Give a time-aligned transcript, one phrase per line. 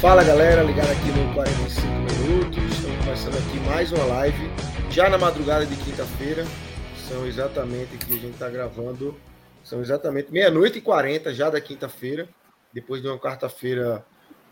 [0.00, 2.64] Fala galera, ligado aqui no 45 minutos.
[2.72, 4.50] Estamos começando aqui mais uma live,
[4.90, 6.46] já na madrugada de quinta-feira.
[7.06, 9.14] São exatamente que a gente está gravando,
[9.62, 12.26] são exatamente meia-noite e 40 já da quinta-feira,
[12.72, 14.02] depois de uma quarta-feira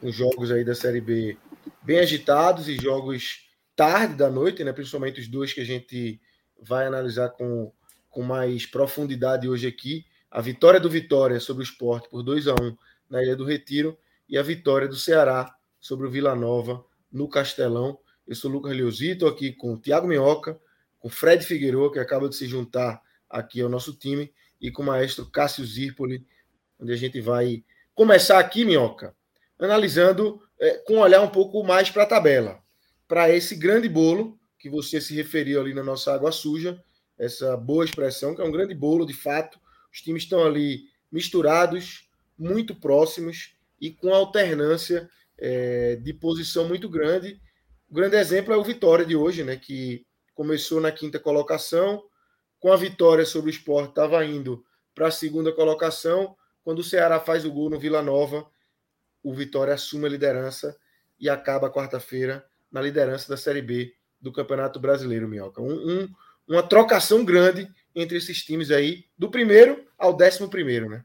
[0.03, 1.39] com jogos aí da Série B
[1.83, 4.73] bem agitados e jogos tarde da noite, né?
[4.75, 6.21] Principalmente os dois que a gente
[6.61, 7.73] vai analisar com,
[8.11, 10.05] com mais profundidade hoje aqui.
[10.31, 12.77] A vitória do Vitória sobre o Esporte por 2 a 1
[13.09, 13.97] na Ilha do Retiro
[14.29, 17.99] e a vitória do Ceará sobre o Vila Nova no Castelão.
[18.27, 20.61] Eu sou o Lucas Leozito, aqui com o Thiago Minhoca,
[20.99, 24.83] com o Fred Figueiredo, que acaba de se juntar aqui ao nosso time, e com
[24.83, 26.27] o maestro Cássio Zirpoli,
[26.79, 29.15] onde a gente vai começar aqui, Minhoca,
[29.59, 32.61] analisando é, com um olhar um pouco mais para a tabela,
[33.07, 36.83] para esse grande bolo que você se referiu ali na nossa água suja,
[37.17, 39.59] essa boa expressão, que é um grande bolo de fato.
[39.93, 47.41] Os times estão ali misturados, muito próximos, e com alternância é, de posição muito grande.
[47.89, 52.03] O grande exemplo é o Vitória de hoje, né, que começou na quinta colocação,
[52.61, 56.37] com a vitória sobre o esporte, estava indo para a segunda colocação.
[56.63, 58.47] Quando o Ceará faz o gol no Vila Nova,
[59.23, 60.77] o Vitória assume a liderança
[61.19, 65.63] e acaba quarta-feira na liderança da Série B do Campeonato Brasileiro, Minhoca.
[65.63, 66.09] Um, um,
[66.49, 71.05] uma trocação grande entre esses times aí, do primeiro ao décimo primeiro, né?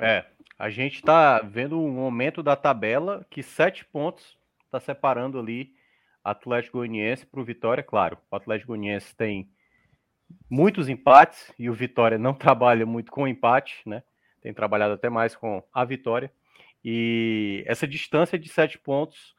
[0.00, 0.24] É,
[0.58, 5.74] a gente está vendo um momento da tabela que sete pontos está separando ali
[6.24, 7.84] Atlético Goianiense para o Vitória.
[7.84, 9.48] Claro, o Atlético Goianiense tem
[10.50, 14.02] muitos empates e o Vitória não trabalha muito com empate, né?
[14.40, 16.32] Tem trabalhado até mais com a vitória.
[16.84, 19.34] E essa distância de sete pontos,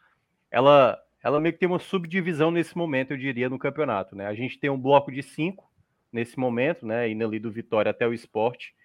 [0.51, 4.27] ela, ela meio que tem uma subdivisão nesse momento, eu diria, no campeonato, né?
[4.27, 5.71] A gente tem um bloco de cinco
[6.11, 7.09] nesse momento, né?
[7.09, 8.75] Indo ali do Vitória até o esporte.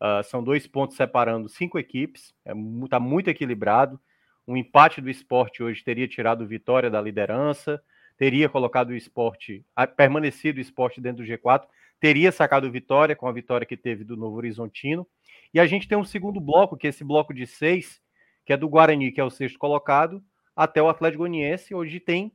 [0.00, 4.00] Uh, são dois pontos separando cinco equipes, está é, tá muito equilibrado.
[4.46, 7.82] Um empate do esporte hoje teria tirado Vitória da liderança,
[8.16, 9.64] teria colocado o esporte,
[9.96, 11.66] permanecido o esporte dentro do G4,
[12.00, 15.06] teria sacado Vitória com a vitória que teve do Novo Horizontino.
[15.52, 18.00] E a gente tem um segundo bloco, que é esse bloco de seis,
[18.44, 20.22] que é do Guarani, que é o sexto colocado,
[20.54, 21.74] até o Atlético Goianiense.
[21.74, 22.32] Hoje tem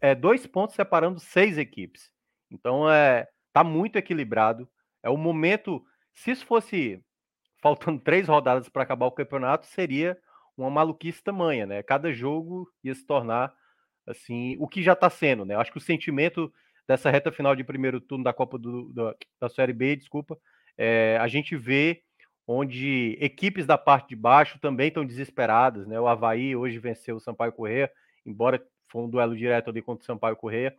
[0.00, 2.10] é, dois pontos separando seis equipes.
[2.50, 4.68] Então é tá muito equilibrado.
[5.02, 7.02] É o momento se isso fosse
[7.60, 10.18] faltando três rodadas para acabar o campeonato, seria
[10.56, 11.82] uma maluquice tamanha, né?
[11.82, 13.52] Cada jogo ia se tornar
[14.06, 15.56] assim, o que já está sendo, né?
[15.56, 16.52] Acho que o sentimento
[16.86, 20.38] dessa reta final de primeiro turno da Copa do, da, da Série B, desculpa,
[20.76, 22.02] é, a gente vê
[22.46, 25.98] onde equipes da parte de baixo também estão desesperadas, né?
[25.98, 27.90] O Havaí hoje venceu o Sampaio Correia,
[28.24, 30.74] embora foi um duelo direto ali contra o Sampaio Correia,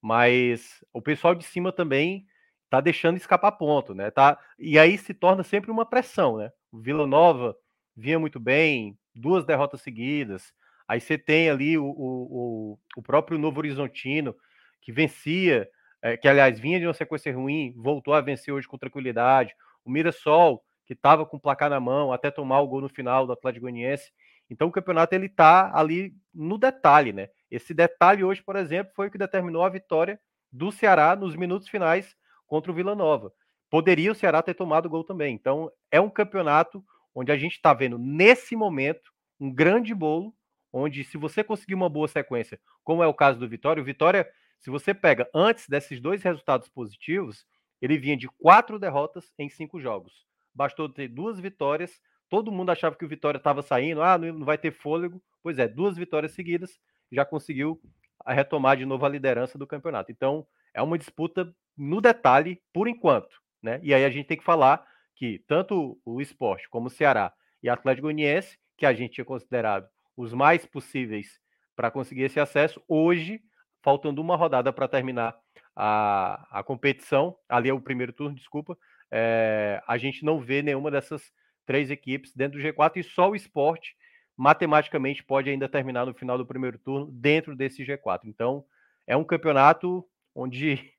[0.00, 2.26] mas o pessoal de cima também
[2.70, 4.10] tá deixando escapar ponto, né?
[4.10, 6.52] Tá, e aí se torna sempre uma pressão, né?
[6.70, 7.56] O Vila Nova
[7.96, 10.54] vinha muito bem, duas derrotas seguidas.
[10.86, 14.34] Aí você tem ali o, o, o próprio Novo Horizontino,
[14.80, 15.68] que vencia,
[16.00, 19.52] é, que aliás vinha de uma sequência ruim, voltou a vencer hoje com tranquilidade.
[19.84, 23.26] O Mirassol, que estava com o placar na mão, até tomar o gol no final
[23.26, 24.12] do Atlético Goianiense.
[24.48, 27.28] Então o campeonato ele tá ali no detalhe, né?
[27.50, 30.20] Esse detalhe hoje, por exemplo, foi o que determinou a vitória
[30.52, 32.16] do Ceará nos minutos finais
[32.50, 33.32] contra o Vila Nova.
[33.70, 35.32] Poderia o Ceará ter tomado o gol também.
[35.32, 36.84] Então, é um campeonato
[37.14, 40.34] onde a gente está vendo, nesse momento, um grande bolo,
[40.72, 44.28] onde se você conseguir uma boa sequência, como é o caso do Vitória, o Vitória,
[44.58, 47.46] se você pega antes desses dois resultados positivos,
[47.80, 50.26] ele vinha de quatro derrotas em cinco jogos.
[50.52, 54.58] Bastou ter duas vitórias, todo mundo achava que o Vitória estava saindo, ah, não vai
[54.58, 55.22] ter fôlego.
[55.40, 56.80] Pois é, duas vitórias seguidas,
[57.12, 57.80] já conseguiu
[58.26, 60.10] retomar de novo a liderança do campeonato.
[60.10, 63.80] Então, é uma disputa no detalhe por enquanto, né?
[63.82, 64.84] E aí a gente tem que falar
[65.14, 67.32] que tanto o esporte como o Ceará
[67.62, 71.38] e Atlético Goianiense, que a gente tinha considerado os mais possíveis
[71.76, 73.40] para conseguir esse acesso, hoje,
[73.82, 75.36] faltando uma rodada para terminar
[75.74, 78.76] a, a competição, ali é o primeiro turno, desculpa,
[79.10, 81.32] é, a gente não vê nenhuma dessas
[81.66, 83.94] três equipes dentro do G4 e só o esporte
[84.36, 88.20] matematicamente pode ainda terminar no final do primeiro turno dentro desse G4.
[88.24, 88.64] Então,
[89.06, 90.92] é um campeonato onde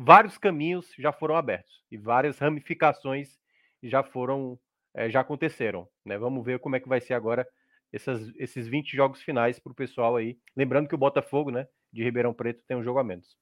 [0.00, 3.36] vários caminhos já foram abertos e várias ramificações
[3.82, 4.58] já foram
[4.94, 5.88] é, já aconteceram.
[6.04, 6.16] Né?
[6.16, 7.46] Vamos ver como é que vai ser agora
[7.92, 10.38] essas, esses 20 jogos finais para o pessoal aí.
[10.56, 13.36] Lembrando que o Botafogo, né, de Ribeirão Preto, tem um jogo a menos.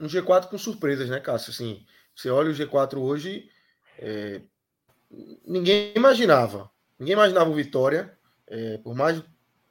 [0.00, 1.50] Um G4 com surpresas, né, Cássio?
[1.50, 3.48] Assim, você olha o G4 hoje,
[3.98, 4.42] é...
[5.46, 6.70] ninguém imaginava.
[6.98, 8.16] Ninguém imaginava o Vitória,
[8.46, 9.22] é, por mais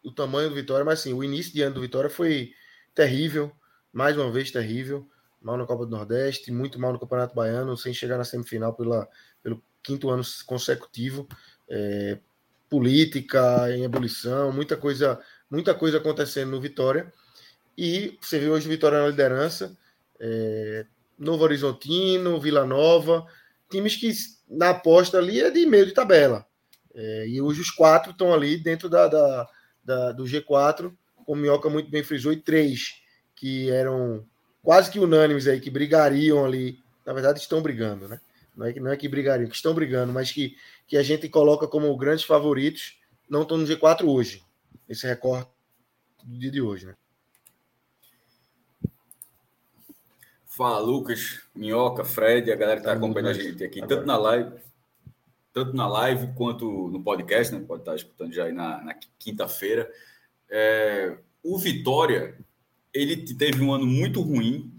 [0.04, 2.54] o tamanho do Vitória, mas assim, o início de ano do Vitória foi
[2.94, 3.52] terrível,
[3.92, 5.10] mais uma vez terrível.
[5.46, 9.08] Mal na Copa do Nordeste, muito mal no Campeonato Baiano, sem chegar na semifinal pela,
[9.44, 11.28] pelo quinto ano consecutivo.
[11.70, 12.18] É,
[12.68, 15.20] política em ebulição, muita coisa,
[15.50, 17.14] muita coisa acontecendo no Vitória.
[17.78, 19.78] E você viu hoje o Vitória na liderança,
[20.20, 20.88] é,
[21.18, 23.28] Novo Horizontino, Vila Nova,
[23.70, 24.12] times que
[24.50, 26.44] na aposta ali é de meio de tabela.
[26.96, 29.48] É, e hoje os quatro estão ali dentro da, da,
[29.84, 30.92] da, do G4,
[31.24, 32.96] como o Minhoca muito bem frisou, e três
[33.36, 34.26] que eram
[34.66, 36.84] quase que unânimes aí, que brigariam ali.
[37.06, 38.20] Na verdade, estão brigando, né?
[38.56, 40.58] Não é que, não é que brigariam, que estão brigando, mas que,
[40.88, 42.98] que a gente coloca como grandes favoritos,
[43.30, 44.44] não estão no G4 hoje.
[44.90, 45.50] Esse recorte
[46.24, 46.96] do dia de hoje, né?
[50.48, 53.96] Fala, Lucas, Minhoca, Fred, a galera que está tá acompanhando a gente aqui, Agora.
[53.98, 54.52] tanto na live,
[55.54, 57.64] tanto na live quanto no podcast, né?
[57.68, 59.92] Pode estar escutando já aí na, na quinta-feira.
[60.50, 62.38] É, o Vitória,
[62.96, 64.72] ele teve um ano muito ruim,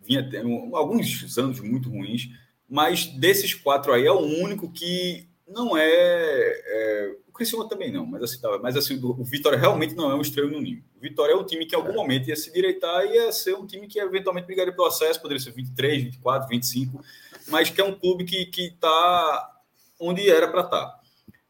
[0.00, 2.30] vinha tendo alguns anos muito ruins,
[2.68, 8.06] mas desses quatro aí é o único que não é, é o Criciúma também não,
[8.06, 10.84] mas assim, tá, mas assim o Vitória realmente não é um estranho no ninho.
[10.96, 11.96] O Vitória é um time que em algum é.
[11.96, 15.42] momento ia se direitar e ia ser um time que eventualmente brigaria pelo acesso, poderia
[15.42, 17.04] ser 23, 24, 25,
[17.48, 19.60] mas que é um clube que que está
[19.98, 20.86] onde era para estar.
[20.86, 21.00] Tá.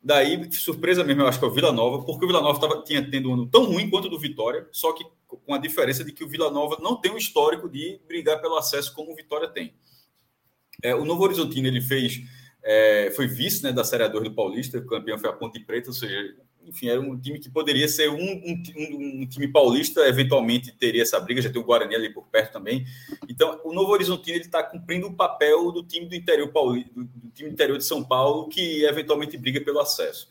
[0.02, 2.82] Daí, surpresa mesmo, eu acho que é o Vila Nova, porque o Vila Nova tava,
[2.82, 5.04] tinha tendo um ano tão ruim quanto o do Vitória, só que
[5.36, 8.56] com a diferença de que o Vila Nova não tem um histórico de brigar pelo
[8.56, 9.74] acesso como o Vitória tem.
[10.82, 12.20] É, o Novo Horizontino ele fez,
[12.62, 15.90] é, foi vice né, da Série A2 do Paulista, o campeão foi a Ponte Preta,
[15.90, 16.34] ou seja,
[16.64, 21.18] enfim, era um time que poderia ser um, um, um, time paulista, eventualmente teria essa
[21.18, 22.86] briga, já tem o Guarani ali por perto também.
[23.28, 27.50] Então, o Novo Horizontino está cumprindo o papel do time do interior do, do, time
[27.50, 30.28] interior de São Paulo, que eventualmente briga pelo acesso.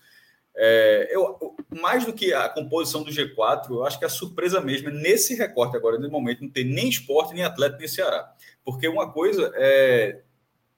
[0.55, 4.89] É, eu, mais do que a composição do G4, eu acho que a surpresa mesmo
[4.89, 8.33] é nesse recorte agora, no momento, não ter nem esporte, nem atleta, nem Ceará.
[8.63, 10.21] Porque uma coisa é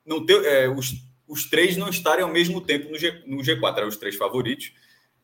[0.06, 0.94] não ter, é, os,
[1.28, 4.74] os três não estarem ao mesmo tempo no, G, no G4, eram os três favoritos,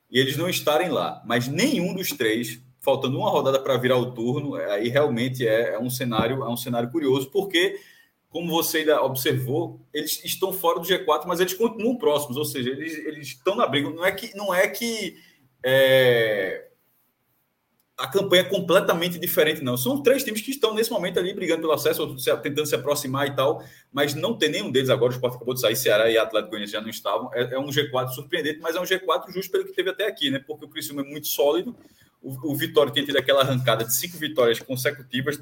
[0.10, 1.22] e eles não estarem lá.
[1.26, 5.80] Mas nenhum dos três, faltando uma rodada para virar o turno, aí realmente é, é,
[5.80, 7.80] um cenário é um cenário curioso, porque,
[8.38, 12.70] como você ainda observou, eles estão fora do G4, mas eles continuam próximos, ou seja,
[12.70, 13.90] eles, eles estão na briga.
[13.90, 14.38] Não é que.
[14.38, 15.18] Não é que
[15.66, 16.68] é,
[17.98, 19.76] a campanha é completamente diferente, não.
[19.76, 23.36] São três times que estão nesse momento ali brigando pelo acesso, tentando se aproximar e
[23.36, 25.12] tal, mas não tem nenhum deles agora.
[25.12, 27.34] O Sport acabou de sair, Ceará e Atlético Goianiense já não estavam.
[27.34, 30.30] É, é, um G4 surpreendente, mas é um G4 justo pelo que teve até aqui,
[30.30, 30.38] né?
[30.46, 31.76] Porque o Criciúma é muito sólido.
[32.22, 35.42] O, o Vitória tem tido aquela arrancada de cinco vitórias consecutivas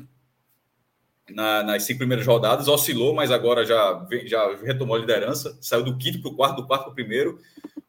[1.30, 5.98] na, nas cinco primeiras rodadas, oscilou, mas agora já, já retomou a liderança, saiu do
[5.98, 7.40] quinto para o quarto, do quarto para o primeiro.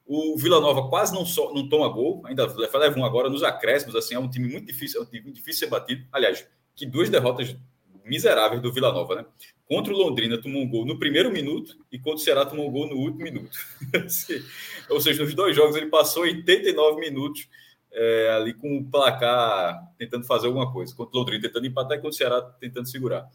[0.07, 3.97] O Vila Nova quase não, so, não toma gol, ainda leva um agora nos acréscimos.
[3.97, 6.07] Assim, é um time muito difícil, é um time difícil ser batido.
[6.13, 7.57] Aliás, que duas derrotas
[8.05, 9.27] miseráveis do Vila Nova, né?
[9.69, 12.71] Contra o Londrina tomou um gol no primeiro minuto e contra o Ceará tomou um
[12.71, 13.59] gol no último minuto.
[14.89, 17.49] Ou seja, nos dois jogos ele passou 89 minutos
[17.97, 20.95] é, ali com o placar tentando fazer alguma coisa.
[20.95, 23.29] Contra o Londrina tentando empatar e contra o Ceará tentando segurar.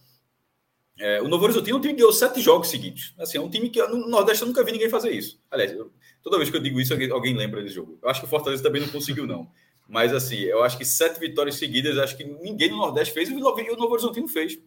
[0.97, 3.13] É, o Novo Horizontino é um time que ganhou sete jogos seguidos.
[3.17, 5.41] Assim, é um time que no Nordeste eu nunca vi ninguém fazer isso.
[5.49, 5.91] Aliás, eu,
[6.23, 7.97] Toda vez que eu digo isso, alguém, alguém lembra desse jogo.
[8.01, 9.49] Eu acho que o Fortaleza também não conseguiu, não.
[9.87, 13.33] Mas, assim, eu acho que sete vitórias seguidas, acho que ninguém no Nordeste fez e
[13.33, 14.57] o Novo Horizontino fez.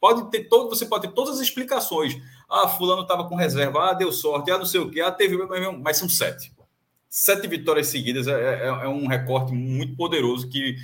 [0.00, 2.16] Pode ter todo, você pode ter todas as explicações.
[2.48, 5.36] Ah, fulano estava com reserva, ah, deu sorte, ah, não sei o quê, ah, teve,
[5.80, 6.51] mas são sete.
[7.14, 10.76] Sete vitórias seguidas é, é, é um recorte muito poderoso que.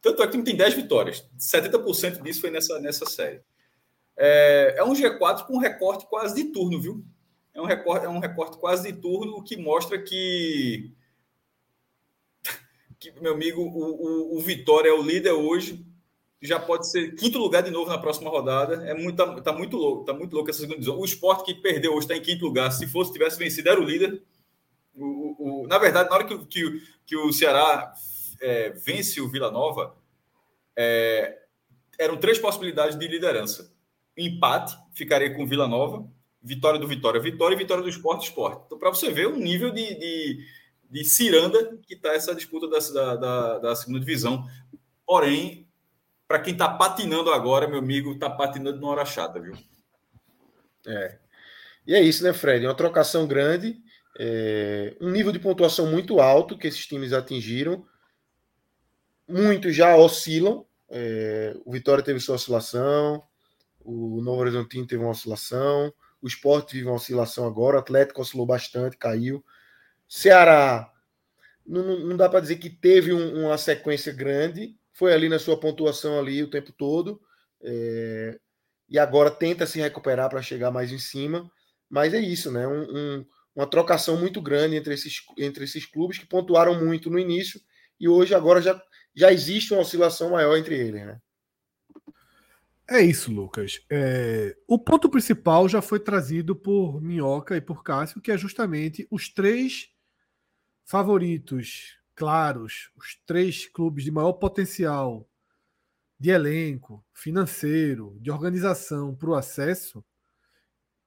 [0.00, 1.28] Tanto é que o tem 10 vitórias.
[1.38, 3.42] 70% disso foi nessa, nessa série.
[4.16, 7.04] É, é um G4 com recorte quase de turno, viu?
[7.56, 10.92] é um recorte, é um recorte quase de turno, que mostra que,
[12.98, 15.84] que meu amigo, o, o, o, Vitória é o líder hoje,
[16.40, 18.86] já pode ser quinto lugar de novo na próxima rodada.
[18.88, 20.98] É muito, tá, tá muito louco, tá muito louco essa segunda divisão.
[20.98, 22.70] O esporte que perdeu hoje está em quinto lugar.
[22.70, 24.22] Se fosse, tivesse vencido, era o líder.
[24.96, 27.92] O, o, na verdade, na hora que, que, que o Ceará
[28.40, 29.94] é, vence o Vila Nova,
[30.74, 31.42] é,
[31.98, 33.72] eram três possibilidades de liderança.
[34.16, 36.08] Empate, ficaria com o Vila Nova
[36.46, 38.62] vitória do Vitória, Vitória e vitória do Esporte, Esporte.
[38.66, 40.46] Então, para você ver o nível de, de,
[40.88, 44.46] de Ciranda, que está essa disputa da, da, da segunda divisão.
[45.04, 45.68] Porém,
[46.28, 49.54] para quem está patinando agora, meu amigo, está patinando numa hora chata, viu?
[50.86, 51.18] É.
[51.84, 52.64] E é isso, né, Fred?
[52.64, 53.76] Uma trocação grande,
[54.18, 54.96] é...
[55.00, 57.84] um nível de pontuação muito alto que esses times atingiram.
[59.28, 60.66] Muitos já oscilam.
[60.88, 61.56] É...
[61.64, 63.22] O Vitória teve sua oscilação,
[63.80, 68.46] o Novo Horizontino teve uma oscilação, o Sport vive uma oscilação agora, o Atlético oscilou
[68.46, 69.44] bastante, caiu.
[70.08, 70.92] Ceará,
[71.66, 75.58] não, não dá para dizer que teve um, uma sequência grande, foi ali na sua
[75.58, 77.20] pontuação ali o tempo todo,
[77.62, 78.38] é,
[78.88, 81.50] e agora tenta se recuperar para chegar mais em cima,
[81.88, 82.66] mas é isso, né?
[82.66, 87.18] Um, um, uma trocação muito grande entre esses, entre esses clubes que pontuaram muito no
[87.18, 87.58] início
[87.98, 88.80] e hoje agora já,
[89.14, 91.18] já existe uma oscilação maior entre eles, né?
[92.88, 93.80] É isso, Lucas.
[93.90, 99.08] É, o ponto principal já foi trazido por Minhoca e por Cássio, que é justamente
[99.10, 99.88] os três
[100.84, 105.28] favoritos claros, os três clubes de maior potencial
[106.18, 110.04] de elenco, financeiro, de organização para o acesso,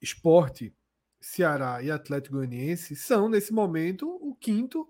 [0.01, 0.74] esporte,
[1.20, 4.88] Ceará e Atlético Goianiense, são, nesse momento, o quinto,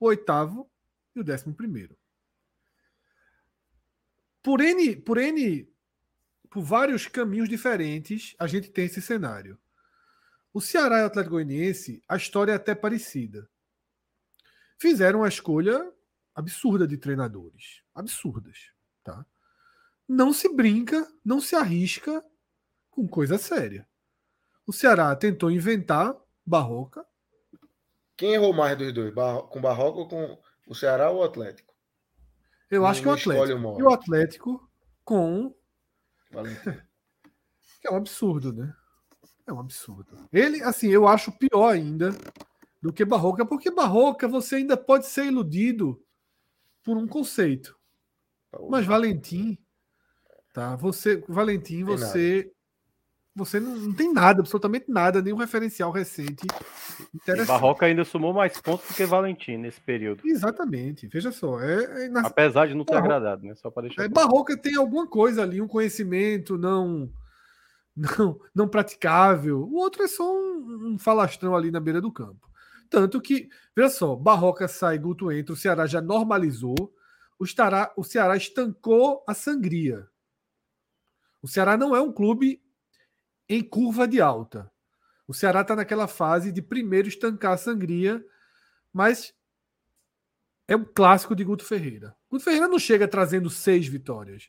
[0.00, 0.70] o oitavo
[1.14, 1.96] e o décimo primeiro.
[4.42, 5.68] Por N, por N,
[6.48, 9.58] por vários caminhos diferentes, a gente tem esse cenário.
[10.52, 13.48] O Ceará e o Atlético Goianiense, a história é até parecida
[14.78, 15.92] fizeram uma escolha
[16.34, 17.82] absurda de treinadores.
[17.94, 18.70] Absurdas.
[19.02, 19.24] Tá?
[20.08, 22.24] Não se brinca, não se arrisca
[22.90, 23.88] com coisa séria.
[24.66, 27.06] O Ceará tentou inventar Barroca.
[28.16, 29.14] Quem errou mais dos dois?
[29.48, 31.74] Com Barroca ou com o Ceará ou o Atlético?
[32.70, 33.78] Eu acho que o Atlético.
[33.78, 34.70] E o Atlético
[35.04, 35.54] com.
[37.84, 38.74] É um absurdo, né?
[39.46, 40.28] É um absurdo.
[40.32, 42.10] Ele, assim, eu acho pior ainda
[42.82, 46.02] do que Barroca, porque Barroca você ainda pode ser iludido
[46.82, 47.78] por um conceito.
[48.68, 49.56] Mas Valentim,
[50.52, 50.74] tá?
[50.74, 52.52] Você, Valentim, você
[53.36, 56.46] você não, não, tem nada, absolutamente nada, nenhum referencial recente.
[57.14, 57.46] Interessante.
[57.46, 60.22] Barroca ainda somou mais pontos do que Valentim nesse período.
[60.24, 61.06] Exatamente.
[61.06, 61.60] Veja só.
[61.60, 62.22] É, é na...
[62.22, 63.54] Apesar de não ter Barroca, agradado, né?
[63.54, 64.04] Só para deixar.
[64.04, 67.10] É, Barroca tem alguma coisa ali, um conhecimento não
[68.18, 69.62] não, não praticável.
[69.62, 72.50] O outro é só um, um falastrão ali na beira do campo.
[72.88, 76.94] Tanto que, veja só, Barroca sai, Guto entra, o Ceará já normalizou,
[77.38, 80.06] o Ceará, o Ceará estancou a sangria.
[81.42, 82.62] O Ceará não é um clube
[83.48, 84.70] em curva de alta.
[85.26, 88.24] O Ceará está naquela fase de primeiro estancar a sangria,
[88.92, 89.34] mas
[90.68, 92.16] é um clássico de Guto Ferreira.
[92.30, 94.48] Guto Ferreira não chega trazendo seis vitórias.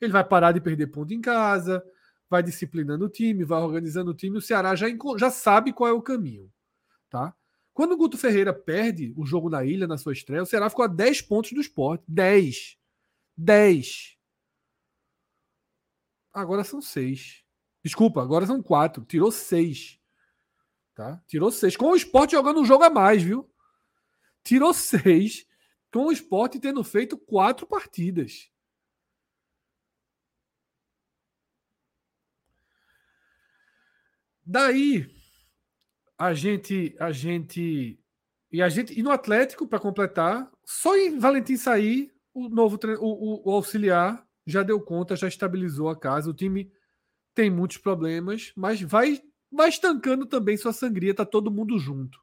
[0.00, 1.84] Ele vai parar de perder ponto em casa,
[2.28, 4.38] vai disciplinando o time, vai organizando o time.
[4.38, 4.86] O Ceará já,
[5.16, 6.50] já sabe qual é o caminho.
[7.10, 7.34] Tá?
[7.72, 10.84] Quando o Guto Ferreira perde o jogo na ilha na sua estreia, o Ceará ficou
[10.84, 12.04] a 10 pontos do esporte.
[12.08, 12.76] 10.
[13.36, 14.16] 10.
[16.32, 17.44] Agora são 6.
[17.88, 19.02] Desculpa, agora são 4.
[19.06, 19.98] Tirou 6.
[20.94, 21.22] Tá?
[21.26, 21.74] Tirou 6.
[21.74, 23.50] Com o esporte jogando um jogo a mais, viu?
[24.44, 25.46] Tirou 6.
[25.90, 28.50] Com o esporte tendo feito 4 partidas.
[34.44, 35.10] Daí
[36.18, 37.98] a gente, a gente
[38.52, 43.46] e a gente e no Atlético para completar, só em Valentim sair o novo o,
[43.46, 46.28] o, o, auxiliar já deu conta, já estabilizou a casa.
[46.28, 46.70] O time
[47.38, 51.14] tem muitos problemas, mas vai vai estancando também sua sangria.
[51.14, 52.18] Tá todo mundo junto.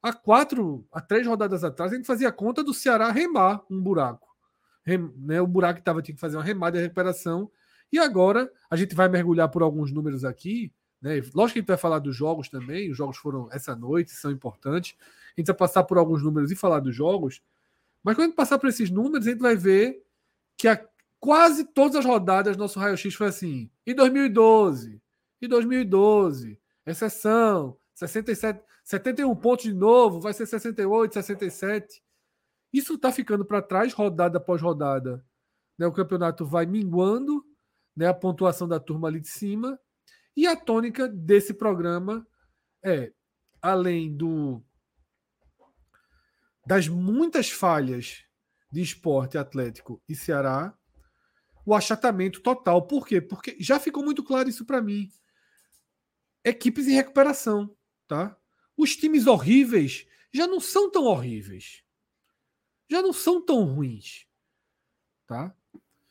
[0.00, 4.28] Há quatro, há três rodadas atrás, a gente fazia conta do Ceará remar um buraco.
[4.84, 7.50] Rem, né, o buraco estava tinha que fazer uma remada de recuperação.
[7.92, 11.22] E agora a gente vai mergulhar por alguns números aqui né?
[11.34, 14.30] Lógico que a gente vai falar dos jogos também, os jogos foram essa noite, são
[14.30, 14.96] importantes.
[15.36, 17.40] A gente vai passar por alguns números e falar dos jogos,
[18.02, 20.04] mas quando a gente passar por esses números, a gente vai ver
[20.56, 20.80] que a,
[21.20, 23.70] quase todas as rodadas nosso raio-x foi assim.
[23.86, 25.00] Em 2012,
[25.40, 32.02] em 2012, exceção, 67, 71 pontos de novo, vai ser 68, 67.
[32.72, 35.24] Isso está ficando para trás, rodada após rodada.
[35.76, 35.86] Né?
[35.86, 37.44] O campeonato vai minguando,
[37.96, 38.06] né?
[38.06, 39.78] a pontuação da turma ali de cima,
[40.36, 42.26] e a tônica desse programa
[42.82, 43.12] é,
[43.60, 44.62] além do
[46.64, 48.24] das muitas falhas
[48.70, 50.77] de esporte atlético e Ceará,
[51.68, 52.86] o achatamento total.
[52.86, 53.20] Por quê?
[53.20, 55.10] Porque já ficou muito claro isso para mim.
[56.42, 58.34] Equipes em recuperação, tá?
[58.74, 61.82] Os times horríveis já não são tão horríveis.
[62.90, 64.24] Já não são tão ruins,
[65.26, 65.54] tá?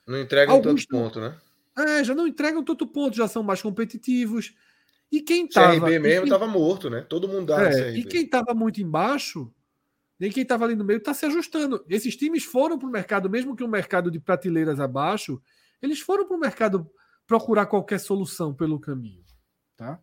[0.06, 0.86] Não entregam Alguns...
[0.86, 1.42] tanto ponto, né?
[1.76, 4.54] É, já não entregam tanto ponto, já são mais competitivos.
[5.12, 5.80] E quem tava.
[5.80, 7.02] CRB mesmo estava morto, né?
[7.02, 9.52] Todo mundo dá é, E quem estava muito embaixo
[10.20, 11.84] nem quem estava ali no meio está se ajustando.
[11.88, 15.42] Esses times foram para o mercado, mesmo que um mercado de prateleiras abaixo,
[15.82, 16.90] eles foram para o mercado
[17.26, 19.24] procurar qualquer solução pelo caminho.
[19.76, 20.02] Tá?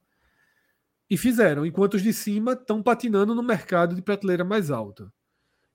[1.10, 5.12] E fizeram, enquanto os de cima estão patinando no mercado de prateleira mais alta.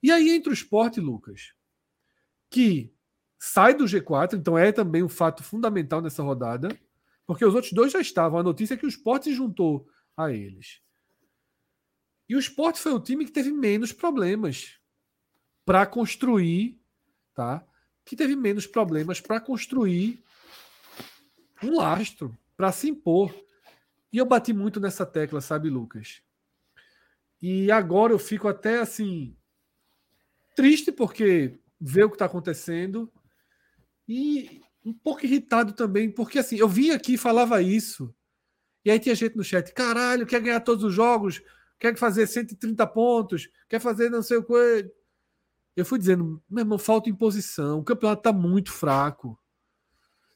[0.02, 1.52] E aí entra o esporte, Lucas,
[2.48, 2.94] que
[3.38, 6.68] sai do G4, então é também um fato fundamental nessa rodada,
[7.26, 8.38] porque os outros dois já estavam.
[8.38, 10.80] A notícia é que o esporte se juntou a eles.
[12.30, 14.78] E o esporte foi o time que teve menos problemas
[15.64, 16.80] para construir,
[17.34, 17.66] tá?
[18.04, 20.22] Que teve menos problemas para construir
[21.60, 23.34] um lastro, para se impor.
[24.12, 26.22] E eu bati muito nessa tecla, sabe, Lucas?
[27.42, 29.36] E agora eu fico até assim
[30.54, 33.12] triste porque ver o que está acontecendo
[34.06, 38.14] e um pouco irritado também, porque assim, eu vim aqui falava isso.
[38.84, 41.42] E aí tinha gente no chat, caralho, quer ganhar todos os jogos,
[41.80, 44.92] quer fazer 130 pontos, quer fazer não sei o que.
[45.74, 49.36] Eu fui dizendo, meu irmão, falta imposição, o campeonato está muito fraco.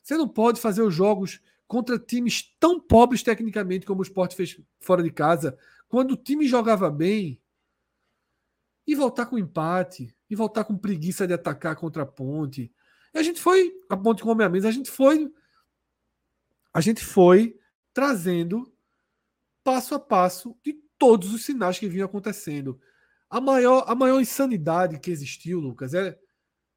[0.03, 4.61] Você não pode fazer os jogos contra times tão pobres tecnicamente como o Sport fez
[4.81, 5.57] fora de casa,
[5.89, 7.41] quando o time jogava bem,
[8.87, 12.73] e voltar com empate, e voltar com preguiça de atacar contra a ponte.
[13.15, 15.33] E a gente foi, a ponte com a mesa, a gente foi
[16.73, 17.57] a gente foi
[17.93, 18.71] trazendo
[19.63, 22.81] passo a passo de todos os sinais que vinham acontecendo.
[23.29, 26.19] A maior, a maior insanidade que existiu, Lucas, é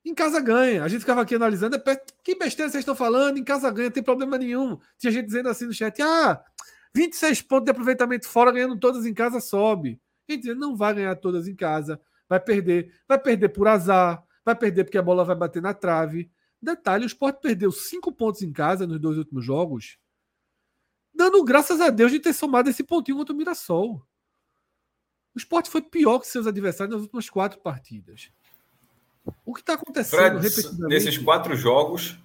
[0.04, 0.84] em casa ganha.
[0.84, 4.04] A gente ficava aqui analisando, é, que besteira vocês estão falando, em casa ganha, tem
[4.04, 4.78] problema nenhum.
[4.98, 6.44] Tinha gente dizendo assim no chat, ah,
[6.94, 9.98] 26 pontos de aproveitamento fora, ganhando todas em casa, sobe.
[10.28, 12.94] A gente não vai ganhar todas em casa, vai perder.
[13.08, 16.30] Vai perder por azar, vai perder porque a bola vai bater na trave.
[16.62, 19.98] Detalhe, o Sport perdeu cinco pontos em casa nos dois últimos jogos
[21.18, 24.07] dando graças a Deus de ter somado esse pontinho contra o Mirassol.
[25.38, 28.32] O esporte foi pior que seus adversários nas últimas quatro partidas.
[29.46, 32.18] O que está acontecendo Fred, nesses quatro jogos,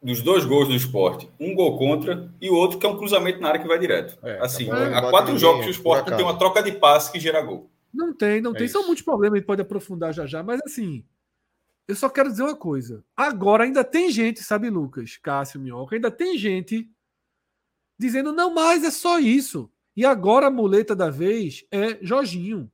[0.00, 3.40] dos dois gols do esporte, um gol contra e o outro que é um cruzamento
[3.40, 4.16] na área que vai direto.
[4.22, 7.18] É, assim, tá há quatro jogos que o esporte tem uma troca de passe que
[7.18, 7.68] gera gol.
[7.92, 8.66] Não tem, não é tem.
[8.66, 8.74] Isso.
[8.74, 11.04] São muitos problemas, a gente pode aprofundar já já, mas assim,
[11.88, 13.02] eu só quero dizer uma coisa.
[13.16, 16.88] Agora ainda tem gente, sabe, Lucas, Cássio, Minhoca, ainda tem gente
[17.98, 19.68] dizendo não mais é só isso.
[19.96, 22.70] E agora a muleta da vez é Jorginho.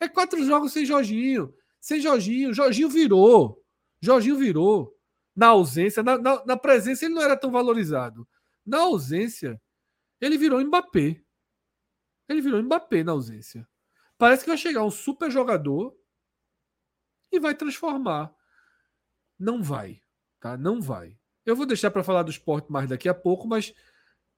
[0.00, 1.54] É quatro jogos sem Jorginho.
[1.80, 2.52] Sem Jorginho.
[2.52, 3.64] Jorginho virou.
[4.00, 4.96] Jorginho virou.
[5.34, 8.26] Na ausência, na, na, na presença ele não era tão valorizado.
[8.66, 9.60] Na ausência,
[10.20, 11.22] ele virou Mbappé.
[12.28, 13.66] Ele virou Mbappé na ausência.
[14.18, 15.96] Parece que vai chegar um super jogador
[17.30, 18.34] e vai transformar.
[19.38, 20.02] Não vai,
[20.40, 20.56] tá?
[20.56, 21.16] Não vai.
[21.46, 23.72] Eu vou deixar para falar do esporte mais daqui a pouco, mas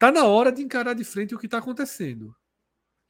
[0.01, 2.35] Tá na hora de encarar de frente o que está acontecendo,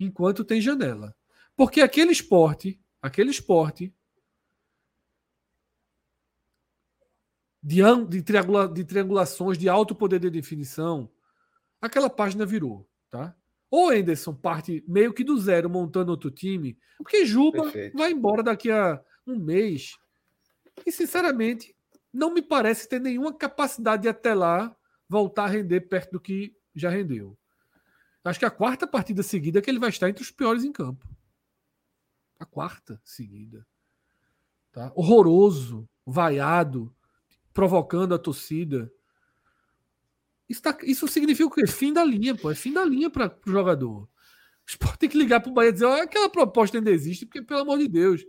[0.00, 1.14] enquanto tem janela.
[1.54, 3.94] Porque aquele esporte, aquele esporte
[7.62, 11.08] de, de, triangula, de triangulações de alto poder de definição,
[11.80, 13.36] aquela página virou, tá?
[13.70, 17.96] Ou Anderson parte meio que do zero montando outro time, porque Juba Perfeito.
[17.96, 19.96] vai embora daqui a um mês.
[20.84, 21.72] E sinceramente,
[22.12, 24.76] não me parece ter nenhuma capacidade de até lá
[25.08, 27.36] voltar a render perto do que já rendeu.
[28.22, 31.08] Acho que a quarta partida seguida que ele vai estar entre os piores em campo.
[32.38, 33.66] A quarta seguida.
[34.72, 34.92] Tá?
[34.94, 36.94] Horroroso, vaiado,
[37.52, 38.92] provocando a torcida.
[40.48, 41.66] Isso, tá, isso significa o quê?
[41.66, 42.50] Fim da linha, pô.
[42.50, 44.08] É fim da linha para o jogador.
[44.98, 47.78] Tem que ligar para o Bahia e dizer: aquela proposta ainda existe, porque, pelo amor
[47.78, 48.24] de Deus,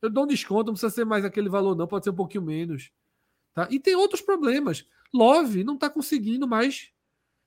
[0.00, 2.44] eu dou um desconto, não precisa ser mais aquele valor, não, pode ser um pouquinho
[2.44, 2.90] menos.
[3.52, 3.68] Tá?
[3.70, 4.86] E tem outros problemas.
[5.12, 6.92] Love não está conseguindo mais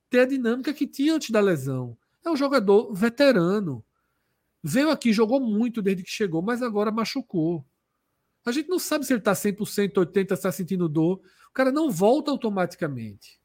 [0.09, 1.97] ter a dinâmica que tinha antes da lesão.
[2.23, 3.83] É um jogador veterano.
[4.63, 7.65] Veio aqui, jogou muito desde que chegou, mas agora machucou.
[8.45, 11.21] A gente não sabe se ele está 100%, 80%, está sentindo dor.
[11.49, 13.39] O cara não volta automaticamente.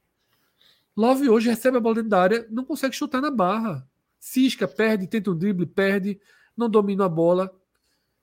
[0.96, 3.88] Love hoje recebe a bola dentro da área, não consegue chutar na barra.
[4.18, 6.20] Cisca, perde, tenta um drible, perde,
[6.56, 7.52] não domina a bola.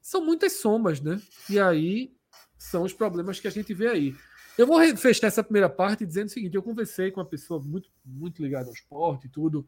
[0.02, 1.21] São muitas somas, né?
[1.49, 2.13] E aí
[2.58, 4.15] são os problemas que a gente vê aí.
[4.60, 7.89] Eu vou fechar essa primeira parte dizendo o seguinte: eu conversei com uma pessoa muito,
[8.04, 9.65] muito ligada ao esporte e tudo,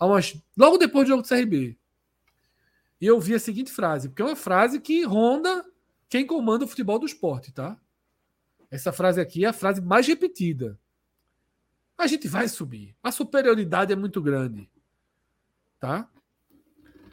[0.00, 1.78] umas, logo depois do jogo do CRB.
[3.00, 5.64] E eu vi a seguinte frase, porque é uma frase que ronda
[6.08, 7.80] quem comanda o futebol do esporte, tá?
[8.68, 10.76] Essa frase aqui é a frase mais repetida.
[11.96, 12.96] A gente vai subir.
[13.00, 14.68] A superioridade é muito grande.
[15.78, 16.10] Tá?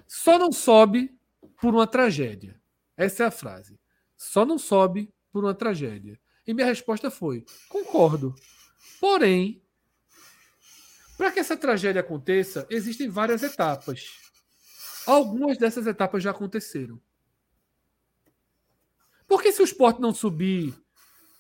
[0.08, 1.16] Só não sobe
[1.62, 2.60] por uma tragédia.
[2.98, 3.80] Essa é a frase.
[4.18, 6.20] Só não sobe por uma tragédia.
[6.50, 8.34] E minha resposta foi: concordo.
[9.00, 9.62] Porém,
[11.16, 14.18] para que essa tragédia aconteça, existem várias etapas.
[15.06, 17.00] Algumas dessas etapas já aconteceram.
[19.28, 20.74] Porque se o esporte não subir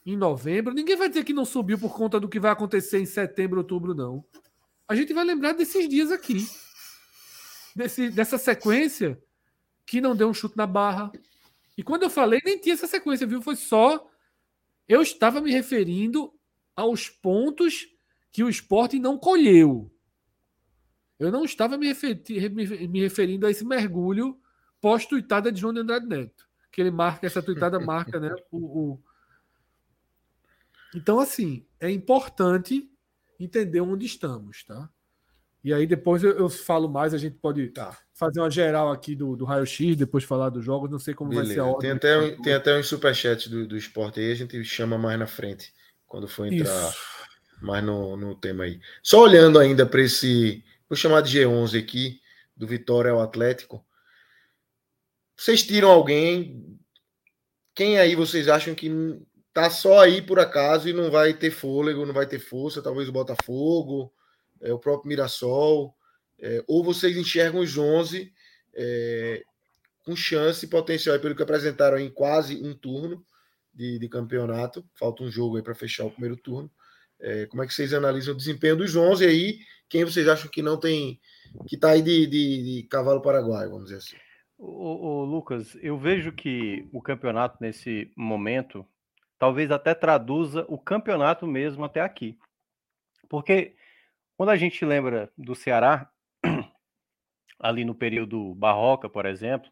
[0.05, 3.05] em novembro, ninguém vai dizer que não subiu por conta do que vai acontecer em
[3.07, 4.23] setembro, outubro, não.
[4.87, 6.47] A gente vai lembrar desses dias aqui.
[7.75, 9.19] Desse, dessa sequência
[9.87, 11.11] que não deu um chute na barra.
[11.75, 13.41] E quando eu falei, nem tinha essa sequência, viu?
[13.41, 14.07] Foi só.
[14.89, 16.33] Eu estava me referindo
[16.75, 17.87] aos pontos
[18.31, 19.93] que o esporte não colheu.
[21.19, 24.39] Eu não estava me, referindo a esse mergulho
[24.81, 26.49] pós-tuitada de João de Andrade Neto.
[26.71, 28.33] Que ele marca, essa tuitada marca, né?
[28.49, 29.03] O, o...
[30.95, 32.91] Então, assim, é importante
[33.39, 34.89] entender onde estamos, tá?
[35.63, 37.97] E aí depois eu, eu falo mais, a gente pode tá.
[38.13, 41.47] fazer uma geral aqui do, do raio-x, depois falar dos jogos, não sei como Beleza.
[41.47, 41.81] vai ser a ordem.
[41.81, 45.27] Tem até, tem até uns superchats do, do esporte aí, a gente chama mais na
[45.27, 45.73] frente,
[46.07, 46.97] quando for entrar Isso.
[47.61, 48.79] mais no, no tema aí.
[49.03, 52.21] Só olhando ainda para esse, vou chamar de G11 aqui,
[52.55, 53.85] do Vitória ao Atlético,
[55.39, 56.77] vocês tiram alguém.
[57.73, 58.91] Quem aí vocês acham que
[59.53, 62.81] tá só aí por acaso e não vai ter fôlego, não vai ter força?
[62.81, 64.13] Talvez o Botafogo,
[64.61, 65.95] é, o próprio Mirassol.
[66.37, 68.31] É, ou vocês enxergam os 11
[68.73, 69.43] é,
[70.05, 73.25] com chance potencial, pelo que apresentaram em quase um turno
[73.73, 74.85] de, de campeonato.
[74.95, 76.71] Falta um jogo aí para fechar o primeiro turno.
[77.19, 79.59] É, como é que vocês analisam o desempenho dos 11 aí?
[79.89, 81.19] Quem vocês acham que não tem,
[81.67, 84.15] que está aí de, de, de cavalo paraguaio, vamos dizer assim?
[84.57, 88.85] O, o, Lucas, eu vejo que o campeonato nesse momento
[89.37, 92.37] talvez até traduza o campeonato mesmo até aqui.
[93.29, 93.75] Porque
[94.39, 96.09] quando a gente lembra do Ceará,
[97.59, 99.69] ali no período Barroca, por exemplo,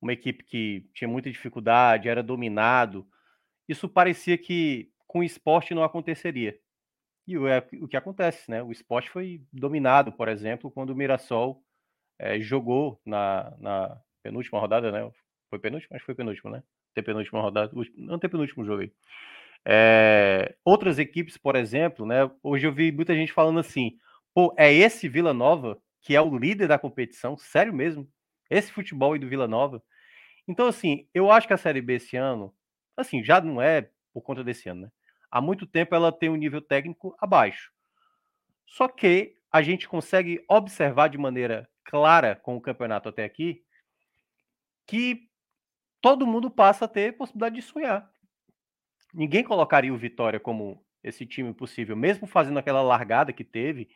[0.00, 3.06] uma equipe que tinha muita dificuldade, era dominado,
[3.68, 6.58] isso parecia que com o esporte não aconteceria.
[7.28, 8.62] E é, o que acontece, né?
[8.62, 11.62] O esporte foi dominado, por exemplo, quando o Mirassol
[12.18, 15.12] é, jogou na, na penúltima rodada, né?
[15.50, 15.94] Foi penúltima?
[15.94, 16.62] Acho que foi penúltima, né?
[16.94, 18.92] Tem penúltima rodada, não tem penúltimo jogo aí.
[19.66, 22.30] É, outras equipes, por exemplo, né?
[22.42, 23.92] Hoje eu vi muita gente falando assim:
[24.34, 27.36] pô, é esse Vila Nova que é o líder da competição?
[27.36, 28.08] Sério mesmo?
[28.48, 29.82] Esse futebol aí do Vila Nova?
[30.48, 32.54] Então, assim, eu acho que a Série B esse ano,
[32.96, 34.90] assim, já não é por conta desse ano, né?
[35.30, 37.70] Há muito tempo ela tem um nível técnico abaixo.
[38.66, 43.62] Só que a gente consegue observar de maneira clara com o campeonato até aqui
[44.86, 45.28] que
[46.00, 48.10] todo mundo passa a ter possibilidade de sonhar.
[49.12, 53.88] Ninguém colocaria o Vitória como esse time possível, mesmo fazendo aquela largada que teve.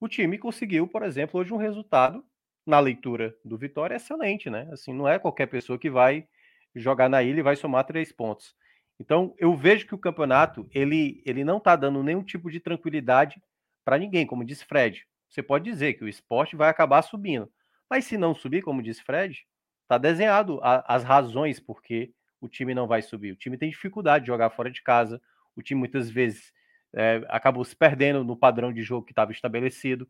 [0.00, 2.24] O time conseguiu, por exemplo, hoje um resultado
[2.66, 4.68] na leitura do Vitória excelente, né?
[4.72, 6.26] Assim, não é qualquer pessoa que vai
[6.74, 8.54] jogar na ilha e vai somar três pontos.
[8.98, 13.40] Então, eu vejo que o campeonato ele, ele não está dando nenhum tipo de tranquilidade
[13.84, 15.06] para ninguém, como disse Fred.
[15.28, 17.50] Você pode dizer que o esporte vai acabar subindo,
[17.90, 19.46] mas se não subir, como disse Fred,
[19.88, 23.32] Tá desenhado a, as razões porque o time não vai subir.
[23.32, 25.20] O time tem dificuldade de jogar fora de casa.
[25.54, 26.52] O time muitas vezes
[26.94, 30.08] é, acabou se perdendo no padrão de jogo que estava estabelecido.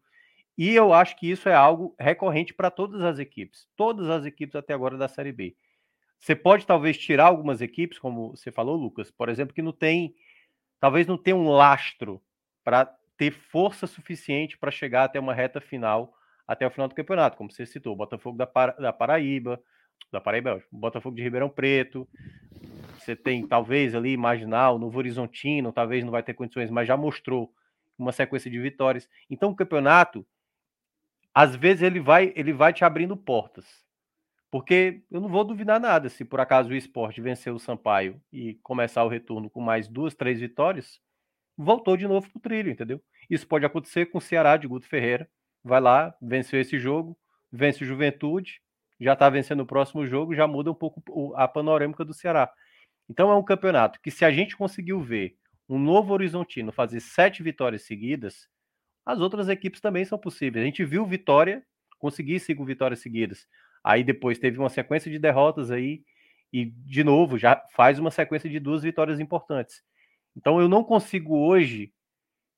[0.59, 4.57] E eu acho que isso é algo recorrente para todas as equipes, todas as equipes
[4.57, 5.55] até agora da Série B.
[6.19, 10.15] Você pode talvez tirar algumas equipes, como você falou, Lucas, por exemplo, que não tem,
[10.81, 12.23] talvez não tenha um lastro
[12.65, 12.87] para
[13.19, 16.15] ter força suficiente para chegar até uma reta final
[16.47, 19.61] até o final do campeonato, como você citou, Botafogo da, Para, da Paraíba,
[20.13, 22.09] da Paraíba, o Botafogo de Ribeirão Preto,
[22.99, 26.97] você tem talvez ali imaginar o Novo Horizontino, talvez não vai ter condições, mas já
[26.97, 27.53] mostrou
[27.99, 29.09] uma sequência de vitórias.
[29.31, 30.27] Então o campeonato,
[31.35, 33.85] às vezes ele vai, ele vai te abrindo portas.
[34.51, 38.55] Porque eu não vou duvidar nada se por acaso o esporte vencer o Sampaio e
[38.63, 41.01] começar o retorno com mais duas, três vitórias,
[41.57, 43.01] voltou de novo pro trilho, entendeu?
[43.29, 45.29] Isso pode acontecer com o Ceará de Guto Ferreira,
[45.63, 47.19] vai lá, venceu esse jogo,
[47.51, 48.63] vence o Juventude,
[49.01, 51.03] já está vencendo o próximo jogo, já muda um pouco
[51.37, 52.51] a panorâmica do Ceará.
[53.09, 55.37] Então é um campeonato que, se a gente conseguiu ver
[55.69, 58.49] um novo Horizontino fazer sete vitórias seguidas,
[59.05, 60.63] as outras equipes também são possíveis.
[60.63, 61.65] A gente viu Vitória
[61.99, 63.47] conseguir cinco vitórias seguidas.
[63.83, 66.03] Aí depois teve uma sequência de derrotas aí,
[66.53, 69.83] e de novo já faz uma sequência de duas vitórias importantes.
[70.37, 71.93] Então eu não consigo hoje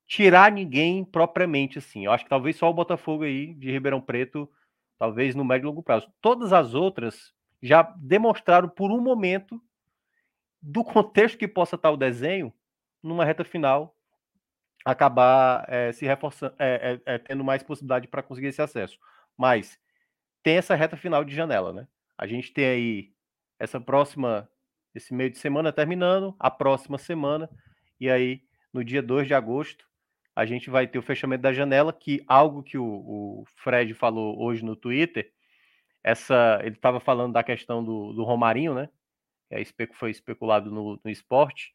[0.07, 2.07] tirar ninguém propriamente assim.
[2.07, 4.51] Eu acho que talvez só o Botafogo aí de Ribeirão Preto,
[4.99, 6.13] talvez no médio e longo prazo.
[6.21, 7.33] Todas as outras
[7.63, 9.61] já demonstraram por um momento
[10.61, 12.53] do contexto que possa estar o desenho
[13.03, 13.95] numa reta final
[14.85, 18.99] acabar é, se reforçando, é, é, tendo mais possibilidade para conseguir esse acesso.
[19.37, 19.79] Mas
[20.43, 21.87] tem essa reta final de janela, né?
[22.17, 23.13] A gente tem aí
[23.59, 24.49] essa próxima,
[24.95, 27.51] esse meio de semana terminando, a próxima semana,
[28.01, 29.87] e aí no dia 2 de agosto
[30.39, 34.41] a gente vai ter o fechamento da janela, que algo que o, o Fred falou
[34.41, 35.33] hoje no Twitter,
[36.01, 38.89] essa ele estava falando da questão do, do Romarinho, né?
[39.53, 41.75] aí foi especulado no, no esporte.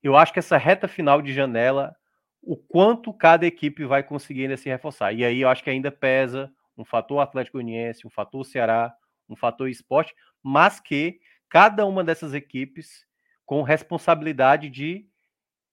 [0.00, 1.96] Eu acho que essa reta final de janela,
[2.40, 5.12] o quanto cada equipe vai conseguir ainda se reforçar.
[5.12, 8.94] E aí eu acho que ainda pesa um fator Atlético Goianiense, um fator Ceará,
[9.28, 13.04] um fator esporte, mas que cada uma dessas equipes
[13.44, 15.08] com responsabilidade de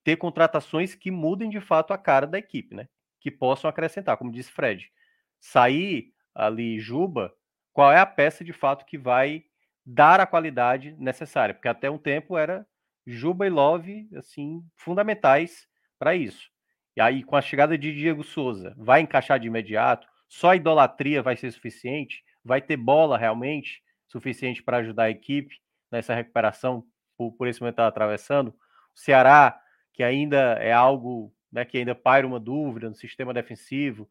[0.03, 2.87] ter contratações que mudem de fato a cara da equipe, né?
[3.19, 4.91] Que possam acrescentar, como disse Fred.
[5.39, 7.33] Sair ali Juba,
[7.71, 9.43] qual é a peça de fato que vai
[9.85, 11.53] dar a qualidade necessária?
[11.53, 12.65] Porque até um tempo era
[13.05, 16.49] Juba e Love, assim, fundamentais para isso.
[16.95, 20.07] E aí, com a chegada de Diego Souza, vai encaixar de imediato?
[20.29, 22.23] Só a idolatria vai ser suficiente?
[22.43, 25.55] Vai ter bola realmente suficiente para ajudar a equipe
[25.91, 26.85] nessa recuperação
[27.17, 28.49] por, por esse momento está atravessando?
[28.49, 29.59] O Ceará,
[29.93, 34.09] que ainda é algo né, que ainda paira uma dúvida no sistema defensivo,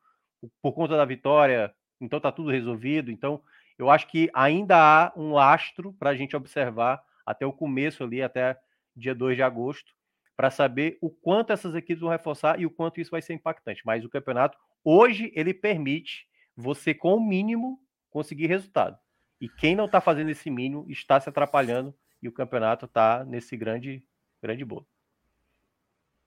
[0.63, 3.11] por conta da vitória, então está tudo resolvido.
[3.11, 3.43] Então,
[3.77, 8.23] eu acho que ainda há um lastro para a gente observar até o começo ali,
[8.23, 8.59] até
[8.95, 9.93] dia 2 de agosto,
[10.37, 13.83] para saber o quanto essas equipes vão reforçar e o quanto isso vai ser impactante.
[13.85, 18.99] Mas o campeonato, hoje, ele permite você, com o mínimo, conseguir resultado.
[19.41, 23.57] E quem não está fazendo esse mínimo está se atrapalhando e o campeonato está nesse
[23.57, 24.07] grande,
[24.41, 24.87] grande bolo.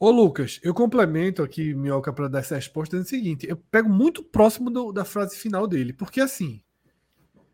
[0.06, 3.90] Ô Lucas, eu complemento aqui, Minhoca, para dar essa resposta, dizendo o seguinte: eu pego
[3.90, 6.62] muito próximo do, da frase final dele, porque assim,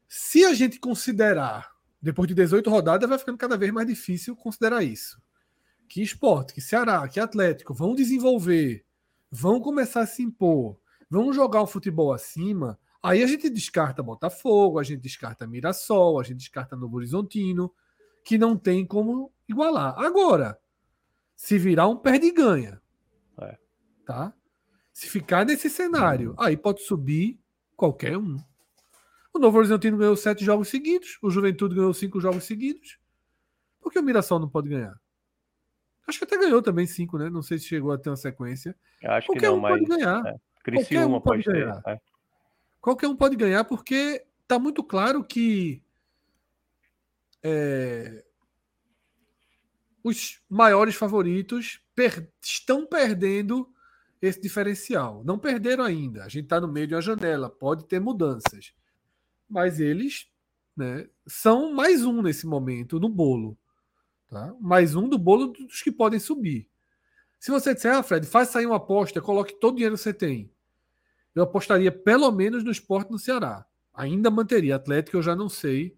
[0.05, 4.83] se a gente considerar, depois de 18 rodadas, vai ficando cada vez mais difícil considerar
[4.83, 5.17] isso.
[5.87, 8.83] Que esporte, que Ceará, que Atlético vão desenvolver,
[9.31, 10.77] vão começar a se impor,
[11.09, 16.23] vão jogar um futebol acima, aí a gente descarta Botafogo, a gente descarta Mirassol, a
[16.23, 17.71] gente descarta Novo Horizontino,
[18.25, 19.97] que não tem como igualar.
[19.97, 20.59] Agora,
[21.35, 22.81] se virar um perde e ganha.
[23.41, 23.57] É.
[24.05, 24.33] Tá?
[24.93, 27.39] Se ficar nesse cenário, aí pode subir
[27.75, 28.37] qualquer um.
[29.33, 32.99] O Novo Horizontino ganhou sete jogos seguidos, o Juventude ganhou cinco jogos seguidos.
[33.79, 34.93] Por que o Mirassol não pode ganhar?
[36.07, 37.29] Acho que até ganhou também cinco, né?
[37.29, 38.75] Não sei se chegou a ter uma sequência.
[39.01, 40.25] Eu acho Qualquer que não, um mas pode ganhar.
[40.25, 40.35] É.
[40.63, 41.81] Qualquer um pode, pode ganhar.
[41.87, 42.01] É.
[42.81, 45.81] Qualquer um pode ganhar porque tá muito claro que
[47.43, 48.23] é,
[50.03, 53.67] os maiores favoritos per, estão perdendo
[54.21, 55.23] esse diferencial.
[55.23, 56.23] Não perderam ainda.
[56.23, 58.73] A gente está no meio de uma janela, pode ter mudanças.
[59.49, 60.27] Mas eles
[60.75, 63.57] né, são mais um nesse momento no bolo.
[64.29, 64.55] Tá?
[64.59, 66.67] Mais um do bolo dos que podem subir.
[67.39, 70.13] Se você disser, ah, Fred, faz sair uma aposta, coloque todo o dinheiro que você
[70.13, 70.51] tem.
[71.33, 73.65] Eu apostaria pelo menos no esporte no Ceará.
[73.93, 74.75] Ainda manteria.
[74.75, 75.97] Atlético eu já não sei.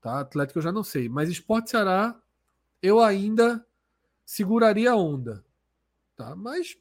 [0.00, 0.20] Tá?
[0.20, 1.08] Atlético eu já não sei.
[1.08, 2.18] Mas Esporte Ceará,
[2.84, 3.66] eu ainda
[4.26, 5.42] seguraria a onda.
[6.14, 6.36] Tá?
[6.36, 6.76] Mas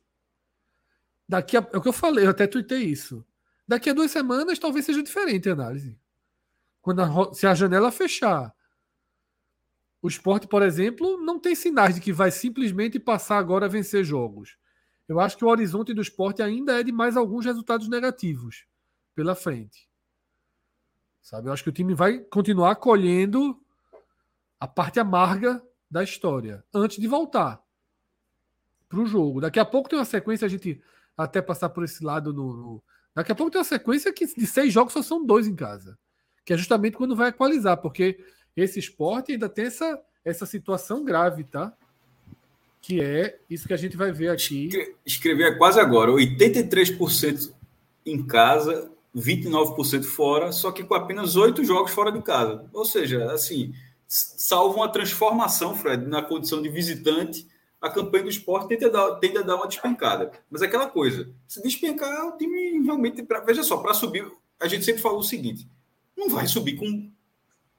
[1.27, 3.25] daqui a, é o que eu falei, eu até tuitei isso.
[3.65, 5.97] Daqui a duas semanas talvez seja diferente a análise.
[6.81, 8.53] Quando a, se a janela fechar,
[10.01, 14.03] o esporte, por exemplo, não tem sinais de que vai simplesmente passar agora a vencer
[14.03, 14.57] jogos.
[15.07, 18.65] Eu acho que o horizonte do esporte ainda é de mais alguns resultados negativos
[19.15, 19.87] pela frente.
[21.21, 21.47] Sabe?
[21.47, 23.57] Eu acho que o time vai continuar colhendo
[24.59, 25.63] a parte amarga
[25.93, 27.61] da história antes de voltar
[28.89, 29.39] para o jogo.
[29.39, 30.81] Daqui a pouco tem uma sequência, a gente
[31.15, 32.83] até passar por esse lado no, no...
[33.13, 35.95] Daqui a pouco tem uma sequência que de seis jogos só são dois em casa.
[36.43, 38.19] Que é justamente quando vai equalizar, porque
[38.57, 41.71] esse esporte ainda tem essa, essa situação grave, tá?
[42.81, 44.69] Que é isso que a gente vai ver aqui.
[45.05, 47.53] Escrever quase agora: 83%
[48.03, 52.65] em casa, 29% fora, só que com apenas oito jogos fora de casa.
[52.73, 53.73] Ou seja, assim,
[54.13, 57.47] salvo uma transformação, Fred, na condição de visitante,
[57.81, 60.31] a campanha do esporte tende a dar, tende a dar uma despencada.
[60.49, 63.23] Mas é aquela coisa, se despencar, o time realmente.
[63.23, 64.25] Pra, veja só, para subir,
[64.59, 65.67] a gente sempre fala o seguinte:
[66.15, 67.09] não vai subir com,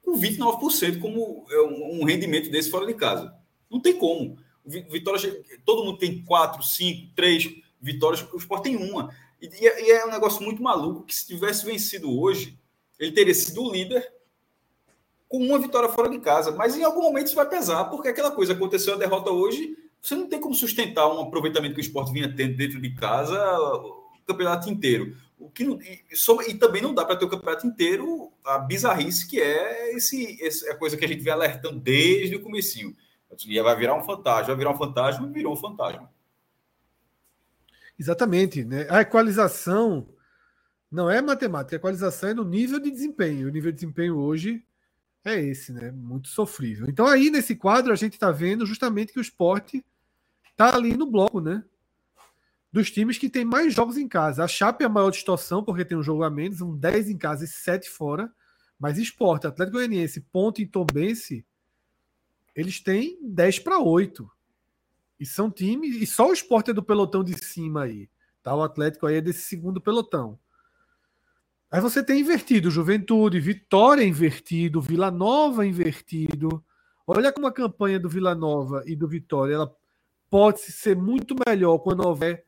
[0.03, 3.35] com 29% como é um rendimento desse fora de casa.
[3.70, 4.37] Não tem como.
[4.66, 7.49] Vitória, todo mundo tem quatro, cinco, três
[7.81, 9.14] vitórias, o esporte tem uma.
[9.40, 12.59] E, e é um negócio muito maluco que se tivesse vencido hoje,
[12.99, 14.13] ele teria sido o líder
[15.35, 16.53] com uma vitória fora de casa.
[16.53, 20.14] Mas em algum momento isso vai pesar, porque aquela coisa aconteceu a derrota hoje, você
[20.14, 24.05] não tem como sustentar um aproveitamento que o esporte vinha tendo dentro de casa o
[24.25, 25.16] campeonato inteiro.
[25.37, 26.05] O que não, e,
[26.49, 30.70] e também não dá para ter o campeonato inteiro a bizarrice que é esse, essa
[30.70, 32.94] é coisa que a gente vem alertando desde o comecinho.
[33.64, 36.09] Vai virar um fantasma, vai virar um fantasma, virou um fantasma.
[37.99, 38.64] Exatamente.
[38.64, 38.87] Né?
[38.88, 40.07] A equalização
[40.88, 43.49] não é matemática, a equalização é no nível de desempenho.
[43.49, 44.64] O nível de desempenho hoje
[45.24, 45.90] é esse, né?
[45.90, 46.87] Muito sofrível.
[46.88, 49.84] Então, aí nesse quadro, a gente está vendo justamente que o esporte
[50.50, 51.64] está ali no bloco, né?
[52.72, 54.44] Dos times que tem mais jogos em casa.
[54.44, 57.16] A Chape é a maior distorção, porque tem um jogo a menos, um 10 em
[57.16, 58.30] casa e 7 fora.
[58.78, 61.46] Mas esporte, Atlético Goianiense, Ponte e Tombense
[62.54, 64.30] eles têm 10 para 8.
[65.18, 68.08] E são times, e só o esporte é do pelotão de cima aí.
[68.42, 68.54] Tá?
[68.54, 70.38] O Atlético aí é desse segundo pelotão.
[71.74, 76.64] Aí você tem invertido, Juventude, Vitória invertido, Vila Nova invertido.
[77.04, 79.76] Olha como a campanha do Vila Nova e do Vitória ela
[80.30, 82.46] pode ser muito melhor quando houver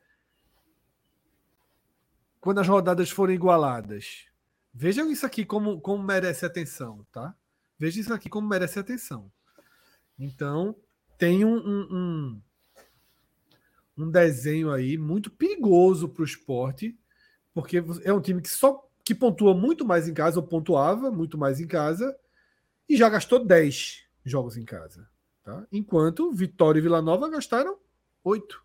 [2.39, 4.27] quando as rodadas forem igualadas.
[4.73, 7.35] Vejam isso aqui como, como merece atenção, tá?
[7.77, 9.29] Veja isso aqui como merece atenção.
[10.17, 10.73] Então,
[11.17, 12.41] tem um, um, um,
[14.05, 16.97] um desenho aí muito perigoso para o esporte,
[17.53, 21.37] porque é um time que só que pontua muito mais em casa, ou pontuava muito
[21.37, 22.13] mais em casa,
[22.89, 25.07] e já gastou 10 jogos em casa.
[25.45, 25.65] Tá?
[25.71, 27.77] Enquanto Vitória e Vila Nova gastaram
[28.21, 28.61] 8.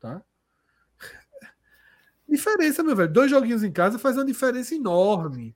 [0.00, 0.22] Tá?
[2.26, 3.12] Diferença, meu velho.
[3.12, 5.54] Dois joguinhos em casa faz uma diferença enorme.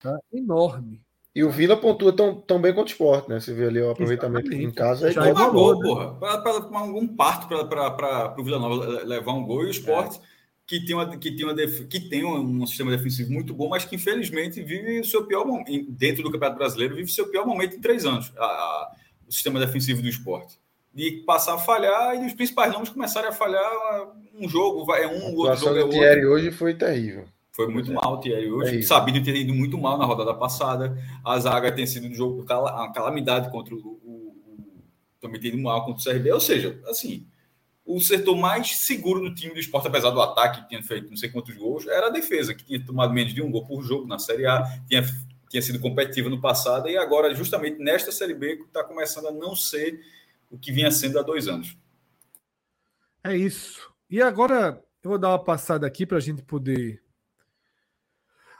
[0.00, 0.16] Tá?
[0.32, 1.04] Enorme.
[1.34, 3.40] E o Vila pontua tão, tão bem quanto o esporte, né?
[3.40, 5.10] Você vê ali o aproveitamento em casa.
[5.10, 6.14] Já é uma gol, porra.
[6.14, 10.20] Para um parto para o Vila Nova levar um gol e o esporte.
[10.20, 10.37] É.
[10.68, 13.96] Que tem, uma, que, tem uma que tem um, sistema defensivo muito bom, mas que
[13.96, 17.76] infelizmente vive o seu pior momento, dentro do Campeonato Brasileiro, vive o seu pior momento
[17.76, 18.92] em três anos, a, a,
[19.26, 20.58] o sistema defensivo do esporte.
[20.92, 23.66] De passar a falhar e os principais nomes começarem a falhar
[24.38, 25.98] um jogo, vai é um, o outro jogo é outro.
[25.98, 27.24] Thierry hoje foi terrível.
[27.58, 27.94] Foi muito é.
[27.94, 28.52] mal, Thierry.
[28.52, 30.96] Hoje, é Sabino ter ido muito mal na rodada passada.
[31.24, 34.84] A zaga tem sido um jogo uma calamidade contra o, o, o
[35.20, 36.30] também tem ido mal contra o CRB.
[36.30, 37.26] Ou seja, assim,
[37.88, 41.16] o setor mais seguro do time do esporte, apesar do ataque que tinha feito não
[41.16, 44.06] sei quantos gols, era a defesa, que tinha tomado menos de um gol por jogo
[44.06, 45.02] na Série A, tinha,
[45.48, 49.56] tinha sido competitiva no passado, e agora, justamente nesta Série B, está começando a não
[49.56, 49.98] ser
[50.50, 51.78] o que vinha sendo há dois anos.
[53.24, 53.90] É isso.
[54.10, 57.02] E agora eu vou dar uma passada aqui para a gente poder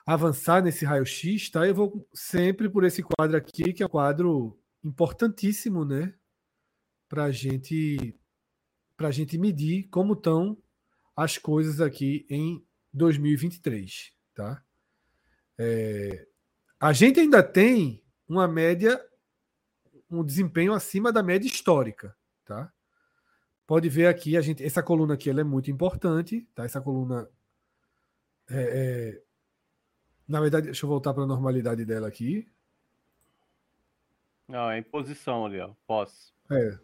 [0.06, 1.66] avançar nesse raio-x, tá?
[1.66, 6.14] Eu vou sempre por esse quadro aqui, que é um quadro importantíssimo, né?
[7.10, 8.14] Para a gente,
[9.06, 10.58] a gente medir como estão
[11.16, 14.62] as coisas aqui em 2023, tá?
[15.56, 16.26] É,
[16.80, 19.00] a gente ainda tem uma média,
[20.10, 22.72] um desempenho acima da média histórica, tá?
[23.66, 26.64] Pode ver aqui, a gente, essa coluna aqui ela é muito importante, tá?
[26.64, 27.28] Essa coluna
[28.48, 29.22] é, é
[30.28, 32.46] na verdade, deixa eu voltar para a normalidade dela aqui.
[34.46, 35.70] Não, é em posição ali, ó.
[35.86, 36.34] Pós.
[36.50, 36.78] É,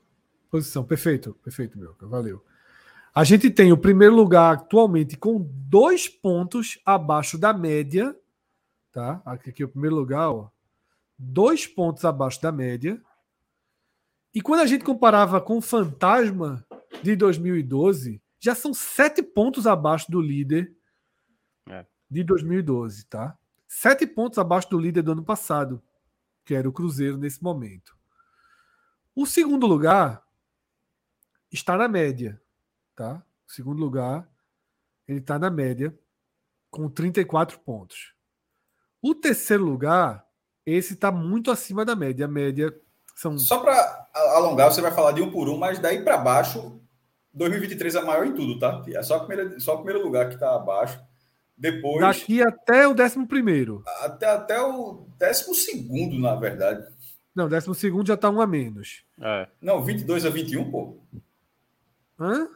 [0.54, 0.84] posição.
[0.84, 1.96] Perfeito, perfeito, meu.
[2.02, 2.44] Valeu.
[3.12, 8.16] A gente tem o primeiro lugar atualmente com dois pontos abaixo da média.
[8.92, 9.20] Tá?
[9.24, 10.48] Aqui, aqui é o primeiro lugar, ó.
[11.18, 13.02] Dois pontos abaixo da média.
[14.32, 16.64] E quando a gente comparava com o Fantasma
[17.02, 20.72] de 2012, já são sete pontos abaixo do líder
[21.68, 23.36] é de 2012, tá?
[23.66, 25.82] Sete pontos abaixo do líder do ano passado,
[26.44, 27.96] que era o Cruzeiro nesse momento.
[29.16, 30.23] O segundo lugar
[31.56, 32.40] está na média,
[32.96, 33.22] tá?
[33.48, 34.28] O segundo lugar,
[35.06, 35.96] ele está na média
[36.70, 38.14] com 34 pontos.
[39.00, 40.26] O terceiro lugar,
[40.66, 42.24] esse está muito acima da média.
[42.24, 42.74] A média
[43.14, 43.38] são.
[43.38, 46.80] Só para alongar, você vai falar de um por um, mas daí para baixo,
[47.32, 48.82] 2023 é maior em tudo, tá?
[48.88, 51.00] É só, primeira, só o primeiro lugar que está abaixo.
[51.56, 52.00] Depois.
[52.00, 53.84] Daqui até o décimo primeiro.
[54.00, 56.84] Até, até o décimo segundo, na verdade.
[57.34, 59.04] Não, décimo segundo já está um a menos.
[59.20, 59.48] É.
[59.60, 61.00] Não, 22 a 21, pô.
[62.18, 62.48] Hã?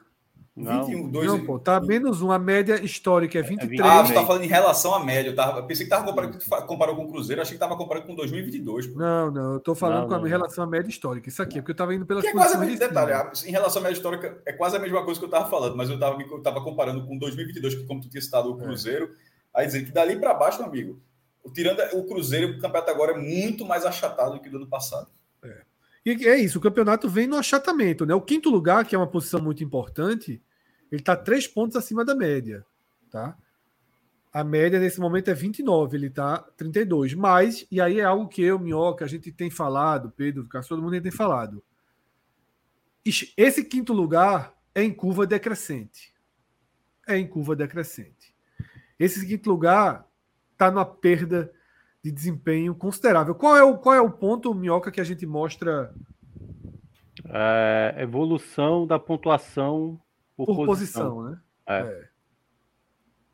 [0.58, 2.32] Não, 21, 2 não, pô, tá menos um.
[2.32, 3.80] A média histórica é 23.
[3.80, 5.30] Ah, você tá falando em relação à média.
[5.30, 8.14] Eu tava, pensei que tava comparando, comparou com o Cruzeiro, achei que tava comparando com
[8.16, 8.88] 2022.
[8.88, 8.98] Pô.
[8.98, 11.28] Não, não, eu tô falando não, com a relação à média histórica.
[11.28, 13.12] Isso aqui, porque eu tava indo pela que é quase a mesma detalhe.
[13.46, 15.88] Em relação à média histórica, é quase a mesma coisa que eu tava falando, mas
[15.88, 18.64] eu tava, eu tava comparando com 2022, que como tu tinha citado o é.
[18.64, 19.04] Cruzeiro,
[19.54, 19.60] é.
[19.60, 21.00] aí dizendo que dali para baixo, meu amigo,
[21.54, 25.08] tirando o Cruzeiro, o campeonato agora é muito mais achatado do que do ano passado.
[25.44, 25.67] É.
[26.08, 28.14] E é isso, o campeonato vem no achatamento, né?
[28.14, 30.42] O quinto lugar, que é uma posição muito importante,
[30.90, 32.64] ele está três pontos acima da média,
[33.10, 33.36] tá?
[34.32, 37.12] A média nesse momento é 29, ele está 32.
[37.12, 40.82] Mas, e aí é algo que eu, Minhoca, a gente tem falado, Pedro, Castro, todo
[40.82, 41.62] mundo tem falado.
[43.36, 46.14] Esse quinto lugar é em curva decrescente.
[47.06, 48.34] É em curva decrescente.
[48.98, 50.06] Esse quinto lugar
[50.52, 51.52] está numa perda
[52.02, 53.34] de desempenho considerável.
[53.34, 55.92] Qual é o, qual é o ponto, Minhoca, que a gente mostra?
[57.24, 60.00] É, evolução da pontuação
[60.36, 61.16] por, por posição.
[61.16, 61.30] posição.
[61.30, 61.40] né?
[61.66, 61.78] É.
[61.80, 62.08] É.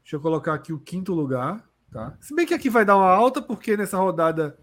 [0.02, 2.16] Deixa eu colocar aqui o quinto lugar, tá?
[2.20, 4.58] Se bem que aqui vai dar uma alta, porque nessa rodada,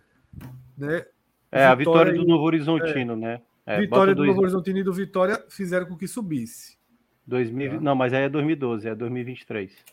[0.78, 1.06] né?
[1.52, 3.41] É, a vitória do Novo Horizontino, é, né?
[3.66, 4.30] É, vitória do dois...
[4.30, 6.78] Novo Horizontino e do Vitória fizeram com que subisse.
[7.26, 7.80] 2000, tá?
[7.80, 9.86] Não, mas aí é 2012, é 2023.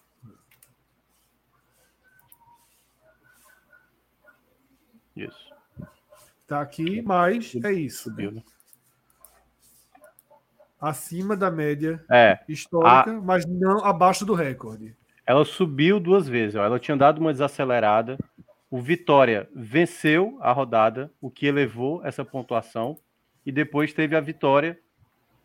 [5.25, 5.53] Isso.
[6.47, 8.05] Tá aqui, mas é isso.
[8.05, 8.43] Subiu, né?
[10.81, 14.97] Acima da média É, histórica, mas não abaixo do recorde.
[15.27, 16.55] ela subiu duas vezes.
[16.55, 16.65] ó.
[16.65, 18.17] Ela tinha dado uma desacelerada.
[18.71, 22.97] O Vitória venceu a rodada, o que elevou essa pontuação.
[23.45, 24.79] E depois teve a vitória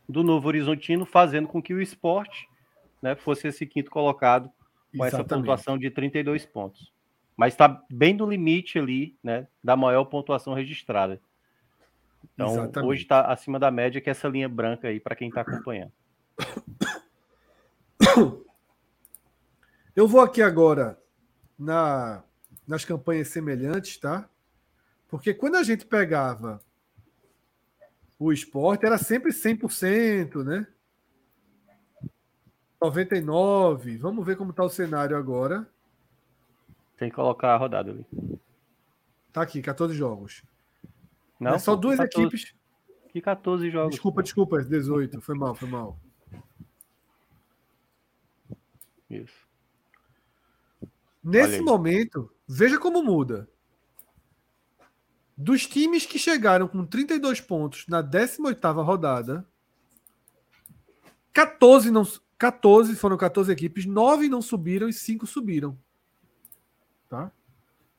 [0.07, 2.47] do Novo Horizontino, fazendo com que o esporte
[3.01, 4.49] né, fosse esse quinto colocado
[4.95, 5.41] com essa Exatamente.
[5.45, 6.91] pontuação de 32 pontos.
[7.35, 11.19] Mas está bem no limite ali né, da maior pontuação registrada.
[12.33, 12.89] Então, Exatamente.
[12.89, 15.91] hoje está acima da média, que é essa linha branca aí, para quem está acompanhando.
[19.95, 20.99] Eu vou aqui agora
[21.57, 22.23] na,
[22.67, 24.27] nas campanhas semelhantes, tá?
[25.07, 26.59] Porque quando a gente pegava
[28.17, 30.65] o esporte, era sempre 100%, né?
[32.81, 33.97] 99.
[33.97, 35.67] Vamos ver como está o cenário agora.
[36.97, 38.05] Tem que colocar a rodada ali.
[39.31, 40.43] Tá aqui, 14 jogos.
[41.39, 42.55] Não, É só pô, duas 14, equipes.
[43.09, 43.91] Que 14 jogos.
[43.91, 45.21] Desculpa, desculpa, 18.
[45.21, 45.99] Foi mal, foi mal.
[49.09, 49.47] Isso.
[51.23, 53.47] Nesse momento, veja como muda.
[55.35, 59.47] Dos times que chegaram com 32 pontos na 18ª rodada,
[61.31, 62.03] 14 não
[62.37, 65.77] 14 foram 14 equipes, 9 não subiram e 5 subiram.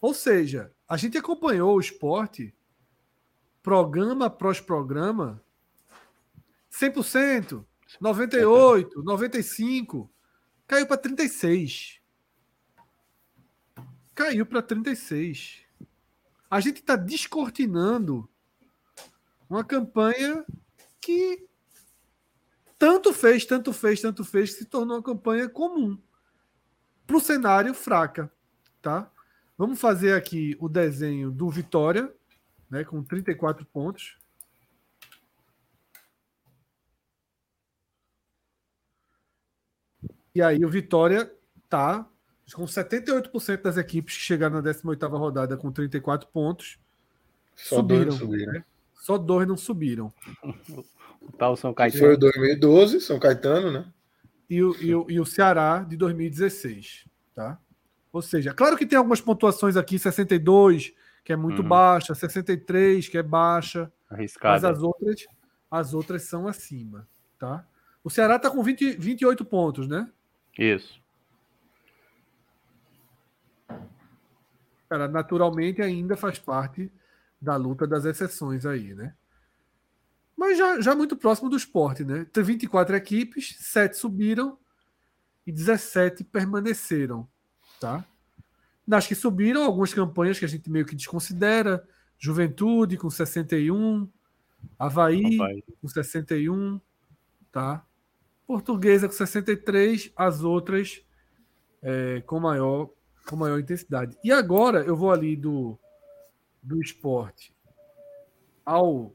[0.05, 2.55] Ou seja, a gente acompanhou o esporte
[3.63, 5.43] programa após programa
[6.71, 7.65] 100%,
[7.99, 10.13] 98, 95,
[10.67, 12.03] caiu para 36
[14.15, 15.63] caiu para 36.
[16.51, 18.29] A gente está descortinando
[19.49, 20.45] uma campanha
[21.01, 21.49] que
[22.79, 25.99] tanto fez, tanto fez, tanto fez, que se tornou uma campanha comum
[27.07, 28.31] para o cenário fraca,
[28.83, 29.11] tá?
[29.57, 32.13] Vamos fazer aqui o desenho do Vitória,
[32.69, 34.19] né, com 34 pontos.
[40.35, 41.33] E aí o Vitória
[41.69, 42.09] tá
[42.53, 46.79] com 78% das equipes que chegaram na 18ª rodada com 34 pontos,
[47.55, 48.05] Só Subiram.
[48.07, 48.65] dois subiram.
[48.95, 50.13] só dois não subiram.
[51.27, 52.13] O tal São Foi Caetano.
[52.13, 53.91] o 2012, São Caetano, né?
[54.51, 57.59] E o, e, o, e o Ceará de 2016, tá?
[58.15, 60.95] Ou seja, claro que tem algumas pontuações aqui, 62,
[61.25, 61.69] que é muito Uhum.
[61.69, 64.71] baixa, 63, que é baixa, mas Arriscada.
[64.71, 65.27] as outras,
[65.69, 67.09] as outras são acima,
[67.41, 67.67] tá?
[68.05, 70.09] O Ceará tá com 20, 28 pontos, né?
[70.57, 71.03] Isso.
[74.89, 76.93] Cara, naturalmente ainda faz parte
[77.41, 79.13] da luta das exceções aí, né?
[80.37, 82.27] Mas já, já muito próximo do esporte, né?
[82.33, 84.57] Tem 24 equipes, 7 subiram
[85.45, 87.27] e 17 permaneceram,
[87.85, 88.03] tá?
[88.87, 91.87] Nas que subiram, algumas campanhas que a gente meio que desconsidera,
[92.19, 94.09] Juventude com 61,
[94.79, 95.65] Havaí Papai.
[95.83, 96.81] com 61,
[97.53, 97.85] tá?
[98.47, 101.03] Portuguesa com 63, as outras
[101.83, 102.89] é, com maior
[103.27, 104.17] com maior intensidade.
[104.25, 105.79] E agora eu vou ali do
[106.63, 107.55] do esporte
[108.65, 109.15] ao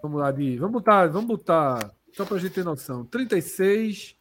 [0.00, 4.16] vamos lá de vamos botar vamos botar só para a gente ter noção 36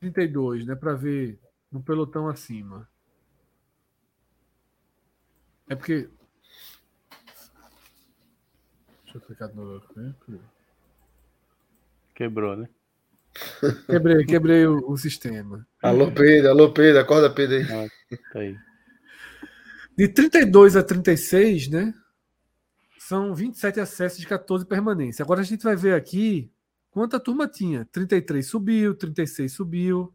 [0.00, 1.38] 32 né para ver
[1.70, 2.88] no pelotão acima
[5.68, 6.08] é porque
[9.04, 10.40] deixa eu clicar de novo aqui.
[12.14, 12.68] Quebrou, né?
[13.86, 17.90] quebrei quebrei o, o sistema Alô, Pedro, alô, Pedro, acorda, Pedro aí.
[18.32, 18.56] Tá aí.
[19.96, 21.94] De 32 a 36, né?
[22.98, 25.22] São 27 acessos de 14 permanência.
[25.22, 26.50] Agora a gente vai ver aqui
[26.90, 27.84] quanta turma tinha.
[27.86, 30.12] 33 subiu, 36 subiu.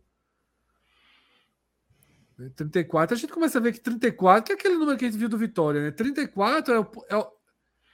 [2.37, 5.09] né, 34, a gente começa a ver que 34, que é aquele número que a
[5.09, 5.91] gente viu do Vitória, né?
[5.91, 7.31] 34 é, o- é, o-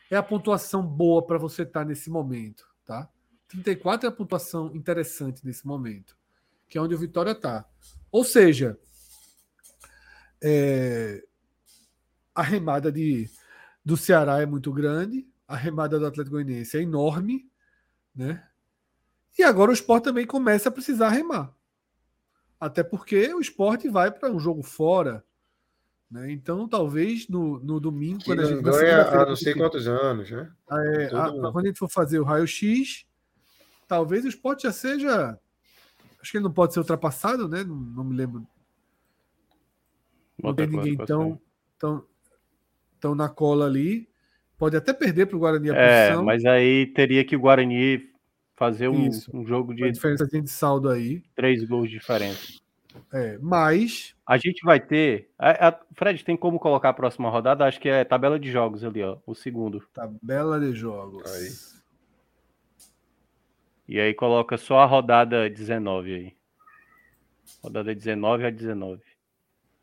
[0.09, 3.07] é a pontuação boa para você estar nesse momento, tá?
[3.47, 6.17] 34 é a pontuação interessante nesse momento,
[6.67, 7.69] que é onde o Vitória está.
[8.11, 8.79] Ou seja,
[10.41, 11.23] é,
[12.33, 13.29] a remada de,
[13.85, 17.47] do Ceará é muito grande, a remada do Atlético Goianiense é enorme,
[18.15, 18.47] né?
[19.37, 21.53] E agora o esporte também começa a precisar remar.
[22.59, 25.23] Até porque o esporte vai para um jogo fora.
[26.09, 26.31] Né?
[26.31, 28.63] Então, talvez no, no domingo, Que quando a não gente.
[28.63, 30.51] ganha há não sei quantos anos, né?
[30.69, 33.05] é, Todo a- quando a gente for fazer o raio-x,
[33.87, 35.39] talvez o esporte já seja.
[36.21, 37.63] Acho que ele não pode ser ultrapassado, né?
[37.63, 38.45] Não, não me lembro.
[40.43, 41.39] Não tem ninguém tão,
[41.79, 42.05] tão,
[42.99, 44.09] tão na cola ali.
[44.57, 46.25] Pode até perder para o Guarani a É, posição.
[46.25, 48.10] mas aí teria que o Guarani
[48.61, 49.35] fazer um, Isso.
[49.35, 51.23] um jogo a de diferença de saldo aí.
[51.33, 52.61] três gols diferentes.
[53.11, 54.13] É, mas.
[54.23, 55.31] A gente vai ter.
[55.39, 57.65] A, a, Fred, tem como colocar a próxima rodada?
[57.65, 59.17] Acho que é tabela de jogos ali, ó.
[59.25, 59.83] O segundo.
[59.91, 61.23] Tabela de jogos.
[61.33, 61.49] Aí.
[63.87, 66.33] E aí coloca só a rodada 19 aí.
[67.63, 69.01] Rodada 19 a 19.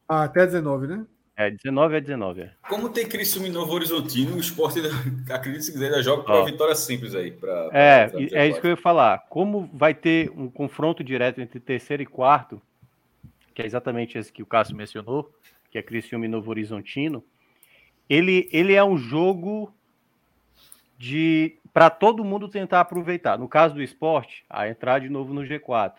[0.08, 1.04] Ah, até 19, né?
[1.38, 2.40] É, 19 a 19.
[2.40, 2.50] É.
[2.68, 4.80] Como tem Cristo em Novo Horizontino, o esporte,
[5.30, 7.30] acredito se quiser, ainda joga para vitória simples aí.
[7.30, 9.20] Pra, é, pra é isso que eu ia falar.
[9.28, 12.60] Como vai ter um confronto direto entre terceiro e quarto,
[13.54, 15.32] que é exatamente esse que o Cássio mencionou,
[15.70, 17.22] que é Criciúma e Novo Horizontino,
[18.10, 19.72] ele, ele é um jogo
[20.98, 23.38] de para todo mundo tentar aproveitar.
[23.38, 25.92] No caso do esporte, a entrar de novo no G4.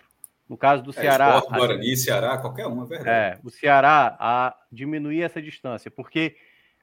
[0.49, 1.37] No caso do é, Ceará.
[1.37, 1.97] Esporte, Guarani, a...
[1.97, 3.09] Ceará, qualquer um, é verdade.
[3.09, 6.35] É, o Ceará a diminuir essa distância, porque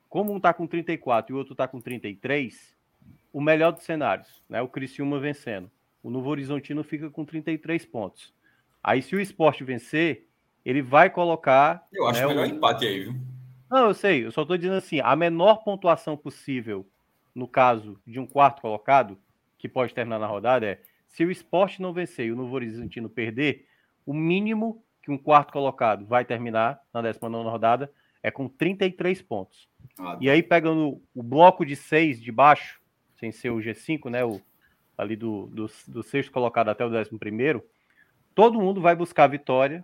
[0.09, 2.77] como um está com 34 e o outro está com 33,
[3.33, 4.63] o melhor dos cenários, né?
[4.63, 5.71] O Criciúma vencendo.
[6.03, 8.33] O Novo Horizontino fica com 33 pontos.
[8.83, 10.29] Aí, se o esporte vencer,
[10.65, 11.87] ele vai colocar.
[11.93, 12.49] Eu acho né, melhor o...
[12.49, 13.15] empate aí, viu?
[13.69, 16.89] Não, eu sei, eu só estou dizendo assim: a menor pontuação possível,
[17.35, 19.19] no caso de um quarto colocado,
[19.59, 20.81] que pode terminar na rodada, é
[21.17, 23.67] se o esporte não vencer e o Novo Horizontino perder,
[24.05, 27.91] o mínimo que um quarto colocado vai terminar na 19 rodada
[28.23, 29.67] é com 33 pontos.
[29.99, 32.83] Ah, e aí, pegando o bloco de seis de baixo,
[33.19, 34.27] sem ser o G5, né?
[34.27, 34.43] O,
[34.99, 37.65] ali do, do, do sexto colocado até o décimo primeiro,
[38.35, 39.83] todo mundo vai buscar a vitória,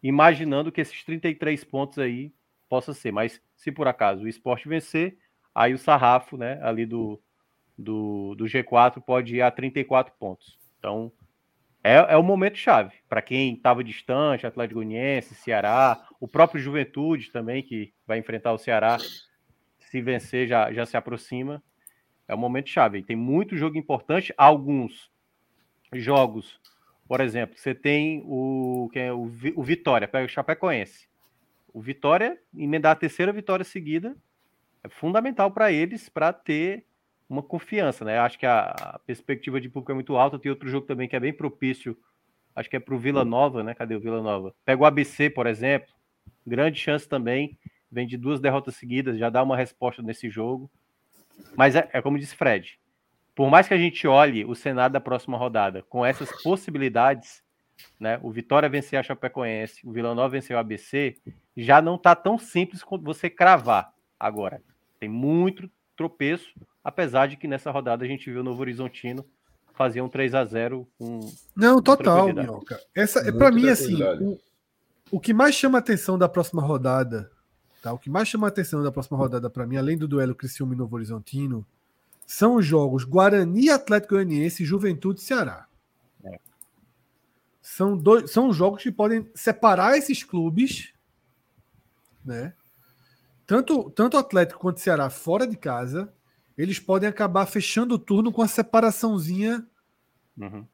[0.00, 2.32] imaginando que esses 33 pontos aí
[2.68, 3.10] possa ser.
[3.10, 5.18] Mas se por acaso o esporte vencer,
[5.52, 7.20] aí o sarrafo, né, ali do,
[7.82, 10.58] do, do G4 pode ir a 34 pontos.
[10.78, 11.12] Então,
[11.82, 12.94] é, é o momento chave.
[13.08, 18.58] Para quem estava distante, Atlético Goianiense, Ceará, o próprio Juventude também, que vai enfrentar o
[18.58, 18.98] Ceará,
[19.78, 21.62] se vencer já, já se aproxima.
[22.28, 23.02] É o momento chave.
[23.02, 25.10] Tem muito jogo importante, alguns
[25.92, 26.60] jogos.
[27.06, 31.08] Por exemplo, você tem o, que é o, o Vitória, pega o Chapecoense.
[31.74, 34.16] O Vitória, emendar a terceira vitória seguida,
[34.84, 36.86] é fundamental para eles para ter
[37.32, 38.18] uma confiança, né?
[38.18, 40.38] Acho que a, perspectiva de público é muito alta.
[40.38, 41.96] Tem outro jogo também que é bem propício,
[42.54, 43.74] acho que é para o Vila Nova, né?
[43.74, 44.54] Cadê o Vila Nova?
[44.66, 45.88] Pega o ABC, por exemplo,
[46.46, 47.58] grande chance também.
[47.90, 50.70] Vem de duas derrotas seguidas, já dá uma resposta nesse jogo.
[51.56, 52.78] Mas é, é como disse Fred,
[53.34, 57.42] por mais que a gente olhe o cenário da próxima rodada com essas possibilidades,
[57.98, 58.20] né?
[58.22, 61.16] O Vitória vencer a Chapecoense, o Vila Nova vencer o ABC,
[61.56, 64.62] já não tá tão simples quanto você cravar agora.
[65.00, 66.48] Tem muito tropeço,
[66.82, 69.24] apesar de que nessa rodada a gente viu o Novo Horizontino
[69.74, 71.20] fazer um 3 a 0 com
[71.56, 72.80] Não, total, Minhoca.
[72.94, 74.38] Essa é para mim assim, o,
[75.10, 77.30] o que mais chama a atenção da próxima rodada,
[77.82, 77.92] tá?
[77.92, 80.74] O que mais chama a atenção da próxima rodada para mim, além do duelo Criciúma
[80.74, 81.66] e Novo Horizontino,
[82.26, 85.66] são os jogos Guarani, Atlético Goianiense e Juventude Ceará.
[86.24, 86.38] É.
[87.60, 90.92] São dois, são jogos que podem separar esses clubes,
[92.24, 92.54] né?
[93.52, 96.10] Tanto, tanto Atlético quanto Ceará fora de casa,
[96.56, 99.66] eles podem acabar fechando o turno com a separaçãozinha
[100.38, 100.66] uhum.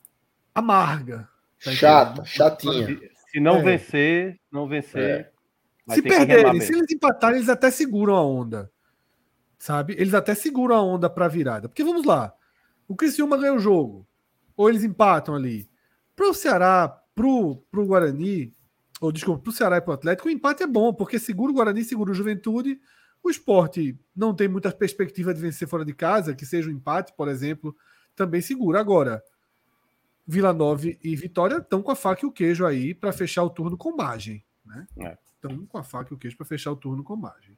[0.54, 1.28] amarga.
[1.64, 3.00] Tá Chata, chatinha.
[3.32, 3.62] Se não é.
[3.62, 5.02] vencer, não vencer.
[5.88, 5.92] É.
[5.92, 8.70] Se perderem, se eles empatarem, eles até seguram a onda.
[9.58, 9.96] Sabe?
[9.98, 11.68] Eles até seguram a onda para virada.
[11.68, 12.32] Porque vamos lá.
[12.86, 14.06] O Criciúma ganha o jogo.
[14.56, 15.68] Ou eles empatam ali.
[16.14, 18.54] Para o Ceará, pro, pro Guarani,
[19.00, 21.52] ou desculpa, para o Ceará e para o Atlético, o empate é bom, porque segura
[21.52, 22.80] o Guarani, segura o Juventude.
[23.22, 26.76] O esporte não tem muita perspectiva de vencer fora de casa, que seja o um
[26.76, 27.76] empate, por exemplo,
[28.14, 28.80] também segura.
[28.80, 29.22] Agora,
[30.26, 33.50] Vila Nova e Vitória estão com a faca e o queijo aí para fechar o
[33.50, 34.44] turno com margem.
[34.64, 34.86] Né?
[35.34, 35.66] Estão é.
[35.68, 37.56] com a faca e o queijo para fechar o turno com margem.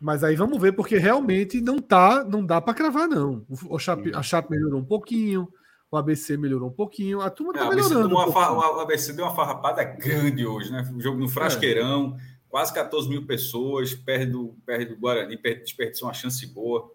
[0.00, 3.46] Mas aí vamos ver, porque realmente não tá, não dá para cravar, não.
[3.68, 5.48] O, Chape, a Chape melhorou um pouquinho,
[5.94, 7.20] o ABC melhorou um pouquinho.
[7.20, 8.08] A turma está é, melhorando.
[8.08, 10.88] Um o ABC deu uma farrapada grande hoje, né?
[10.94, 12.22] O jogo no Frasqueirão, é.
[12.48, 16.90] quase 14 mil pessoas, perde do, perde do Guarani, perde, desperdiçou uma chance boa.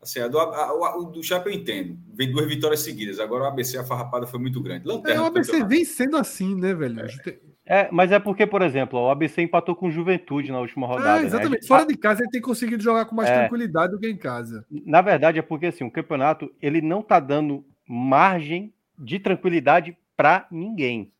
[0.00, 1.96] Assim, a do, a, a, o do Chape eu entendo.
[2.12, 3.20] Vem duas vitórias seguidas.
[3.20, 4.86] Agora o ABC, a farrapada foi muito grande.
[4.86, 7.00] Lanterna é, o ABC vem sendo assim, né, velho?
[7.00, 7.52] É.
[7.64, 11.22] É, mas é porque, por exemplo, o ABC empatou com Juventude na última rodada.
[11.22, 11.62] É, exatamente.
[11.62, 11.68] Né?
[11.68, 14.66] Fora de casa ele tem conseguido jogar com mais é, tranquilidade do que em casa.
[14.84, 20.46] Na verdade, é porque assim, o campeonato ele não tá dando margem de tranquilidade para
[20.50, 21.12] ninguém.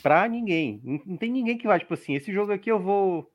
[0.00, 0.80] Para ninguém.
[1.04, 3.28] Não, tem ninguém que vai, tipo assim, esse jogo aqui eu vou.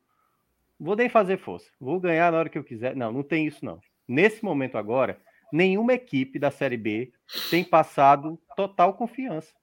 [0.80, 1.70] Vou nem fazer força.
[1.82, 2.96] Vou ganhar na hora que eu quiser.
[2.96, 3.82] Não, não tem isso, não.
[4.08, 5.20] Nesse momento agora,
[5.52, 7.12] nenhuma equipe da Série B
[7.50, 9.54] tem passado total confiança.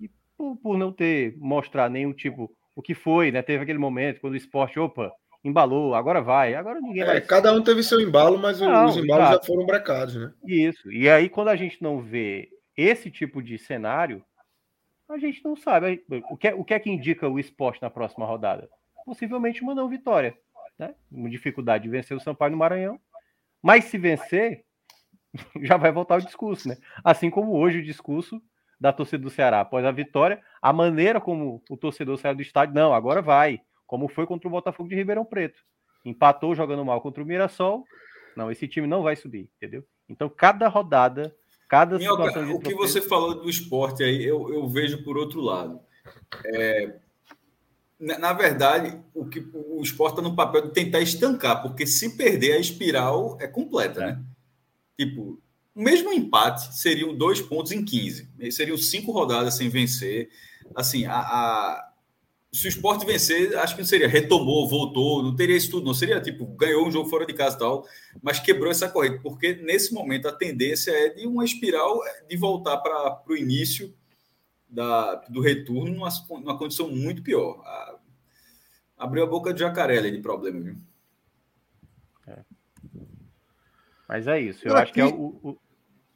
[0.00, 2.54] E por, por não ter mostrado nenhum tipo.
[2.76, 3.42] O que foi, né?
[3.42, 5.12] Teve aquele momento quando o esporte, opa,
[5.44, 7.20] embalou, agora vai, agora ninguém é, vai.
[7.20, 9.46] Cada um teve seu embalo, mas não, os embalos exato.
[9.46, 10.32] já foram brecados, né?
[10.46, 10.90] Isso.
[10.90, 12.48] E aí, quando a gente não vê
[12.80, 14.24] esse tipo de cenário,
[15.08, 16.04] A gente não sabe.
[16.30, 18.70] O que, é, o que é que indica o esporte na próxima rodada?
[19.04, 20.38] Possivelmente uma não vitória.
[20.78, 20.94] Né?
[21.10, 23.00] Uma dificuldade de vencer o Sampaio no Maranhão.
[23.60, 24.64] Mas se vencer,
[25.62, 26.76] já vai voltar o discurso, né?
[27.02, 28.40] Assim como hoje o discurso
[28.80, 32.74] da torcida do Ceará após a vitória, a maneira como o torcedor saiu do estádio,
[32.74, 35.60] não, agora vai, como foi contra o Botafogo de Ribeirão Preto.
[36.04, 37.84] Empatou jogando mal contra o Mirassol.
[38.34, 39.84] Não, esse time não vai subir, entendeu?
[40.08, 41.34] Então, cada rodada,
[41.70, 42.52] cada situação.
[42.52, 45.78] o que você falou do esporte aí, eu, eu vejo por outro lado.
[46.44, 46.96] É,
[47.98, 52.16] na, na, verdade, o que o esporte está no papel de tentar estancar, porque se
[52.16, 54.20] perder a espiral é completa, né?
[54.98, 55.40] Tipo,
[55.72, 58.28] o mesmo empate seriam dois pontos em 15.
[58.50, 60.28] Seriam cinco rodadas sem vencer.
[60.74, 61.89] Assim, a, a,
[62.52, 65.94] se o esporte vencer, acho que não seria retomou, voltou, não teria isso tudo, não.
[65.94, 67.86] Seria tipo, ganhou um jogo fora de casa e tal,
[68.20, 72.78] mas quebrou essa corrida, porque nesse momento a tendência é de uma espiral de voltar
[72.78, 73.94] para o início
[74.68, 76.08] da, do retorno numa,
[76.40, 77.62] numa condição muito pior.
[77.64, 77.98] A,
[78.98, 80.76] abriu a boca de jacaré ali de problema, viu?
[82.26, 82.38] É.
[84.08, 84.66] Mas é isso.
[84.66, 85.58] Eu acho que é o, o...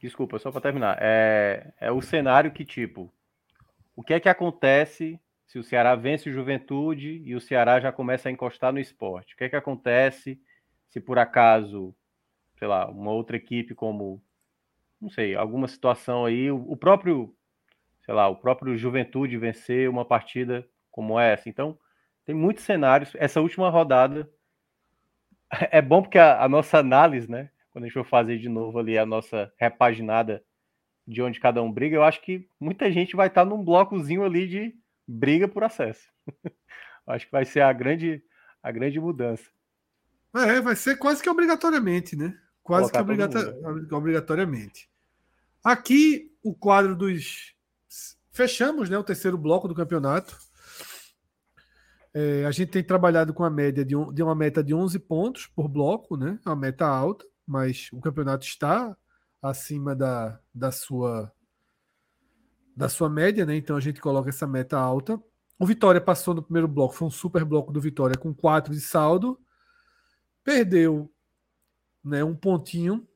[0.01, 0.97] Desculpa, só para terminar.
[0.99, 3.11] É, é o cenário que, tipo,
[3.95, 5.17] o que é que acontece
[5.55, 9.33] se o Ceará vence o Juventude e o Ceará já começa a encostar no esporte?
[9.33, 10.37] O que é que acontece
[10.89, 11.95] se por acaso,
[12.59, 14.21] sei lá, uma outra equipe como,
[14.99, 17.33] não sei, alguma situação aí, o próprio,
[18.03, 21.47] sei lá, o próprio Juventude vencer uma partida como essa?
[21.47, 21.79] Então,
[22.25, 23.13] tem muitos cenários.
[23.15, 24.29] Essa última rodada
[25.71, 27.49] é bom porque a, a nossa análise, né?
[27.71, 30.43] quando a gente for fazer de novo ali a nossa repaginada
[31.07, 34.47] de onde cada um briga, eu acho que muita gente vai estar num blocozinho ali
[34.49, 34.75] de
[35.07, 36.07] briga por acesso.
[37.07, 38.23] acho que vai ser a grande,
[38.61, 39.49] a grande mudança.
[40.35, 42.37] É, vai ser quase que obrigatoriamente, né?
[42.61, 42.97] Quase que
[43.95, 44.89] obrigatoriamente.
[45.63, 47.55] Aqui o quadro dos.
[48.31, 50.37] Fechamos né, o terceiro bloco do campeonato.
[52.13, 54.99] É, a gente tem trabalhado com a média de, um, de uma meta de 11
[54.99, 56.39] pontos por bloco, né?
[56.45, 58.97] Uma meta alta mas o campeonato está
[59.41, 61.31] acima da, da sua
[62.75, 63.55] da sua média, né?
[63.55, 65.21] Então a gente coloca essa meta alta.
[65.57, 68.81] O Vitória passou no primeiro bloco, foi um super bloco do Vitória com 4 de
[68.81, 69.39] saldo.
[70.43, 71.09] Perdeu
[72.03, 73.07] né, um pontinho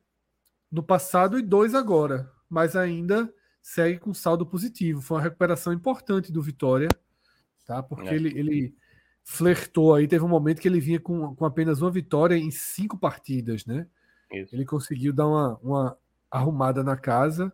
[0.72, 5.02] no passado e dois agora, mas ainda segue com saldo positivo.
[5.02, 6.88] Foi uma recuperação importante do Vitória,
[7.66, 7.82] tá?
[7.82, 8.14] Porque é.
[8.14, 8.76] ele, ele
[9.22, 12.98] flertou aí, teve um momento que ele vinha com, com apenas uma vitória em cinco
[12.98, 13.86] partidas, né?
[14.32, 14.54] Isso.
[14.54, 15.98] Ele conseguiu dar uma, uma
[16.30, 17.52] arrumada na casa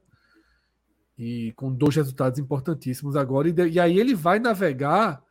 [1.18, 3.48] e com dois resultados importantíssimos agora.
[3.48, 5.22] E, de, e aí ele vai navegar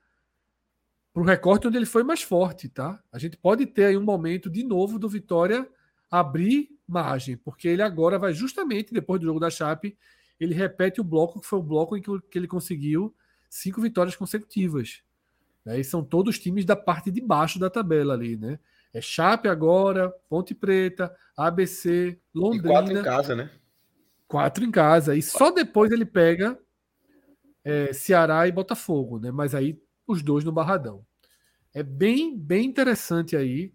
[1.13, 3.01] para o recorte onde ele foi mais forte, tá?
[3.11, 5.67] A gente pode ter aí um momento de novo do Vitória
[6.11, 9.97] abrir margem, porque ele agora vai justamente depois do jogo da Chape,
[10.39, 13.15] ele repete o bloco que foi o bloco em que, que ele conseguiu
[13.49, 15.01] cinco vitórias consecutivas.
[15.63, 15.79] Né?
[15.79, 18.59] E são todos times da parte de baixo da tabela ali, né?
[18.93, 22.67] É Chape agora, Ponte Preta, ABC, Londrina.
[22.67, 23.49] E quatro em casa, né?
[24.27, 25.15] Quatro em casa.
[25.15, 26.59] E só depois ele pega
[27.63, 29.31] é, Ceará e Botafogo, né?
[29.31, 31.05] Mas aí os dois no Barradão.
[31.73, 33.73] É bem, bem interessante aí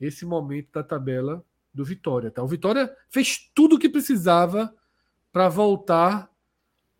[0.00, 2.30] esse momento da tabela do Vitória.
[2.30, 2.42] Tá?
[2.42, 4.74] O Vitória fez tudo o que precisava
[5.32, 6.30] para voltar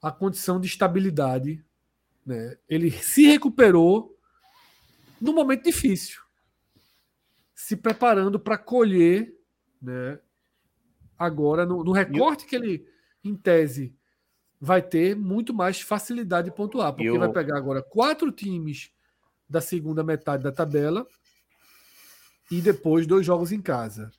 [0.00, 1.64] à condição de estabilidade.
[2.24, 2.56] Né?
[2.68, 4.16] Ele se recuperou
[5.20, 6.28] num momento difícil
[7.58, 9.34] se preparando para colher,
[9.82, 10.20] né?
[11.18, 12.86] Agora, no, no recorte que ele,
[13.24, 13.94] em tese,
[14.60, 17.18] vai ter muito mais facilidade de pontuar, porque eu...
[17.18, 18.92] vai pegar agora quatro times
[19.48, 21.06] da segunda metade da tabela
[22.50, 24.10] e depois dois jogos em casa,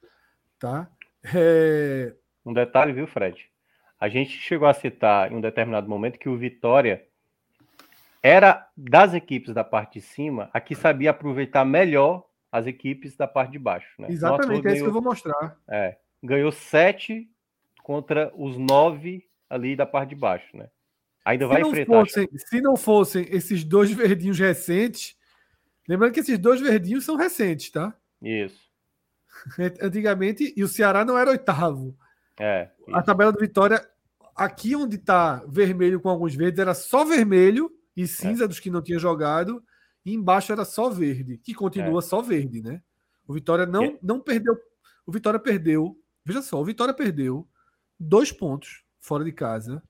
[0.58, 0.90] tá?
[1.36, 2.14] É...
[2.46, 3.50] Um detalhe, viu, Fred?
[4.00, 7.06] A gente chegou a citar em um determinado momento que o Vitória
[8.24, 13.28] era das equipes da parte de cima a que sabia aproveitar melhor as equipes da
[13.28, 13.90] parte de baixo.
[14.02, 14.08] Né?
[14.10, 15.58] Exatamente, é isso que eu vou mostrar.
[15.68, 17.30] É, ganhou sete
[17.84, 20.70] contra os nove ali da parte de baixo, né?
[21.26, 22.06] Ainda se vai enfrentar.
[22.06, 25.16] Fossem, se não fossem esses dois verdinhos recentes,
[25.88, 27.96] lembrando que esses dois verdinhos são recentes, tá?
[28.22, 28.70] Isso.
[29.82, 31.98] Antigamente, e o Ceará não era oitavo.
[32.40, 32.70] É.
[32.88, 32.96] Isso.
[32.96, 33.86] A tabela do Vitória,
[34.36, 38.48] aqui onde tá vermelho com alguns verdes, era só vermelho e cinza é.
[38.48, 39.64] dos que não tinham jogado
[40.06, 42.02] e embaixo era só verde, que continua é.
[42.02, 42.82] só verde, né?
[43.28, 43.98] O Vitória não, é.
[44.02, 44.58] não perdeu.
[45.06, 45.98] O Vitória perdeu.
[46.30, 47.48] Veja só, o Vitória perdeu
[48.00, 49.82] dois pontos fora de casa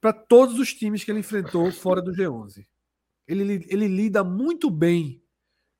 [0.00, 2.66] para todos os times que ele enfrentou fora do G11.
[3.28, 5.22] Ele, ele lida muito bem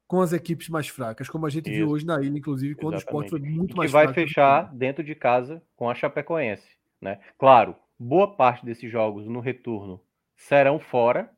[0.07, 1.75] com as equipes mais fracas, como a gente Isso.
[1.75, 3.17] viu hoje na ilha, inclusive, quando Exatamente.
[3.17, 4.05] o esporte foi muito mais fraco.
[4.05, 6.79] E vai fechar dentro de casa com a Chapecoense.
[7.01, 7.19] Né?
[7.37, 10.01] Claro, boa parte desses jogos no retorno
[10.37, 11.33] serão fora,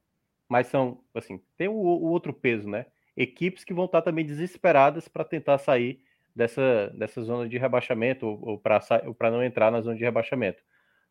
[0.46, 2.84] mas são, assim, tem o, o outro peso, né?
[3.16, 6.04] Equipes que vão estar também desesperadas para tentar sair
[6.34, 10.62] dessa, dessa zona de rebaixamento ou, ou para não entrar na zona de rebaixamento.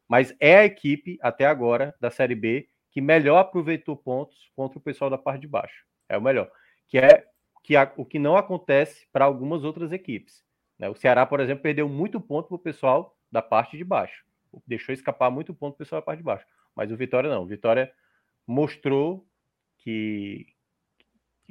[0.08, 4.82] Mas é a equipe, até agora, da Série B, que melhor aproveitou pontos contra o
[4.82, 5.86] pessoal da parte de baixo.
[6.10, 6.52] É o melhor.
[6.88, 7.26] Que é
[7.64, 10.44] que a, o que não acontece para algumas outras equipes.
[10.78, 10.90] Né?
[10.90, 14.26] O Ceará, por exemplo, perdeu muito ponto para o pessoal da parte de baixo.
[14.68, 16.46] Deixou escapar muito ponto para o pessoal da parte de baixo.
[16.76, 17.44] Mas o Vitória não.
[17.44, 17.92] O Vitória
[18.46, 19.26] mostrou
[19.78, 20.46] que,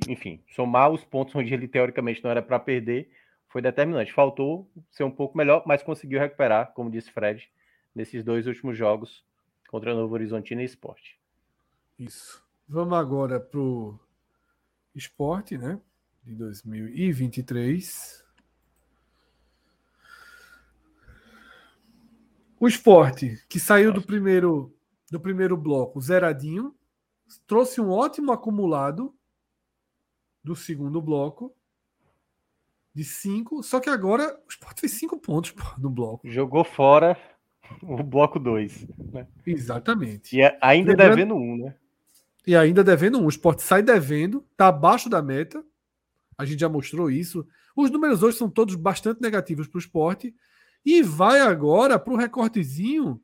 [0.07, 3.11] enfim, somar os pontos onde ele teoricamente não era para perder
[3.53, 4.13] foi determinante.
[4.13, 7.53] Faltou ser um pouco melhor, mas conseguiu recuperar, como disse Fred,
[7.95, 9.23] nesses dois últimos jogos
[9.69, 11.21] contra Novo Horizontino e Esporte.
[11.99, 12.43] Isso.
[12.67, 14.01] Vamos agora para o
[14.95, 15.79] esporte, né?
[16.25, 18.25] De 2023.
[22.59, 24.75] O esporte, que saiu do primeiro,
[25.11, 26.75] do primeiro bloco zeradinho,
[27.47, 29.15] trouxe um ótimo acumulado
[30.43, 31.55] do segundo bloco
[32.95, 33.63] de cinco.
[33.63, 36.29] Só que agora o esporte fez cinco pontos pô, no bloco.
[36.31, 37.17] Jogou fora
[37.83, 38.87] o bloco 2.
[39.13, 39.27] Né?
[39.47, 40.37] Exatamente.
[40.37, 41.75] E é ainda Lembrando, devendo um, né?
[42.47, 43.27] E ainda devendo um.
[43.27, 45.65] O esporte sai devendo, tá abaixo da meta.
[46.37, 47.47] A gente já mostrou isso.
[47.77, 50.35] Os números hoje são todos bastante negativos para o esporte.
[50.85, 53.23] E vai agora para o recortezinho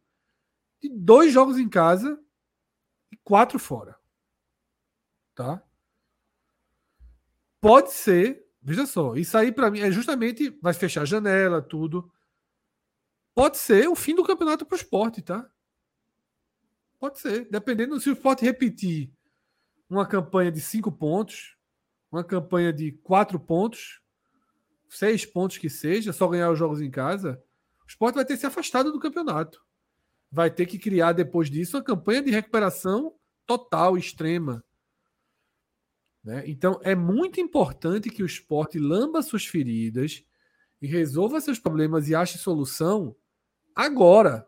[0.80, 2.18] de dois jogos em casa
[3.10, 3.96] e quatro fora.
[5.34, 5.62] Tá?
[7.60, 12.10] Pode ser, veja só, isso aí para mim é justamente vai fechar a janela, tudo.
[13.34, 15.48] Pode ser o fim do campeonato para o esporte, tá?
[16.98, 17.48] Pode ser.
[17.50, 19.12] Dependendo se o esporte repetir
[19.88, 21.56] uma campanha de cinco pontos,
[22.10, 24.00] uma campanha de quatro pontos,
[24.88, 27.42] seis pontos que seja, só ganhar os jogos em casa,
[27.84, 29.64] o esporte vai ter se afastado do campeonato.
[30.30, 33.14] Vai ter que criar depois disso uma campanha de recuperação
[33.46, 34.64] total, extrema.
[36.28, 36.42] Né?
[36.46, 40.22] Então é muito importante que o esporte lamba suas feridas
[40.78, 43.16] e resolva seus problemas e ache solução
[43.74, 44.46] agora.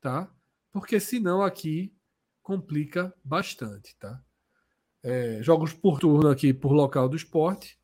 [0.00, 0.32] Tá?
[0.70, 1.92] Porque senão aqui
[2.40, 3.96] complica bastante.
[3.96, 4.22] Tá?
[5.02, 7.76] É, jogos por turno aqui por local do esporte.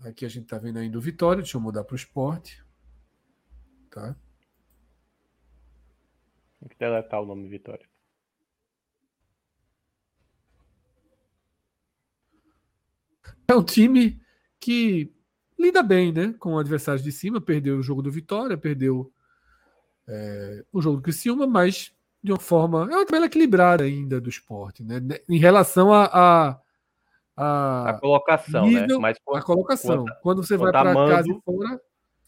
[0.00, 1.42] Aqui a gente está vendo ainda o Vitória.
[1.42, 2.62] Deixa eu mudar para o esporte.
[3.90, 4.14] Tá?
[6.60, 7.88] Tem que deletar o nome Vitória.
[13.48, 14.20] É um time
[14.58, 15.12] que
[15.58, 17.40] lida bem né, com o adversário de cima.
[17.40, 19.12] Perdeu o jogo do Vitória, perdeu
[20.06, 21.92] é, o jogo do Criciúma, mas
[22.22, 22.88] de uma forma.
[22.90, 25.00] É uma tabela equilibrada ainda do esporte, né?
[25.28, 26.04] Em relação a.
[26.06, 26.60] a,
[27.36, 28.80] a, a colocação, né?
[28.80, 29.02] nível, né?
[29.02, 30.04] Mas, a colocação.
[30.04, 31.80] Quando, Quando você vai para casa e fora.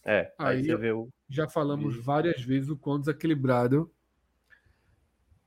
[0.04, 1.08] É, aí, aí o.
[1.28, 3.90] Já falamos várias vezes o quão desequilibrado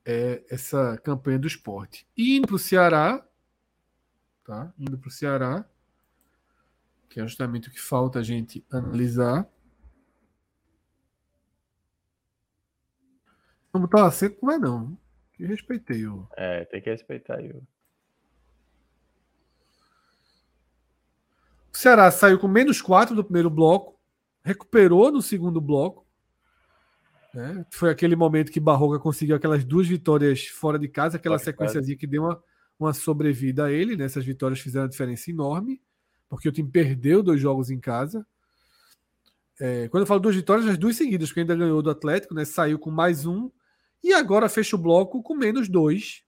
[0.03, 2.07] é essa campanha do esporte.
[2.17, 3.23] E indo para o Ceará,
[4.49, 4.73] tá?
[4.79, 5.63] Indo para o Ceará,
[7.07, 9.47] que é justamente o que falta a gente analisar.
[13.71, 14.97] Não botar o acento não é não.
[15.33, 16.27] Que respeitei o.
[16.35, 17.51] É, tem que respeitar aí.
[17.51, 17.63] O
[21.71, 23.99] Ceará saiu com menos 4 do primeiro bloco,
[24.43, 26.07] recuperou no segundo bloco.
[27.35, 27.63] Né?
[27.69, 32.07] Foi aquele momento que Barroca conseguiu aquelas duas vitórias fora de casa, aquela sequenciazinha que
[32.07, 32.43] deu uma,
[32.79, 33.95] uma sobrevida a ele.
[33.95, 34.05] Né?
[34.05, 35.81] Essas vitórias fizeram diferença enorme,
[36.29, 38.25] porque o time perdeu dois jogos em casa.
[39.59, 42.45] É, quando eu falo duas vitórias, as duas seguidas, porque ainda ganhou do Atlético, né?
[42.45, 43.51] saiu com mais um
[44.01, 46.23] e agora fecha o bloco com menos dois.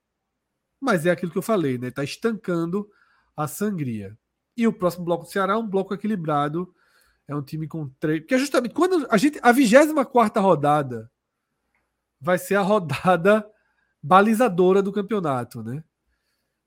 [0.79, 1.87] Mas é aquilo que eu falei, né?
[1.87, 2.89] Está estancando
[3.37, 4.17] a sangria.
[4.57, 6.73] E o próximo bloco do Ceará é um bloco equilibrado.
[7.27, 8.19] É um time com três.
[8.19, 9.39] Porque é justamente quando a gente.
[9.41, 11.09] A 24 rodada
[12.19, 13.47] vai ser a rodada
[14.01, 15.83] balizadora do campeonato, né?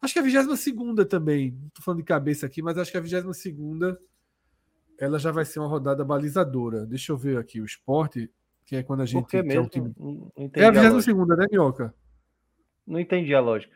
[0.05, 1.53] Acho que a 22 também.
[1.53, 3.97] Não tô falando de cabeça aqui, mas acho que a 22
[4.99, 6.85] ela já vai ser uma rodada balizadora.
[6.85, 8.31] Deixa eu ver aqui o esporte
[8.67, 9.23] que é quando a gente.
[9.23, 9.65] Por que mesmo?
[9.65, 9.95] É, time...
[10.53, 11.95] é a 22 segunda, né, Minhoca?
[12.87, 13.75] Não entendi a lógica.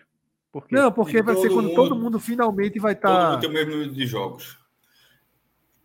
[0.52, 0.74] Por quê?
[0.74, 3.08] Não, porque vai ser quando mundo, todo mundo finalmente vai estar.
[3.08, 3.14] Tá...
[3.14, 4.58] Todo mundo tem o mesmo número de jogos.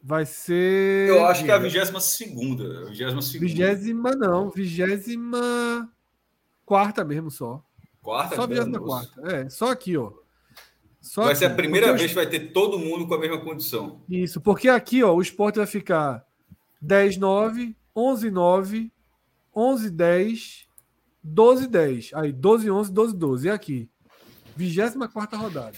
[0.01, 1.07] Vai ser.
[1.07, 2.85] Eu acho que é a 22 segunda.
[2.87, 5.89] 22 Vigésima não, vigésima
[6.65, 7.63] quarta mesmo só.
[8.01, 8.35] Quarta?
[8.35, 9.21] Só vigésima quarta.
[9.33, 10.22] É, só aqui, ó.
[11.03, 14.01] Só vai ser a primeira vez que vai ter todo mundo com a mesma condição.
[14.09, 16.25] Isso, porque aqui, ó, o esporte vai ficar
[16.81, 18.91] 10, 9, 11, 9,
[19.53, 20.67] 11, 10,
[21.21, 22.11] 12, 10.
[22.13, 23.47] Aí, 12, 11, 12, 12.
[23.47, 23.89] E aqui?
[24.55, 25.77] 24 rodada.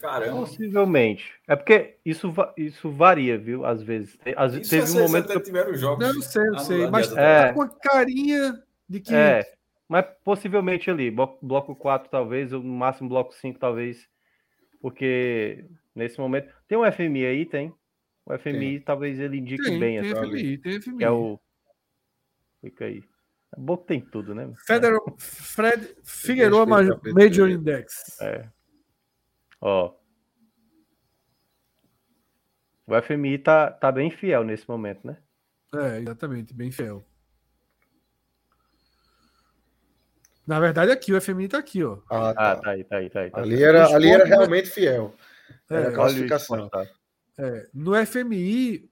[0.00, 0.40] Caramba.
[0.40, 1.32] Possivelmente.
[1.46, 3.64] É porque isso, isso varia, viu?
[3.64, 4.18] Às vezes.
[4.36, 5.30] Às, teve um momento.
[5.30, 6.04] Até tiveram jogos.
[6.04, 6.90] Não, eu sei, eu sei.
[6.90, 7.46] Mas é.
[7.46, 9.14] tá com a carinha de que.
[9.14, 9.48] É.
[9.88, 11.08] Mas possivelmente ali,
[11.40, 14.08] bloco 4 talvez, ou no máximo bloco 5 talvez,
[14.86, 16.48] porque nesse momento.
[16.68, 17.44] Tem um FMI aí?
[17.44, 17.74] Tem.
[18.24, 18.80] O FMI tem.
[18.82, 20.24] talvez ele indique tem, bem tem essa.
[20.24, 21.02] FMI, tem FMI.
[21.02, 21.40] É o.
[22.60, 23.02] Fica aí.
[23.50, 24.48] A boca tem tudo, né?
[24.64, 28.20] Federal, Fred Figueroa Major Index.
[28.20, 28.48] É.
[29.60, 29.92] Ó.
[32.86, 35.16] O FMI tá, tá bem fiel nesse momento, né?
[35.74, 37.04] É, exatamente, bem fiel.
[40.46, 41.98] Na verdade, aqui, o FMI tá aqui, ó.
[42.08, 43.30] Ah, tá, ah, tá aí, tá aí, tá aí.
[43.30, 45.12] Tá ali, era, ali era realmente fiel.
[45.68, 46.70] É, a classificação.
[47.36, 48.88] É, no FMI,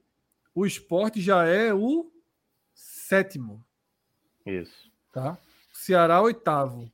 [0.53, 2.11] o esporte já é o
[2.75, 3.65] sétimo.
[4.45, 4.91] Isso.
[5.13, 5.39] Tá?
[5.73, 6.91] Ceará, oitavo.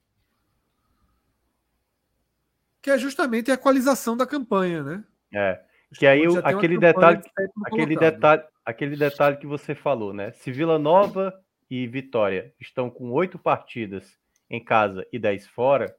[2.82, 5.04] Que é justamente a equalização da campanha, né?
[5.32, 5.61] É.
[5.94, 7.22] Que aí o, aquele detalhe,
[7.64, 10.32] aquele detalhe, aquele detalhe que você falou, né?
[10.32, 11.34] Se Vila Nova
[11.68, 14.20] e Vitória estão com oito partidas
[14.51, 15.96] em casa e dez fora,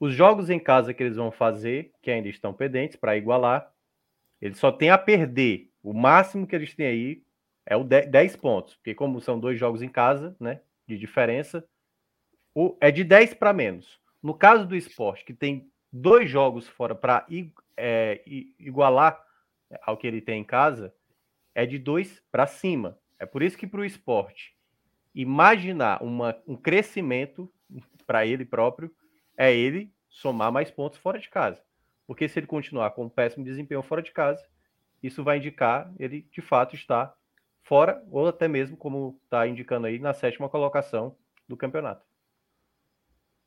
[0.00, 3.70] os jogos em casa que eles vão fazer, que ainda estão pendentes para igualar,
[4.40, 5.70] eles só têm a perder.
[5.82, 7.22] O máximo que eles têm aí
[7.66, 11.64] é o 10 pontos, porque como são dois jogos em casa, né, de diferença,
[12.54, 14.00] o, é de 10 para menos.
[14.22, 17.26] No caso do esporte, que tem dois jogos fora para
[17.76, 18.22] é,
[18.58, 19.22] igualar
[19.82, 20.92] ao que ele tem em casa,
[21.54, 22.98] é de 2 para cima.
[23.18, 24.56] É por isso que para o esporte
[25.14, 27.50] imaginar uma, um crescimento
[28.06, 28.94] para ele próprio
[29.36, 31.62] é ele somar mais pontos fora de casa.
[32.06, 34.44] Porque se ele continuar com um péssimo desempenho fora de casa,
[35.02, 37.14] isso vai indicar ele de fato está
[37.62, 41.16] fora, ou até mesmo, como está indicando aí, na sétima colocação
[41.48, 42.04] do campeonato.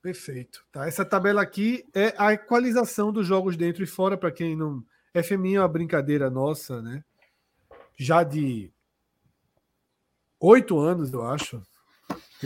[0.01, 0.66] Perfeito.
[0.72, 4.84] Tá, essa tabela aqui é a equalização dos jogos dentro e fora, para quem não.
[5.14, 7.03] FMI é uma brincadeira nossa, né?
[7.97, 8.72] Já de
[10.43, 11.61] oito anos, eu acho,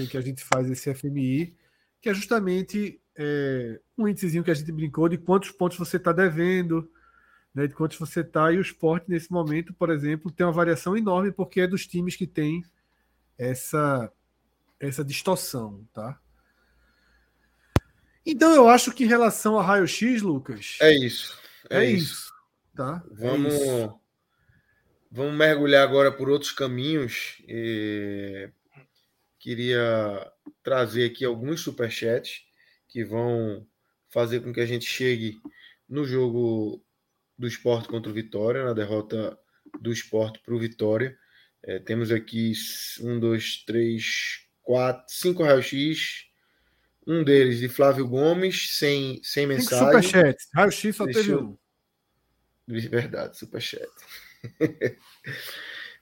[0.09, 1.57] que a gente faz esse FMI,
[1.99, 6.11] que é justamente é, um índicezinho que a gente brincou de quantos pontos você está
[6.11, 6.89] devendo,
[7.53, 10.95] né, de quantos você está, e o esporte nesse momento, por exemplo, tem uma variação
[10.95, 12.63] enorme porque é dos times que tem
[13.35, 14.11] essa,
[14.79, 16.19] essa distorção, tá?
[18.23, 20.77] Então eu acho que em relação a raio-x, Lucas.
[20.81, 21.39] É isso.
[21.69, 22.13] É, é isso.
[22.13, 22.33] isso.
[22.75, 23.03] Tá?
[23.09, 23.99] Vamos, é isso.
[25.17, 27.41] Vamos mergulhar agora por outros caminhos.
[27.47, 28.49] E
[29.39, 32.43] queria trazer aqui alguns superchats
[32.87, 33.65] que vão
[34.09, 35.41] fazer com que a gente chegue
[35.89, 36.83] no jogo
[37.37, 39.37] do esporte contra o Vitória, na derrota
[39.81, 41.17] do esporte para o Vitória.
[41.63, 42.53] É, temos aqui
[43.01, 46.27] um, dois, três, quatro, cinco raio-x.
[47.07, 49.85] Um deles de Flávio Gomes, sem, sem mensagem.
[49.85, 50.37] Superchat.
[50.53, 51.57] Raio-x só Deixa teve um.
[52.67, 53.87] Verdade, superchat.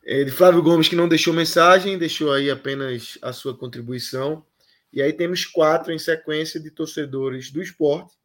[0.05, 4.45] é, de Flávio Gomes, que não deixou mensagem, deixou aí apenas a sua contribuição.
[4.91, 8.15] E aí temos quatro em sequência de torcedores do esporte,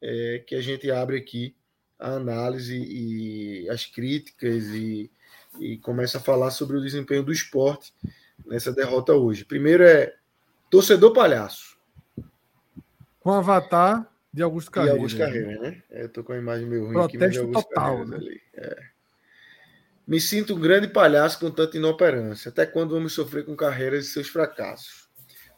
[0.00, 1.56] é, que a gente abre aqui
[1.98, 5.10] a análise e as críticas e,
[5.58, 7.92] e começa a falar sobre o desempenho do esporte
[8.44, 9.44] nessa derrota hoje.
[9.44, 10.14] Primeiro é
[10.70, 11.78] torcedor palhaço.
[13.20, 14.96] Com o avatar de Augusto Carreira.
[14.96, 15.82] De Augusto Carreira, né?
[15.90, 18.16] É, eu tô com a imagem meio ruim Protesto aqui, mas de Augusto total, né?
[18.16, 18.42] ali.
[18.54, 18.93] É.
[20.06, 22.50] Me sinto um grande palhaço com tanta inoperância.
[22.50, 25.08] Até quando vamos sofrer com carreiras e seus fracassos?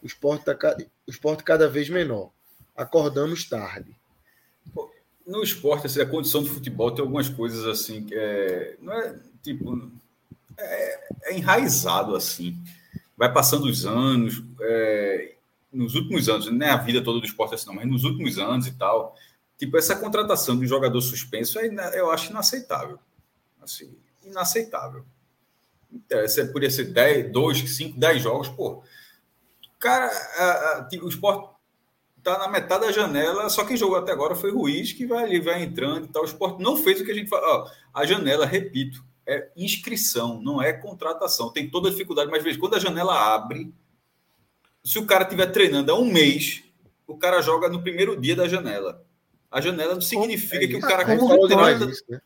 [0.02, 0.76] O esporte, tá,
[1.06, 2.30] o esporte cada vez menor.
[2.76, 3.96] Acordamos tarde
[5.26, 9.18] no esporte, assim, a condição do futebol tem algumas coisas assim que é, não é
[9.42, 9.90] tipo
[10.56, 12.56] é, é enraizado assim.
[13.16, 15.34] Vai passando os anos, é,
[15.72, 18.38] nos últimos anos, não é a vida toda do esporte assim, não, mas nos últimos
[18.38, 19.16] anos e tal,
[19.58, 21.68] tipo essa contratação de um jogador suspenso é,
[21.98, 22.98] eu acho inaceitável,
[23.60, 23.96] assim,
[24.26, 25.04] inaceitável.
[26.10, 28.82] Essa poderia ser 10, 2, 5, 10 jogos, pô.
[29.78, 31.48] Cara, a, a, tipo, o esporte
[32.22, 35.40] tá na metade da janela, só quem jogou até agora foi Ruiz, que vai ali,
[35.40, 36.22] vai entrando e tal.
[36.22, 37.70] O esporte não fez o que a gente fala.
[37.94, 41.52] a janela, repito, é inscrição, não é contratação.
[41.52, 43.72] Tem toda a dificuldade, mas veja, quando a janela abre,
[44.84, 46.64] se o cara estiver treinando há um mês,
[47.06, 49.04] o cara joga no primeiro dia da janela.
[49.50, 51.86] A janela não significa é que o cara ah, como treina.
[52.08, 52.20] Né?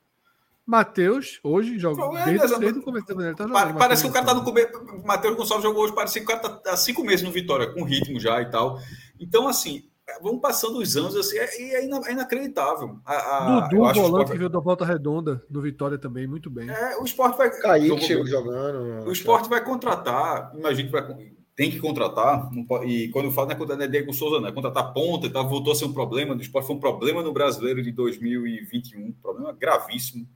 [0.71, 3.35] Matheus, hoje, joga é, desde, desde o começo da janela.
[3.35, 4.71] Tá jogando, parece que o cara tá no começo.
[5.05, 7.83] Matheus Gonçalves jogou hoje, parece que o cara tá há cinco meses no Vitória, com
[7.83, 8.79] ritmo já e tal.
[9.18, 9.83] Então, assim,
[10.23, 13.01] vão passando os anos assim, é, e é, é, inacreditável.
[13.05, 16.71] A, a, Dudu, o volante que veio da volta redonda do Vitória também, muito bem.
[16.71, 17.51] É, o esporte vai.
[17.51, 19.09] Kaique chegou jogando.
[19.09, 21.16] O esporte vai contratar, imagino que vai,
[21.57, 22.49] tem que contratar,
[22.87, 25.31] e quando eu falo não é contratar é Diego Souza, não, é contratar ponta e
[25.31, 29.01] tal, voltou a ser um problema do esporte, foi um problema no brasileiro de 2021,
[29.01, 30.29] um problema gravíssimo.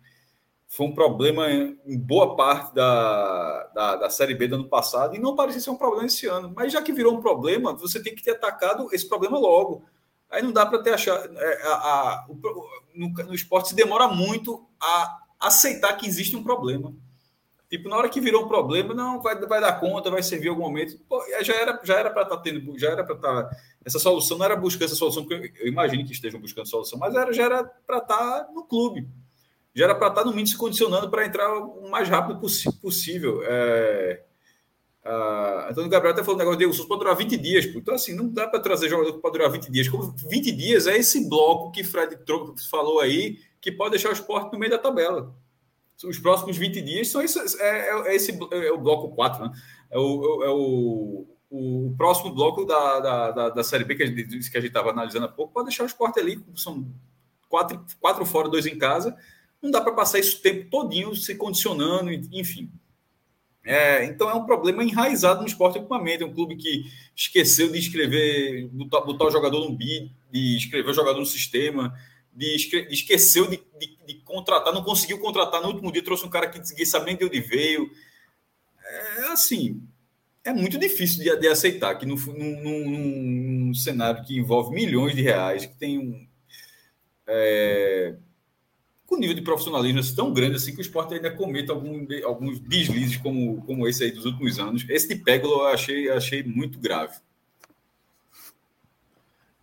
[0.75, 5.21] Foi um problema em boa parte da, da, da, Série B do ano passado e
[5.21, 6.53] não parecia ser um problema esse ano.
[6.55, 9.85] Mas já que virou um problema, você tem que ter atacado esse problema logo.
[10.29, 11.33] Aí não dá para ter achado.
[11.39, 16.43] É, a, a, o, no, no esporte se demora muito a aceitar que existe um
[16.43, 16.93] problema.
[17.71, 20.63] Tipo, na hora que virou um problema, não vai, vai dar conta, vai servir algum
[20.63, 20.99] momento.
[21.09, 24.01] Pô, já era já era para estar tá tendo, já era para estar tá, essa
[24.01, 27.15] solução não era buscar essa solução, porque eu, eu imagino que estejam buscando solução, mas
[27.15, 29.09] era, já era para estar tá no clube.
[29.75, 32.41] Já era para estar no mínimo se condicionando para entrar o mais rápido
[32.81, 33.43] possível.
[33.45, 34.23] É,
[35.05, 37.67] Uh, Antônio Gabriel até falou um negócio de Souza pode durar 20 dias.
[37.67, 37.79] Pô.
[37.79, 39.87] Então, assim, não dá para trazer jogador que pode durar 20 dias.
[39.87, 42.17] Como 20 dias é esse bloco que Fred
[42.71, 45.35] falou aí, que pode deixar o esporte no meio da tabela.
[46.03, 49.53] Os próximos 20 dias são esse, é, é, é esse é o bloco 4, né?
[49.91, 54.07] É o, é o, o próximo bloco da, da, da, da Série B que a
[54.07, 56.91] gente a estava analisando há pouco, pode deixar o esporte ali, são
[57.49, 59.17] quatro, quatro fora, dois em casa.
[59.65, 62.71] Não dá para passar isso o tempo todinho se condicionando, enfim.
[63.65, 66.23] É, então é um problema enraizado no esporte equipamento.
[66.23, 66.85] É um clube que
[67.17, 71.99] esqueceu de escrever, botar, botar o jogador no bid, de escrever o jogador no sistema,
[72.31, 76.31] de, de esqueceu de, de, de, contratar, não conseguiu contratar no último dia, trouxe um
[76.31, 77.91] cara que ninguém sabe nem de onde veio.
[78.87, 79.81] É assim,
[80.45, 85.75] é muito difícil de, de aceitar que num, cenário que envolve milhões de reais, que
[85.75, 86.29] tem um.
[87.27, 88.15] É,
[89.07, 93.17] com nível de profissionalismo tão grande assim que o esporte ainda cometa algum, alguns deslizes
[93.19, 94.85] como, como esse aí dos últimos anos.
[94.89, 97.17] Esse de Pégolo eu achei, achei muito grave.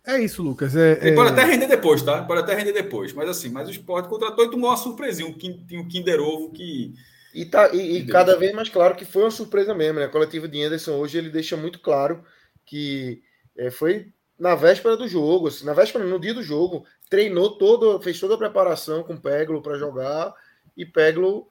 [0.04, 0.74] É isso, Lucas.
[0.74, 1.32] É, Ele pode é...
[1.32, 2.22] até render depois, tá?
[2.24, 3.12] Pode até render depois.
[3.12, 5.28] Mas assim, mas o esporte contratou e tomou uma surpresinha.
[5.28, 6.92] Um, um Kinder Ovo que.
[7.32, 10.06] E, tá, e, e cada vez mais claro que foi uma surpresa mesmo, né?
[10.06, 12.22] A coletiva de Anderson hoje ele deixa muito claro
[12.66, 13.22] que
[13.56, 18.00] é, foi na véspera do jogo, assim, na véspera, no dia do jogo, treinou todo,
[18.00, 20.34] fez toda a preparação com o Peglo para jogar
[20.74, 21.46] e Peglo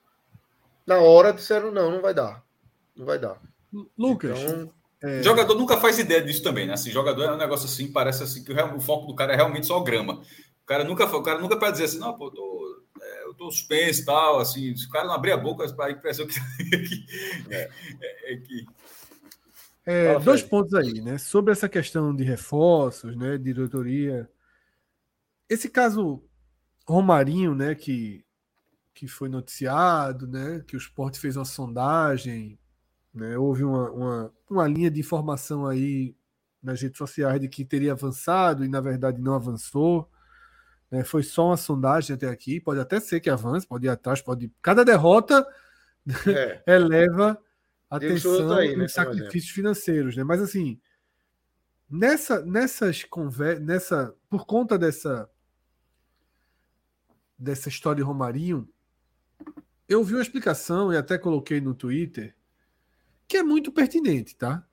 [0.88, 2.44] na hora disseram não, não vai dar,
[2.96, 3.40] não vai dar.
[3.96, 5.22] Lucas, então, é...
[5.22, 6.74] jogador nunca faz ideia disso também, né?
[6.74, 9.68] Assim, jogador é um negócio assim, parece assim que o, foco do cara é realmente
[9.68, 10.24] só grama.
[10.64, 13.34] O cara nunca, o cara nunca pode dizer assim, não, pô, eu tô, é, eu
[13.36, 16.40] tô suspenso e tal, assim, se o cara não abrir a boca, a impressão que,
[17.54, 17.70] é,
[18.02, 18.66] é, é que
[19.86, 21.20] é, dois pontos aí, né?
[21.20, 23.38] Sobre essa questão de reforços, né?
[23.38, 24.28] Diretoria
[25.54, 26.24] esse caso
[26.88, 28.26] Romarinho, né, que,
[28.94, 32.58] que foi noticiado, né, que o Sport fez uma sondagem,
[33.14, 36.16] né, houve uma, uma, uma linha de informação aí
[36.64, 40.10] nas redes sociais de que teria avançado e na verdade não avançou.
[40.90, 42.62] Né, foi só uma sondagem até aqui.
[42.62, 44.50] Pode até ser que avance, pode ir atrás, pode.
[44.62, 45.46] Cada derrota
[46.28, 46.64] é.
[46.66, 47.38] eleva
[47.90, 50.24] a atenção aí, né, sacrifícios financeiros, né?
[50.24, 50.80] Mas assim,
[51.90, 55.30] nessa, nessas conversas, nessa, por conta dessa
[57.42, 58.70] dessa história de Romarinho,
[59.90, 62.38] eu vi uma explicação e até coloquei no Twitter
[63.28, 64.66] que é muito pertinente, tá?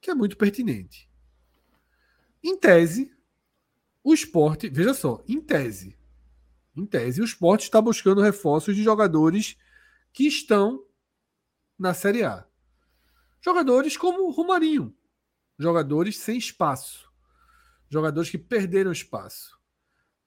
[0.00, 1.10] Que é muito pertinente.
[2.42, 3.12] Em tese,
[4.04, 5.98] o esporte, veja só, em tese,
[6.76, 9.58] em tese, o esporte está buscando reforços de jogadores
[10.12, 10.86] que estão
[11.76, 12.46] na Série A.
[13.40, 14.96] Jogadores como Romarinho,
[15.58, 17.10] jogadores sem espaço,
[17.88, 19.59] jogadores que perderam espaço.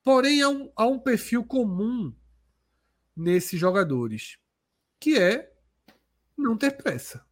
[0.04, 2.14] Porém, há um, há um perfil comum
[3.16, 4.38] nesses jogadores,
[5.00, 5.54] que é
[6.38, 7.26] não ter pressa.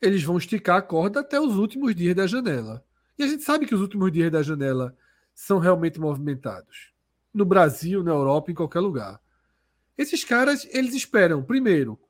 [0.00, 2.84] Eles vão esticar a corda até os últimos dias da janela.
[3.18, 4.96] E a gente sabe que os últimos dias da janela
[5.34, 6.90] são realmente movimentados.
[7.34, 9.20] No Brasil, na Europa, em qualquer lugar.
[9.98, 12.00] Esses caras, eles esperam, primeiro,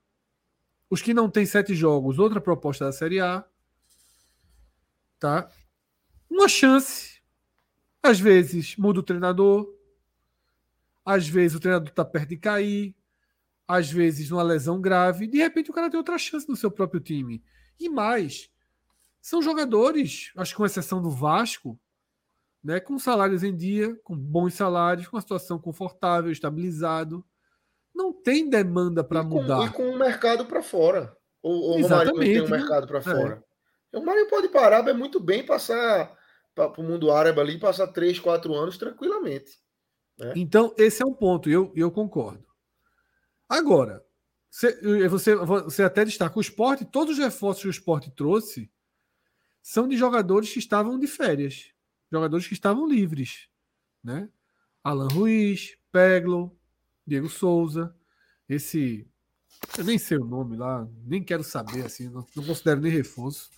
[0.89, 3.45] os que não têm sete jogos, outra proposta da Série A.
[5.19, 5.51] Tá?
[6.31, 7.10] Uma chance
[8.03, 9.69] às vezes muda o treinador,
[11.05, 12.95] às vezes o treinador está perto de cair,
[13.67, 17.01] às vezes uma lesão grave, de repente o cara tem outra chance no seu próprio
[17.01, 17.43] time.
[17.79, 18.51] E mais,
[19.21, 21.79] são jogadores, acho que com exceção do Vasco,
[22.63, 27.25] né, com salários em dia, com bons salários, com uma situação confortável, estabilizado.
[27.95, 29.67] Não tem demanda para mudar.
[29.67, 31.17] E com o mercado para fora.
[31.43, 32.59] O, o Romário tem um né?
[32.59, 33.03] mercado para é.
[33.03, 33.45] fora.
[33.93, 33.97] É.
[33.97, 36.15] O Romário pode parar, é muito bem passar
[36.55, 39.59] para o mundo árabe ali passar três, quatro anos tranquilamente.
[40.19, 40.35] Né?
[40.37, 42.45] Então, esse é um ponto, eu, eu concordo.
[43.49, 44.05] Agora,
[44.51, 48.71] você, você, você até destaca o esporte, todos os reforços que o esporte trouxe
[49.63, 51.73] são de jogadores que estavam de férias,
[52.11, 53.49] jogadores que estavam livres.
[54.03, 54.29] Né?
[54.83, 56.57] Alan Ruiz, Peglo,
[57.07, 57.95] Diego Souza,
[58.49, 59.07] esse.
[59.77, 63.51] Eu nem sei o nome lá, nem quero saber, assim, não, não considero nem reforço.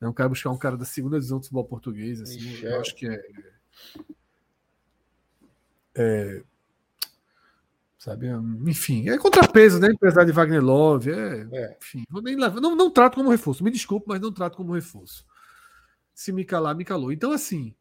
[0.00, 2.20] Eu quero buscar um cara da segunda divisão do futebol português.
[2.20, 2.70] Assim, Michel.
[2.70, 3.22] eu acho que é,
[5.96, 6.42] é.
[7.98, 8.28] Sabe?
[8.66, 9.88] Enfim, é contrapeso, né?
[9.94, 11.10] Apesar de Wagner Love.
[11.10, 11.76] É, é.
[11.80, 13.64] Enfim, vou nem levar, não, não trato como reforço.
[13.64, 15.26] Me desculpe, mas não trato como reforço.
[16.14, 17.10] Se me calar, me calou.
[17.10, 17.74] Então, assim.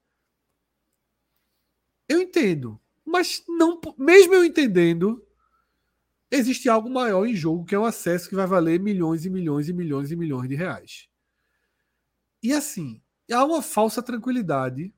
[2.07, 2.79] Eu entendo.
[3.05, 5.23] Mas não, mesmo eu entendendo,
[6.31, 9.69] existe algo maior em jogo, que é um acesso que vai valer milhões e milhões
[9.69, 11.07] e milhões e milhões de reais.
[12.45, 14.93] E assim, há uma falsa tranquilidade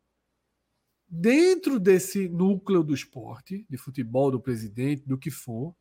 [1.08, 5.74] dentro desse núcleo do esporte, de futebol, do presidente, do que for.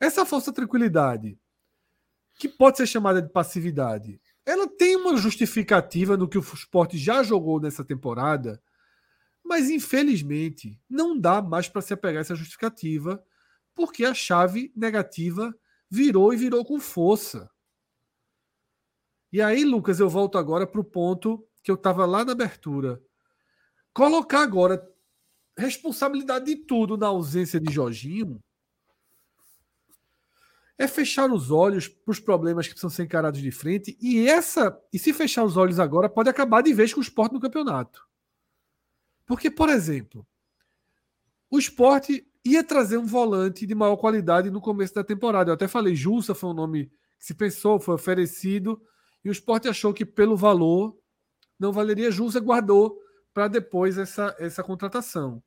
[0.00, 1.38] Essa falsa tranquilidade,
[2.38, 7.22] que pode ser chamada de passividade, ela tem uma justificativa no que o esporte já
[7.22, 8.58] jogou nessa temporada,
[9.44, 13.22] mas infelizmente não dá mais para se apegar a essa justificativa
[13.74, 15.54] porque a chave negativa
[15.90, 17.50] virou e virou com força.
[19.32, 23.02] E aí, Lucas, eu volto agora para o ponto que eu estava lá na abertura.
[23.92, 24.82] Colocar agora
[25.56, 28.40] responsabilidade de tudo na ausência de Jorginho
[30.78, 33.98] é fechar os olhos para os problemas que precisam ser encarados de frente.
[34.00, 37.32] E essa, e se fechar os olhos agora, pode acabar de vez com o esporte
[37.32, 38.06] no campeonato.
[39.26, 40.24] Porque, por exemplo,
[41.50, 45.50] o esporte ia trazer um volante de maior qualidade no começo da temporada.
[45.50, 46.86] Eu até falei, Jussa foi um nome
[47.18, 48.80] que se pensou, foi oferecido,
[49.24, 50.98] e o esporte achou que pelo valor
[51.58, 52.98] não valeria Jussa, guardou
[53.34, 55.42] para depois essa, essa contratação.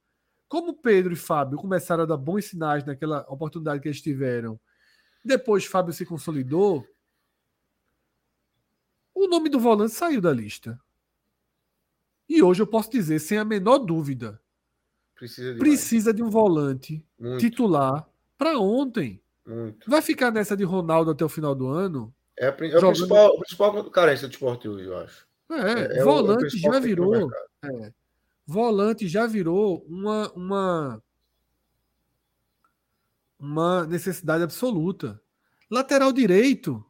[0.48, 4.60] Como Pedro e Fábio começaram a dar bons sinais naquela oportunidade que eles tiveram,
[5.24, 6.86] depois Fábio se consolidou,
[9.14, 10.80] o nome do volante saiu da lista.
[12.28, 14.42] E hoje eu posso dizer, sem a menor dúvida,
[15.22, 17.40] Precisa de, Precisa de um volante Muito.
[17.42, 18.10] titular
[18.40, 19.22] para ontem.
[19.46, 19.88] Muito.
[19.88, 22.12] Vai ficar nessa de Ronaldo até o final do ano?
[22.42, 25.28] É, a, é principal, principal carência do esporte hoje, eu acho.
[25.52, 27.32] É, é volante é o, já virou.
[27.64, 27.94] É,
[28.48, 31.04] volante já virou uma, uma,
[33.40, 35.22] uma necessidade absoluta.
[35.70, 36.84] Lateral direito.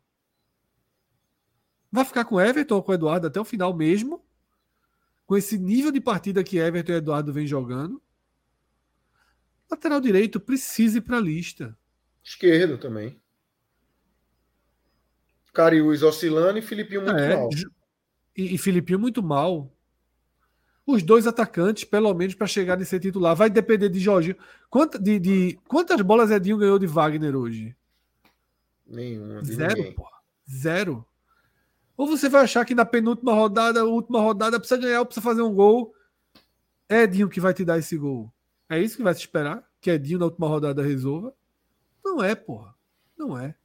[1.92, 4.24] Vai ficar com Everton ou com Eduardo até o final mesmo?
[5.26, 8.02] Com esse nível de partida que Everton e Eduardo vem jogando?
[9.70, 11.78] Lateral direito precisa ir para a lista.
[12.24, 13.21] Esquerdo também.
[15.54, 17.50] Cariús oscilando e Filipinho muito é, mal.
[18.36, 19.72] E, e Filipinho muito mal.
[20.86, 23.36] Os dois atacantes, pelo menos, para chegar e ser titular.
[23.36, 24.36] Vai depender de Jorginho.
[24.70, 27.76] Quanta, de, de, quantas bolas Edinho ganhou de Wagner hoje?
[28.88, 29.44] Nenhuma.
[29.44, 30.22] Zero, porra.
[30.50, 31.06] Zero.
[31.96, 35.54] Ou você vai achar que na penúltima rodada, última rodada, precisa ganhar precisa fazer um
[35.54, 35.94] gol.
[36.90, 38.34] É Edinho que vai te dar esse gol.
[38.68, 39.64] É isso que vai se esperar?
[39.80, 41.34] Que Edinho na última rodada resolva?
[42.04, 42.76] Não é, porra.
[43.18, 43.56] Não é.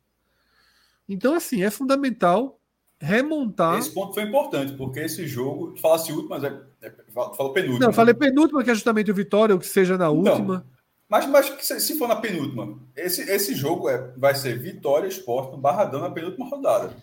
[1.09, 2.61] Então, assim, é fundamental
[2.99, 3.79] remontar.
[3.79, 7.81] Esse ponto foi importante, porque esse jogo, falasse último, mas é, é, falou penúltimo.
[7.81, 10.67] Não, eu falei penúltima, que é justamente o Vitória, ou que seja na então, última.
[11.09, 15.59] Mas, mas se for na penúltima, esse, esse jogo é, vai ser Vitória Esporte no
[15.59, 16.97] Barradão na penúltima rodada.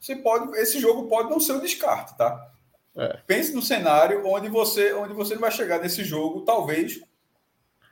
[0.00, 2.50] Você pode, esse jogo pode não ser um descarte, tá?
[2.96, 3.18] É.
[3.26, 7.00] Pense no cenário onde você, onde você vai chegar nesse jogo, talvez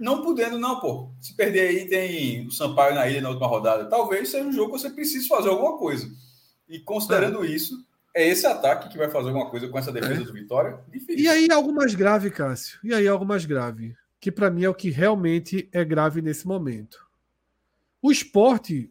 [0.00, 1.12] não podendo, não, pô.
[1.20, 3.84] Se perder aí, tem o Sampaio na ilha na última rodada.
[3.84, 6.10] Talvez seja um jogo que você precise fazer alguma coisa.
[6.68, 7.48] E considerando é.
[7.48, 10.24] isso, é esse ataque que vai fazer alguma coisa com essa defesa é.
[10.24, 10.80] do Vitória?
[10.88, 11.22] Difícil.
[11.22, 12.80] E aí algo mais grave, Cássio.
[12.82, 13.94] E aí algo mais grave.
[14.18, 17.06] Que para mim é o que realmente é grave nesse momento.
[18.00, 18.90] O esporte,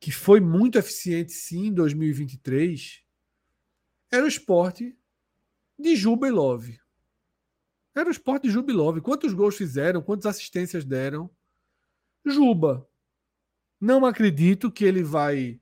[0.00, 3.02] que foi muito eficiente sim em 2023,
[4.10, 4.96] era o esporte
[5.78, 6.80] de Juba e Love.
[7.96, 9.00] Era o esporte de Juba Love.
[9.00, 10.02] Quantos gols fizeram?
[10.02, 11.30] Quantas assistências deram?
[12.22, 12.86] Juba.
[13.80, 15.58] Não acredito que ele vai,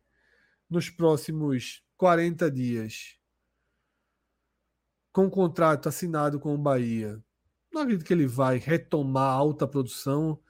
[0.69, 3.17] nos próximos 40 dias,
[5.13, 7.23] com um contrato assinado com o Bahia,
[7.73, 10.41] não acredito que ele vai retomar alta produção.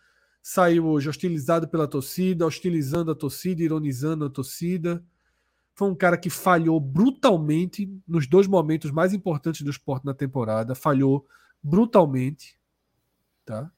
[0.43, 5.05] Saiu hoje hostilizado pela torcida, hostilizando a torcida, ironizando a torcida.
[5.75, 10.75] Foi um cara que falhou brutalmente nos dois momentos mais importantes do esporte na temporada.
[10.75, 11.27] Falhou
[11.65, 12.59] brutalmente.
[13.47, 13.71] Tá?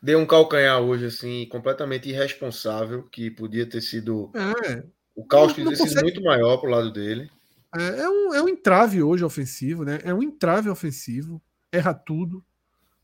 [0.00, 4.30] Deu um calcanhar hoje, assim, completamente irresponsável, que podia ter sido.
[4.34, 5.90] É, o caos podia ter consegue...
[5.90, 7.30] sido muito maior pro lado dele.
[7.76, 9.98] É, é, um, é um entrave hoje ofensivo, né?
[10.04, 11.42] É um entrave ofensivo.
[11.70, 12.44] Erra tudo.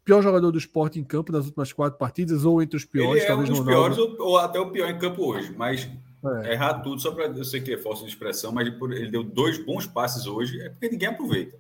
[0.05, 3.23] Pior jogador do esporte em campo nas últimas quatro partidas, ou entre os piores.
[3.23, 5.55] Ele é um dos piores, ou, ou, até o pior em campo hoje.
[5.57, 5.89] Mas
[6.45, 6.55] é.
[6.55, 9.59] errar tudo, só para eu sei que é falsa de expressão, mas ele deu dois
[9.65, 11.59] bons passes hoje, é porque ninguém aproveita.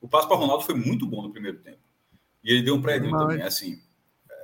[0.00, 1.85] O passo para Ronaldo foi muito bom no primeiro tempo.
[2.42, 3.80] E ele deu um prédio também, assim,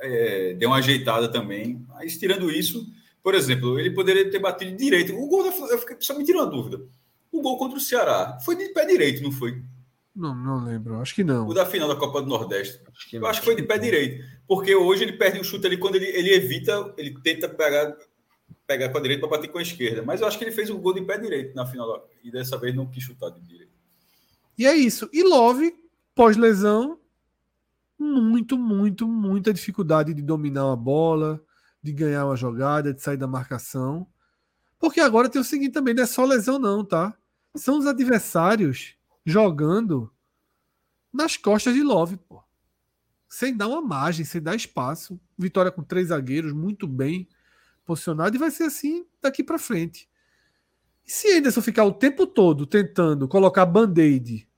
[0.01, 1.85] é, deu uma ajeitada também.
[1.89, 2.87] Mas tirando isso,
[3.23, 5.15] por exemplo, ele poderia ter batido direito.
[5.15, 6.83] O gol da eu fiquei, só me tirou uma dúvida.
[7.31, 9.63] O gol contra o Ceará foi de pé direito, não foi?
[10.15, 11.01] Não, não lembro.
[11.01, 11.49] Acho que não.
[11.49, 12.81] O da final da Copa do Nordeste.
[12.95, 14.23] Acho que eu acho que foi de pé direito.
[14.47, 17.97] Porque hoje ele perde o chute ali quando ele, ele evita, ele tenta pegar,
[18.67, 20.03] pegar com a direita para bater com a esquerda.
[20.03, 22.59] Mas eu acho que ele fez um gol de pé direito na final e dessa
[22.59, 23.73] vez não quis chutar de direito.
[24.59, 25.09] E é isso.
[25.13, 25.75] E Love,
[26.15, 26.99] pós-lesão,
[28.03, 31.43] muito, muito, muita dificuldade de dominar uma bola,
[31.83, 34.07] de ganhar uma jogada, de sair da marcação.
[34.79, 37.17] Porque agora tem o seguinte também, não é só lesão, não, tá?
[37.55, 40.13] São os adversários jogando
[41.13, 42.43] nas costas de Love, pô.
[43.29, 45.21] Sem dar uma margem, sem dar espaço.
[45.39, 47.29] Vitória com três zagueiros, muito bem
[47.85, 50.09] posicionado, e vai ser assim daqui para frente.
[51.07, 54.49] E se Anderson ficar o tempo todo tentando colocar band-aid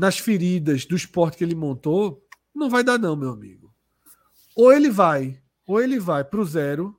[0.00, 3.70] nas feridas do esporte que ele montou, não vai dar, não, meu amigo.
[4.56, 6.98] Ou ele vai, ou ele vai pro zero,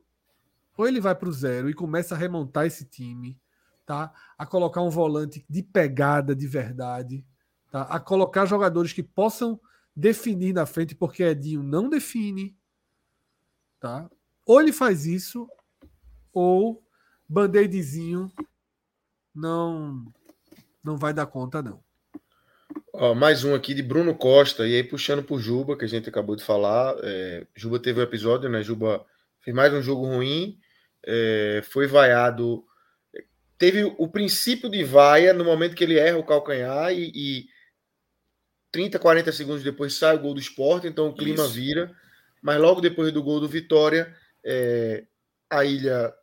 [0.77, 3.41] ou ele vai pro zero e começa a remontar esse time,
[3.87, 4.13] tá?
[4.37, 7.25] A colocar um volante de pegada de verdade,
[7.71, 7.81] tá?
[7.85, 9.59] A colocar jogadores que possam
[9.95, 12.55] definir na frente, porque Edinho não define,
[13.79, 14.07] tá?
[14.45, 15.49] Ou ele faz isso,
[16.31, 16.85] ou
[17.27, 18.31] band-aidzinho
[19.33, 20.05] não
[20.83, 21.83] não vai dar conta não.
[22.93, 26.09] Ó, mais um aqui de Bruno Costa, e aí puxando por Juba, que a gente
[26.09, 26.95] acabou de falar.
[27.01, 28.61] É, Juba teve um episódio, né?
[28.61, 29.05] Juba
[29.39, 30.59] fez mais um jogo ruim,
[31.05, 32.65] é, foi vaiado.
[33.57, 37.45] Teve o princípio de vaia no momento que ele erra o calcanhar e, e
[38.71, 41.53] 30, 40 segundos depois sai o gol do esporte, então o clima Isso.
[41.53, 41.95] vira.
[42.41, 44.13] Mas logo depois do gol do Vitória,
[44.43, 45.05] é,
[45.49, 46.13] a ilha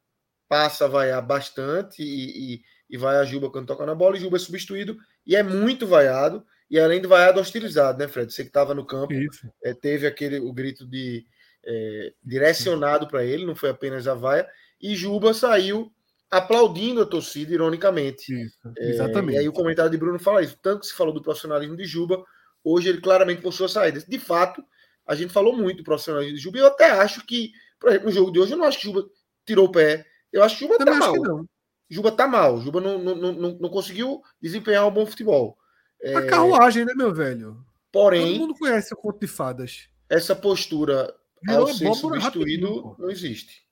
[0.49, 4.21] passa a vaiar bastante e, e, e vai a Juba quando toca na bola, e
[4.21, 6.45] Juba é substituído e é muito vaiado.
[6.71, 8.33] E além do vaiado hostilizado, né, Fred?
[8.33, 9.15] Você que estava no campo,
[9.65, 11.25] é, teve aquele o grito de
[11.65, 14.47] é, direcionado para ele, não foi apenas a vaia.
[14.81, 15.91] E Juba saiu
[16.31, 18.33] aplaudindo a torcida, ironicamente.
[18.33, 19.37] Isso, exatamente.
[19.37, 20.59] É, e aí o comentário de Bruno fala isso.
[20.63, 22.23] Tanto que se falou do profissionalismo de Juba,
[22.63, 24.01] hoje ele claramente possui a saída.
[24.01, 24.63] De fato,
[25.07, 27.51] a gente falou muito do profissionalismo de Juba, e eu até acho que,
[27.81, 29.05] por exemplo, no jogo de hoje, eu não acho que Juba
[29.47, 30.05] tirou o pé.
[30.31, 31.45] Eu acho que Juba Também tá mal.
[31.91, 32.61] Juba tá mal.
[32.61, 35.57] Juba não, não, não, não conseguiu desempenhar um bom futebol.
[36.03, 36.15] É...
[36.17, 37.65] A carruagem, né, meu velho?
[37.93, 38.33] Porém.
[38.33, 39.89] Todo mundo conhece o conto de fadas.
[40.09, 41.15] Essa postura
[41.49, 43.67] ao ser substituído não existe.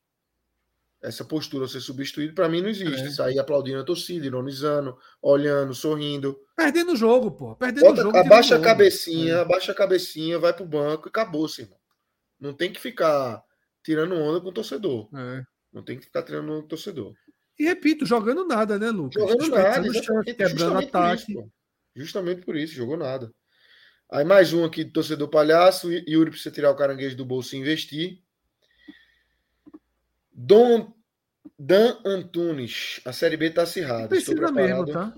[1.03, 3.07] Essa postura ao ser substituído, para mim, não existe.
[3.07, 3.11] É.
[3.11, 6.39] Sair aplaudindo a torcida, ironizando, olhando, sorrindo.
[6.57, 7.55] Perdendo o jogo, pô.
[7.55, 8.17] Perdendo Bota, o jogo.
[8.17, 9.41] Abaixa a cabecinha, é.
[9.41, 11.79] abaixa a cabecinha, vai pro banco e acabou, irmão.
[12.41, 13.43] Não tem que ficar
[13.85, 15.09] tirando onda com o torcedor.
[15.15, 15.45] É.
[15.73, 17.15] Não tem que ficar tirando onda com o torcedor.
[17.59, 19.23] E repito, jogando nada, né, Lucas?
[19.23, 19.83] Jogando nada,
[20.25, 21.33] quebrando ataque.
[21.33, 21.51] Isso,
[21.97, 23.33] justamente por isso, jogou nada.
[24.11, 25.91] Aí mais um aqui do torcedor palhaço.
[25.91, 28.21] Yuri precisa tirar o caranguejo do bolso e investir.
[30.33, 30.93] Dom
[31.59, 34.09] Dan Antunes, a Série B tá acirrada.
[34.09, 35.13] Precisa mesmo, tá?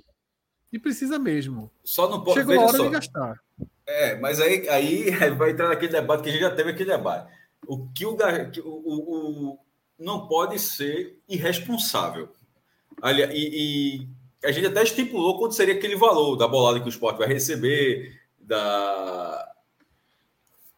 [0.73, 1.71] E precisa mesmo.
[1.83, 2.39] Só não pode.
[2.39, 2.85] Chegou a hora só.
[2.85, 3.41] de gastar.
[3.87, 7.33] É, mas aí, aí vai entrar naquele debate que a gente já teve aquele debate.
[7.67, 8.17] O que o,
[8.63, 9.59] o, o
[9.99, 12.33] não pode ser irresponsável.
[13.03, 14.09] Ali, e, e,
[14.45, 18.21] a gente até estipulou quanto seria aquele valor da bolada que o esporte vai receber,
[18.39, 19.53] da,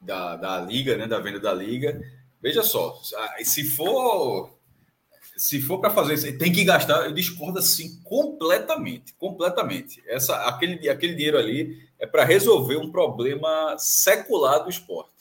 [0.00, 2.00] da, da liga, né, da venda da liga.
[2.42, 3.00] Veja só,
[3.42, 4.58] se for
[5.36, 7.06] se for para fazer isso, tem que gastar.
[7.06, 10.02] Eu discordo assim completamente, completamente.
[10.06, 15.20] Essa, aquele, aquele dinheiro ali é para resolver um problema secular do esporte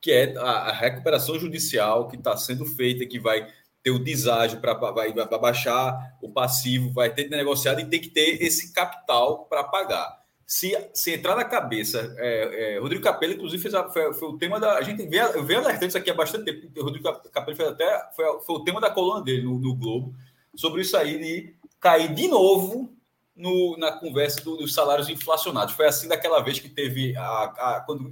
[0.00, 3.46] que é a, a recuperação judicial que está sendo feita, que vai
[3.82, 8.10] ter o deságio para vai, vai baixar o passivo, vai ter negociado e tem que
[8.10, 10.20] ter esse capital para pagar.
[10.46, 14.36] Se, se entrar na cabeça, é, é, Rodrigo Capello, inclusive, fez a, foi, foi, o
[14.36, 14.78] tema da.
[14.78, 16.82] A gente vê, eu venho alertando isso aqui há bastante tempo.
[16.82, 18.10] Rodrigo Capello fez até.
[18.16, 20.12] Foi, foi o tema da coluna dele no, no Globo,
[20.56, 22.92] sobre isso aí de cair de novo
[23.36, 25.74] no, na conversa do, dos salários inflacionados.
[25.74, 28.10] Foi assim daquela vez que teve a, a, quando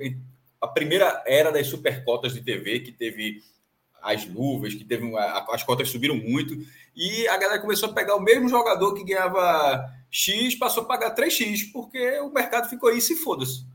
[0.61, 3.43] a primeira era das supercotas de TV, que teve
[4.03, 6.57] as luvas, que teve as cotas subiram muito,
[6.95, 11.15] e a galera começou a pegar o mesmo jogador que ganhava X, passou a pagar
[11.15, 13.67] 3X, porque o mercado ficou aí se foda-se.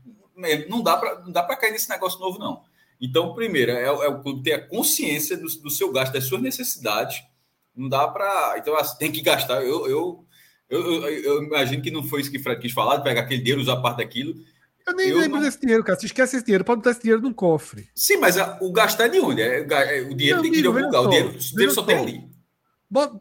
[0.68, 2.62] Não dá para cair nesse negócio novo, não.
[3.00, 6.40] Então, primeiro, é, é o clube ter a consciência do, do, seu gasto, das suas
[6.40, 7.22] necessidades.
[7.76, 8.56] Não dá para.
[8.58, 9.62] Então, assim, tem que gastar.
[9.62, 10.24] Eu, eu,
[10.68, 13.22] eu, eu, eu imagino que não foi isso que o Fred quis falar, de pegar
[13.22, 14.34] aquele dinheiro, usar parte daquilo.
[14.86, 15.44] Eu nem eu lembro não...
[15.44, 15.98] desse dinheiro, cara.
[15.98, 17.88] Se esquece esse dinheiro, pode botar esse dinheiro num cofre.
[17.94, 19.40] Sim, mas a, o gastar é de onde?
[19.40, 21.00] É, é o dinheiro não, tem que ir de algum lugar.
[21.00, 22.34] O dinheiro, o dinheiro só tem ali.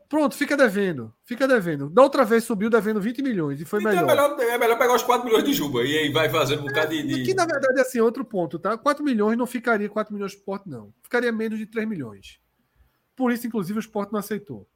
[0.07, 1.11] Pronto, fica devendo.
[1.23, 1.90] Fica devendo.
[1.90, 4.03] Da outra vez subiu devendo 20 milhões e foi então melhor.
[4.03, 4.40] É melhor.
[4.41, 7.02] É melhor pegar os 4 milhões de Juba e aí vai fazendo um bocado de.
[7.02, 7.23] de...
[7.23, 8.77] Que na verdade é assim, outro ponto, tá?
[8.77, 10.94] 4 milhões não ficaria 4 milhões de esporte, não.
[11.02, 12.40] Ficaria menos de 3 milhões.
[13.15, 14.68] Por isso, inclusive, o esporte não aceitou.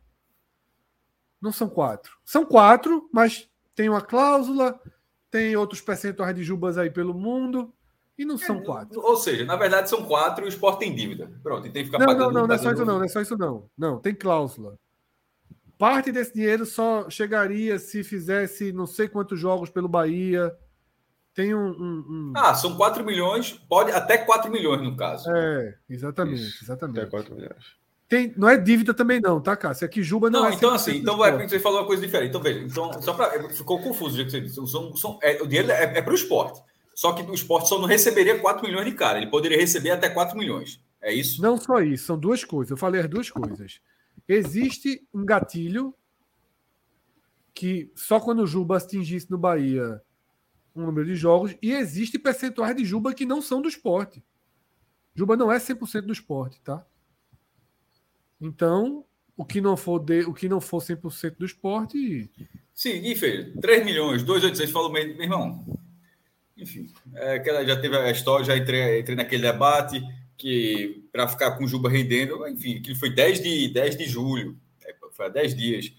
[1.41, 2.17] Não são 4.
[2.25, 4.79] São 4, mas tem uma cláusula,
[5.37, 7.71] tem outros percentuais de Jubas aí pelo mundo.
[8.17, 8.99] E não são quatro.
[8.99, 11.29] Ou seja, na verdade são quatro e o Sport tem dívida.
[11.43, 12.31] Pronto, e tem que ficar Não, pagando.
[12.33, 13.69] não, não, não é só isso não, não é só isso não.
[13.77, 14.79] Não, tem cláusula.
[15.77, 20.51] Parte desse dinheiro só chegaria se fizesse não sei quantos jogos pelo Bahia.
[21.35, 21.67] Tem um.
[21.69, 25.29] um- um- Ah, são 4 milhões, pode até 4 milhões no caso.
[25.35, 26.63] É, exatamente, Isso.
[26.63, 26.99] exatamente.
[27.01, 27.75] Até 4 milhões.
[28.07, 29.85] Tem, não é dívida também, não, tá, Cássio?
[29.85, 32.29] Aqui Juba não, Não, é então 100% assim, então vai, você falou uma coisa diferente.
[32.29, 34.71] Então veja, então, só pra, ficou confuso o jeito que você disse.
[34.71, 36.61] São, são, é, o dinheiro é, é para o esporte.
[36.95, 39.17] Só que o esporte só não receberia 4 milhões de cara.
[39.17, 40.81] Ele poderia receber até 4 milhões.
[41.01, 41.41] É isso?
[41.41, 42.71] Não só isso, são duas coisas.
[42.71, 43.79] Eu falei as duas coisas.
[44.27, 45.93] Existe um gatilho
[47.53, 50.01] que só quando o Juba atingisse no Bahia
[50.75, 54.23] um número de jogos, e existe percentuais de Juba que não são do esporte.
[55.15, 56.85] Juba não é 100% do esporte, tá?
[58.39, 59.05] Então,
[59.35, 62.29] o que não for, de, o que não for 100% do esporte,
[62.77, 65.65] Sim, e fez 3 milhões, 286, falou meu meu irmão.
[66.55, 69.99] Enfim, é, já teve a história, já entrei, entrei naquele debate
[70.37, 74.55] que para ficar com o Juba rendendo, enfim, que foi 10 de, 10 de julho,
[74.85, 75.91] é, foi há 10 dias.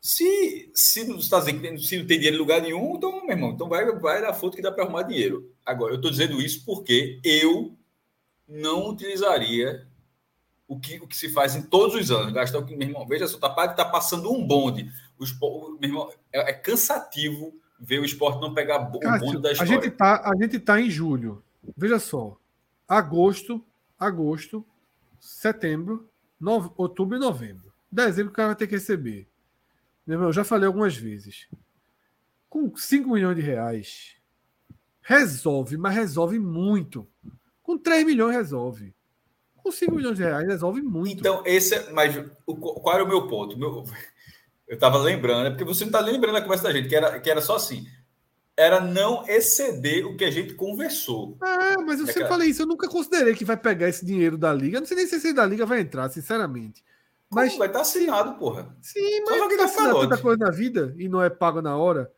[0.00, 3.68] Se, se não dizendo se não tem dinheiro em lugar nenhum, então, meu irmão, então
[3.68, 5.52] vai, vai dar foto que dá para arrumar dinheiro.
[5.66, 7.76] Agora, eu estou dizendo isso porque eu
[8.48, 9.84] não utilizaria
[10.66, 12.32] o que, o que se faz em todos os anos.
[12.32, 14.90] Gastar o que, meu irmão, veja só, tá, tá passando um bonde.
[15.18, 19.50] O esporte, meu irmão, é, é cansativo ver o esporte não pegar o bonde da
[19.50, 19.72] a história.
[19.74, 21.42] gente tá, a gente tá em julho.
[21.76, 22.36] Veja só.
[22.88, 23.64] Agosto,
[23.98, 24.64] agosto,
[25.20, 26.08] setembro,
[26.40, 27.72] nove- outubro e novembro.
[27.90, 29.28] Dezembro o cara vai ter que receber.
[30.06, 31.48] Meu irmão, eu já falei algumas vezes.
[32.48, 34.16] Com 5 milhões de reais,
[35.02, 37.06] resolve, mas resolve muito.
[37.62, 38.94] Com 3 milhões resolve.
[39.64, 41.18] Com 5 milhões de reais resolve muito.
[41.18, 41.90] Então, esse é.
[41.90, 42.14] Mas
[42.46, 43.58] o, qual era o meu ponto?
[43.58, 43.82] Meu,
[44.68, 47.18] eu estava lembrando, é porque você não está lembrando a conversa da gente, que era,
[47.18, 47.86] que era só assim.
[48.56, 51.36] Era não exceder o que a gente conversou.
[51.42, 52.62] É, mas eu É sempre que- falei isso.
[52.62, 54.76] Eu nunca considerei que vai pegar esse dinheiro da liga.
[54.76, 56.84] Eu não sei nem se esse da liga vai entrar, sinceramente.
[57.30, 58.76] Mas Mas vai estar assinado, porra.
[58.80, 60.08] Sim, Só mas joga tá na assinando calote.
[60.10, 62.12] tanta coisa na vida e não é pago na hora.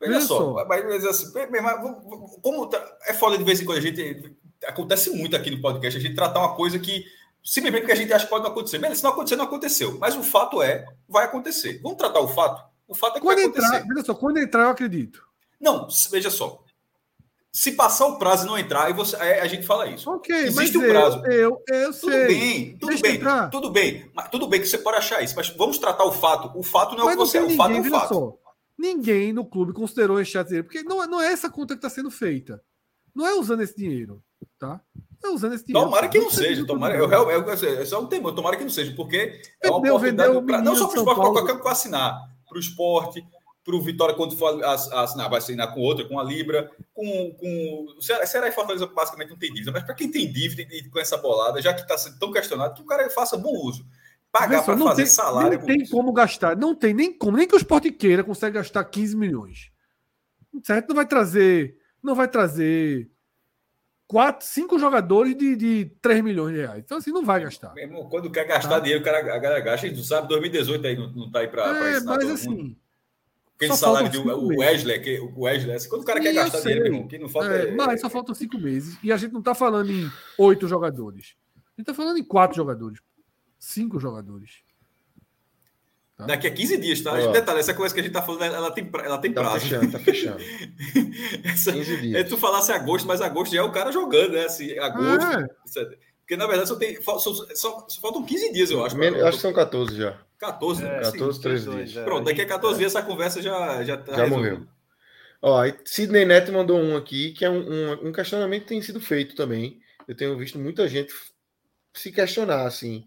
[0.00, 0.64] Veja só, só.
[0.66, 1.32] mas, mas assim,
[2.40, 4.34] como tá- é foda de vez em quando a gente.
[4.66, 7.04] Acontece muito aqui no podcast, a gente tratar uma coisa que
[7.42, 8.78] simplesmente porque a gente acha que pode não acontecer.
[8.78, 9.98] Beleza, se não acontecer, não aconteceu.
[9.98, 11.80] Mas o fato é, vai acontecer.
[11.82, 12.64] Vamos tratar o fato?
[12.88, 13.88] O fato é que Quando vai entrar, acontecer.
[13.94, 15.22] veja só, quando entrar, eu acredito.
[15.60, 16.62] Não, veja só.
[17.52, 20.10] Se passar o prazo e não entrar, você, a gente fala isso.
[20.10, 21.24] Ok, Existe mas um prazo.
[21.26, 22.26] Eu, eu, eu Tudo sei.
[22.26, 23.48] bem, tudo Deixa bem, entrar.
[23.48, 24.10] tudo bem.
[24.12, 26.50] Mas tudo bem que você pode achar isso, mas vamos tratar o fato.
[26.58, 28.08] O fato não é Mas o que você é, o fato é o fato.
[28.14, 28.38] só.
[28.76, 31.88] Ninguém no clube considerou esse dinheiro, porque não, é- não é essa conta que está
[31.88, 32.60] sendo feita.
[33.14, 34.20] Não é usando esse dinheiro,
[34.58, 34.80] tá?
[35.22, 35.86] É usando esse dinheiro.
[35.86, 38.56] Tomara que não seja, se tomara, eu, eu, eu, eu, é só um temor, tomara
[38.56, 41.20] que não seja, porque é uma Vendeu, oportunidade vendeu pra, não só para o esporte,
[41.20, 43.26] para qualquer um que assinar, para o esporte,
[43.64, 47.34] para o Vitória, quando for ass- assinar, vai assinar com outra, com a Libra, com,
[47.40, 50.62] com o Ceará, Ceará e Fortaleza basicamente não tem dívida, mas para quem tem dívida
[50.70, 53.52] e com essa bolada, já que está sendo tão questionado, que o cara faça bom
[53.66, 53.86] uso.
[54.30, 56.56] Pagar para fazer tem, salário é Não bom tem como gastar.
[56.56, 57.36] Não tem nem como.
[57.36, 59.70] Nem que o esporte queira consegue gastar 15 milhões.
[60.64, 60.88] Certo?
[60.88, 61.76] Não vai trazer.
[62.02, 63.08] Não vai trazer
[64.14, 66.78] quatro, cinco jogadores de, de 3 milhões de reais.
[66.84, 67.74] Então, assim, não vai gastar.
[67.74, 68.78] Meu irmão, quando quer gastar Tá.
[68.78, 69.86] dinheiro, o cara, a galera gasta.
[69.86, 72.28] A gente não sabe, 2018 aí não, não tá aí para É, ensinar mas todo
[72.28, 72.34] mundo.
[72.34, 72.76] assim.
[73.56, 74.58] Aquele salário cinco o.
[74.60, 76.74] Wesley, que, o Wesley, assim, quando o cara quer gastar sei.
[76.74, 77.70] dinheiro, irmão, que não falta É, é.
[77.74, 78.96] mas só faltam cinco meses.
[79.02, 80.08] E a gente não tá falando em
[80.38, 81.34] oito jogadores.
[81.56, 83.00] A gente tá falando em quatro jogadores.
[83.58, 84.62] Cinco jogadores.
[86.26, 87.12] Daqui a 15 dias, tá?
[87.12, 87.32] Ó.
[87.32, 89.60] Detalhe, essa coisa que a gente tá falando, ela tem, pra- ela tem Tá prazo.
[89.60, 90.38] fechando, tá fechando.
[91.44, 92.28] Essa- 15 é dias.
[92.28, 94.44] tu falasse agosto, mas agosto já é o cara jogando, né?
[94.44, 95.22] Assim, agosto.
[95.24, 95.46] Ah,
[95.80, 98.96] é- Porque na verdade só, tem, só, só- só faltam 15 dias, eu acho.
[98.96, 100.18] Men- pra- acho que são 14 já.
[100.38, 100.88] 14, né?
[100.88, 102.02] É, Assim, 14, 13 dois, dias.
[102.02, 104.50] é, Pronto, daqui a gente- 14 dias essa conversa já, já tá Já resolvida.
[104.56, 104.66] morreu.
[105.42, 108.98] Ó, Sidney Neto mandou um aqui, que é um, um, um questionamento que tem sido
[109.00, 109.78] feito também.
[110.08, 111.12] Eu tenho visto muita gente
[111.92, 113.04] se questionar, assim,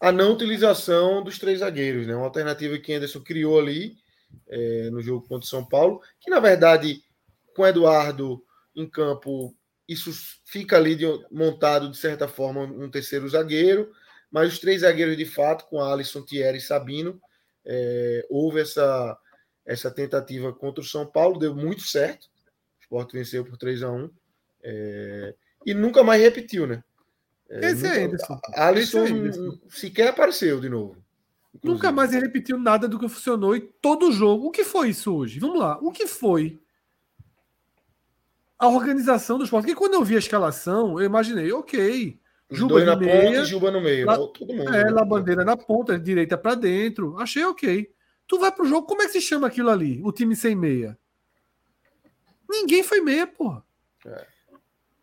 [0.00, 2.14] a não utilização dos três zagueiros, né?
[2.14, 3.96] Uma alternativa que Anderson criou ali
[4.48, 7.02] é, no jogo contra o São Paulo, que na verdade,
[7.54, 8.44] com Eduardo
[8.74, 9.54] em campo,
[9.88, 10.10] isso
[10.44, 13.90] fica ali de- montado, de certa forma, um terceiro zagueiro,
[14.30, 17.20] mas os três zagueiros de fato, com Alisson, Thierry e Sabino,
[17.64, 19.18] é, houve essa,
[19.64, 22.24] essa tentativa contra o São Paulo, deu muito certo.
[22.24, 24.10] O Sport venceu por 3 a 1
[24.62, 26.82] é, e nunca mais repetiu, né?
[27.48, 28.40] É, Esse é Anderson.
[28.54, 30.96] Alisson é sequer apareceu de novo.
[31.54, 31.62] inclusive.
[31.62, 34.46] Nunca mais ele repetiu nada do que funcionou e todo jogo.
[34.48, 35.38] O que foi isso hoje?
[35.38, 35.78] Vamos lá.
[35.80, 36.58] O que foi
[38.58, 39.66] a organização do esporte?
[39.66, 42.18] Porque quando eu vi a escalação, eu imaginei, ok.
[42.48, 44.06] Juba na meia, ponta e Juba no meio.
[44.28, 44.72] todo mundo.
[44.74, 44.90] É, né?
[44.90, 47.18] La Bandeira na ponta, direita pra dentro.
[47.18, 47.90] Achei ok.
[48.26, 50.00] Tu vai pro jogo, como é que se chama aquilo ali?
[50.04, 50.98] O time sem meia?
[52.48, 53.64] Ninguém foi meia, porra.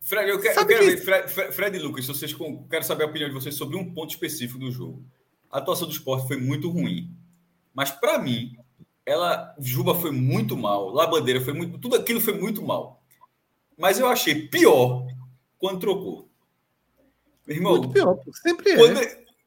[0.04, 3.08] Fred, eu quero, eu quero ver, Fred, Fred, e Lucas, vocês com, quero saber a
[3.08, 5.02] opinião de vocês sobre um ponto específico do jogo.
[5.50, 7.10] A atuação do esporte foi muito ruim.
[7.74, 8.54] Mas, para mim,
[9.06, 9.56] ela.
[9.58, 11.78] Juba foi muito mal, Labandeira foi muito.
[11.78, 13.02] Tudo aquilo foi muito mal.
[13.78, 15.08] Mas eu achei pior
[15.58, 16.30] quando trocou.
[17.48, 17.78] Meu irmão.
[17.78, 18.76] Muito pior, sempre é.
[18.76, 18.94] Quando,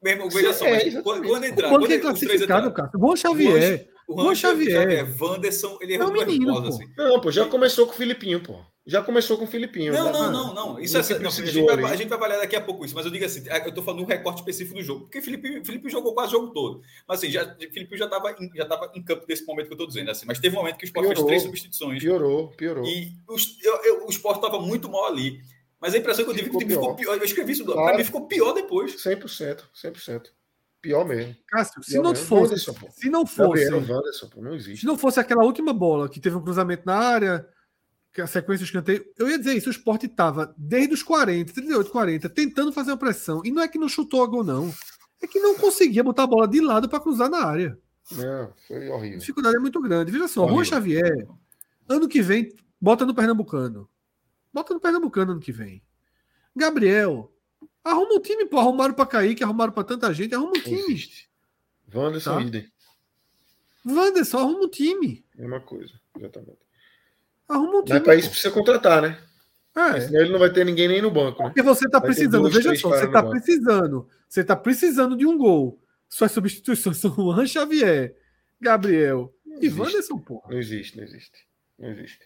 [0.02, 1.68] meu irmão, veja só, é, quando, quando entrar.
[1.68, 2.90] Quando, quando é classificado, cara.
[2.94, 3.90] Juan Xavier.
[4.08, 5.22] Juan Xavier.
[5.22, 6.84] Wanderson, ele errou é um menino, assim.
[6.96, 8.58] Não, pô, já começou com o Filipinho, pô.
[8.86, 9.92] Já começou com o Filipinho.
[9.92, 10.80] Não, não, não, não.
[10.80, 12.94] Isso é assim, não, a, gente vai, a, gente vai, avaliar daqui a pouco isso,
[12.94, 15.64] mas eu digo assim, é, eu tô falando um recorte específico do jogo, porque Felipe,
[15.64, 16.82] Felipe jogou quase o jogo todo.
[17.06, 19.78] Mas assim, já, Felipe já estava em, já tava em campo desse momento que eu
[19.78, 22.00] tô dizendo, assim, mas teve um momento que o Sport piorou, fez três substituições.
[22.00, 22.86] Piorou, piorou.
[22.86, 25.40] E o, eu, eu, o Sport estava muito mal ali.
[25.80, 27.16] Mas a impressão que eu tive é que o time ficou pior.
[27.16, 27.88] Eu escrevi isso, claro.
[27.88, 28.94] para mim ficou pior depois.
[29.02, 30.26] 100%, 100%.
[30.80, 31.34] Pior mesmo.
[31.48, 32.26] Cássio, se não mesmo.
[32.26, 34.00] fosse, se não fosse, Gabriel,
[34.36, 34.82] não existe.
[34.82, 37.48] Se não fosse aquela última bola que teve um cruzamento na área,
[38.16, 41.52] que a sequência do escanteio, eu ia dizer isso, o Sport estava desde os 40,
[41.52, 44.72] 38, 40, tentando fazer uma pressão, e não é que não chutou a gol não,
[45.20, 47.78] é que não conseguia botar a bola de lado para cruzar na área.
[48.12, 49.16] Não, foi horrível.
[49.16, 50.10] A dificuldade é muito grande.
[50.10, 51.28] Veja só, Rua Xavier,
[51.86, 53.86] ano que vem, bota no Pernambucano.
[54.50, 55.82] Bota no Pernambucano ano que vem.
[56.54, 57.30] Gabriel,
[57.84, 58.58] arruma um time, pô.
[58.58, 61.02] Arrumaram pra Kaique, arrumaram pra tanta gente, arruma um time.
[61.94, 62.42] Wanderson tá?
[62.42, 62.72] Idem.
[63.84, 65.22] Wanderson, arruma um time.
[65.36, 66.65] Mesma coisa, exatamente.
[67.48, 67.98] Arruma um time.
[67.98, 69.18] Mas pra isso precisa contratar, né?
[69.76, 70.00] É.
[70.00, 71.42] Senão ele não vai ter ninguém nem no banco.
[71.42, 71.48] Né?
[71.50, 74.08] Porque você tá vai precisando, veja só, você tá precisando.
[74.28, 75.80] Você tá precisando de um gol.
[76.08, 78.16] Suas substituições são Juan Xavier,
[78.60, 80.50] Gabriel não e Wanderson, porra.
[80.50, 81.46] Não existe, não existe.
[81.78, 82.24] Não existe.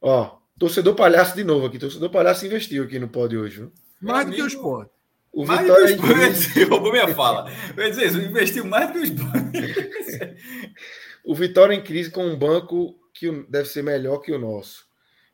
[0.00, 1.78] Ó, Torcedor palhaço de novo aqui.
[1.78, 3.56] Torcedor palhaço investiu aqui no pódio hoje.
[3.58, 3.72] Viu?
[4.00, 4.92] Mais do que o esporte.
[5.32, 6.64] O mais Vitória do que o esporte.
[6.70, 7.50] Roubou minha fala.
[7.76, 10.36] Eu ia dizer isso, investiu mais do que o esporte.
[11.24, 14.86] o Vitória em crise com um banco que deve ser melhor que o nosso.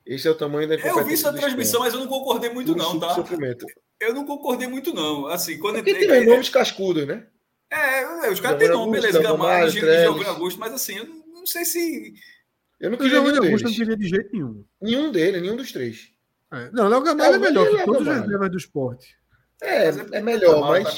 [0.04, 2.98] Esse é o tamanho da Eu vi essa transmissão, mas eu não concordei muito, não,
[2.98, 3.14] tá?
[3.14, 3.66] Sofrimento.
[4.00, 5.26] Eu não concordei muito, não.
[5.26, 7.26] Assim, quando é entrei, tem nomes cascudos, né?
[7.70, 12.14] É, os caras têm nome, beleza, Gamarra, Giovanni Augusto, mas assim, eu não sei se
[12.80, 14.64] eu não queria nenhum Augusto não queria de jeito nenhum.
[14.80, 16.10] Nenhum dele, nenhum dos três.
[16.52, 16.70] É.
[16.70, 19.16] Não, Léo Gamalho é, é melhor que todos os reservas do esporte.
[19.60, 20.96] É, é melhor, mas.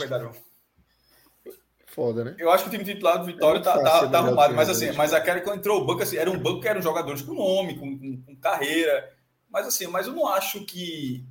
[1.90, 2.36] Foda, né?
[2.38, 4.92] Eu acho que o time titular do Vitória é tá, tá, tá arrumado, mas assim,
[4.92, 7.76] mas aquela que entrou o banco, assim, era um banco que eram jogadores com nome,
[7.76, 9.12] com, com, com carreira.
[9.50, 11.26] Mas assim, mas eu não acho que.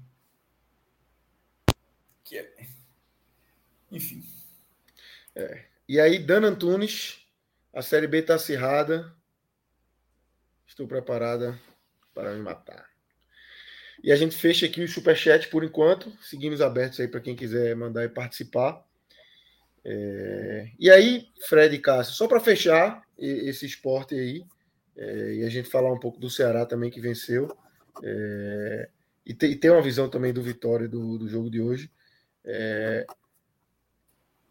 [2.25, 2.53] que é...
[3.89, 4.21] Enfim.
[5.33, 5.63] É.
[5.87, 7.25] E aí, Dan Antunes,
[7.73, 9.15] a Série B tá acirrada.
[10.67, 11.57] Estou preparada
[12.13, 12.85] para me matar.
[14.03, 16.11] E a gente fecha aqui o superchat por enquanto.
[16.21, 18.85] Seguimos abertos aí para quem quiser mandar e participar.
[19.91, 20.69] É...
[20.77, 24.45] E aí, Fred e Cássio, só para fechar esse esporte aí,
[24.95, 25.33] é...
[25.35, 27.49] e a gente falar um pouco do Ceará também que venceu,
[28.03, 28.89] é...
[29.25, 31.91] e, ter, e, ter, uma visão também do Vitória do, do jogo de hoje.
[32.45, 33.05] É,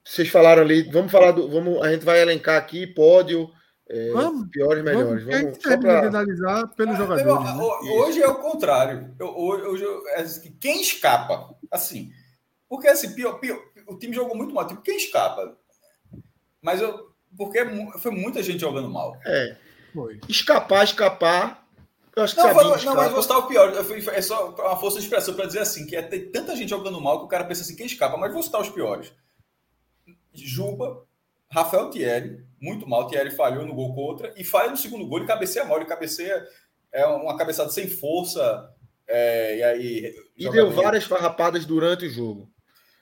[0.05, 1.49] vocês falaram ali, vamos falar do.
[1.51, 3.51] Vamos, a gente vai elencar aqui pódio,
[3.89, 5.25] é, vamos, piores melhores.
[5.25, 7.57] Vamos, vamos só para analisar pelos ah, jogadores.
[7.57, 7.93] né?
[7.93, 9.15] Hoje é o contrário.
[9.19, 12.11] Eu, hoje, é assim, quem escapa, assim,
[12.69, 13.59] porque assim, pior, pior,
[13.89, 14.67] o time jogou muito mal.
[14.67, 15.57] Tipo, quem escapa?
[16.61, 17.65] Mas eu, porque
[17.99, 19.17] foi muita gente jogando mal.
[19.25, 19.57] É.
[19.93, 20.21] Foi.
[20.29, 21.67] Escapar, escapar.
[22.15, 23.73] Eu acho que não, foi, não mas vou citar o pior.
[24.13, 27.01] É só uma força de expressão para dizer assim: que é ter tanta gente jogando
[27.01, 28.17] mal que o cara pensa assim: quem escapa?
[28.17, 29.13] Mas vou citar os piores.
[30.33, 31.05] Juba,
[31.51, 33.07] Rafael Thierry, muito mal.
[33.07, 35.19] Thierry falhou no gol contra e falha no segundo gol.
[35.19, 35.77] Ele cabeceia mal.
[35.77, 36.45] Ele cabeceia
[36.93, 38.69] é uma cabeçada sem força.
[39.07, 42.51] É, e aí, e deu várias farrapadas durante o jogo.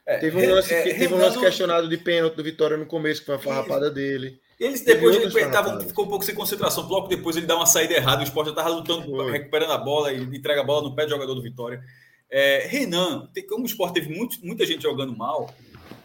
[0.07, 3.21] É, teve um lance, é, teve um lance questionado de pênalti do Vitória no começo,
[3.21, 4.41] que foi a farrapada dele.
[4.59, 6.87] Eles depois ele tava, ficou um pouco sem concentração.
[6.87, 8.21] Logo depois ele dá uma saída errada.
[8.21, 9.33] O esporte já estava lutando, foi.
[9.33, 11.83] recuperando a bola e entrega a bola no pé do jogador do Vitória.
[12.31, 15.53] É, Renan, como o esporte teve muito, muita gente jogando mal,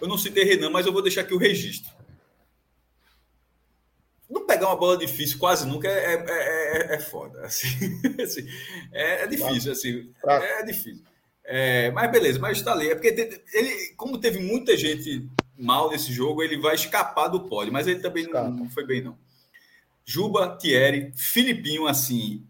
[0.02, 1.91] eu não citei Renan, mas eu vou deixar aqui o registro
[4.32, 7.41] não pegar uma bola difícil quase nunca é, é, é, é foda.
[7.45, 7.68] Assim,
[8.23, 8.48] assim,
[8.94, 11.03] é, é, difícil, assim, é difícil.
[11.45, 12.89] É, mas beleza, mas está ali.
[12.89, 15.27] É porque ele, como teve muita gente
[15.57, 19.01] mal nesse jogo, ele vai escapar do pódio, mas ele também não, não, foi bem,
[19.01, 19.18] não.
[20.03, 22.45] Juba, Thierry, Filipinho, assim.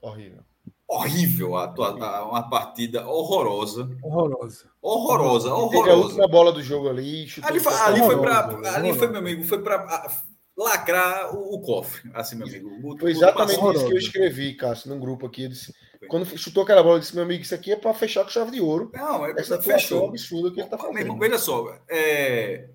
[0.00, 0.42] Horrível.
[0.88, 3.88] Horrível a, a, uma partida horrorosa.
[4.02, 4.70] Horrorosa.
[4.82, 5.92] Horrorosa, horrorosa.
[5.92, 7.28] a última bola do jogo ali.
[7.42, 8.74] Ali, foi, ali foi para.
[8.74, 10.08] Ali foi, meu amigo, foi para
[10.56, 12.70] lacrar o, o, cofre, assim, meu amigo.
[12.82, 15.48] O, Foi exatamente isso que eu escrevi, Cássio, num grupo aqui.
[15.48, 15.72] Disse,
[16.08, 18.50] quando chutou aquela bola, eu disse, meu amigo, isso aqui é para fechar com chave
[18.50, 18.90] de ouro.
[18.94, 20.08] Não, é essa fechou.
[20.08, 21.18] absurda que ele tá fazendo.
[21.18, 22.70] Veja só, é...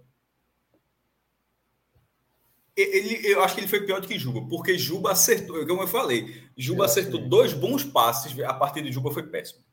[2.78, 5.88] Ele, eu acho que ele foi pior do que Juba, porque Juba acertou, como eu
[5.88, 7.30] falei, Juba é, acertou sim.
[7.30, 9.64] dois bons passes, a partir de Juba foi péssimo.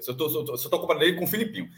[0.00, 1.68] Só estou comparando ele com o Filipinho.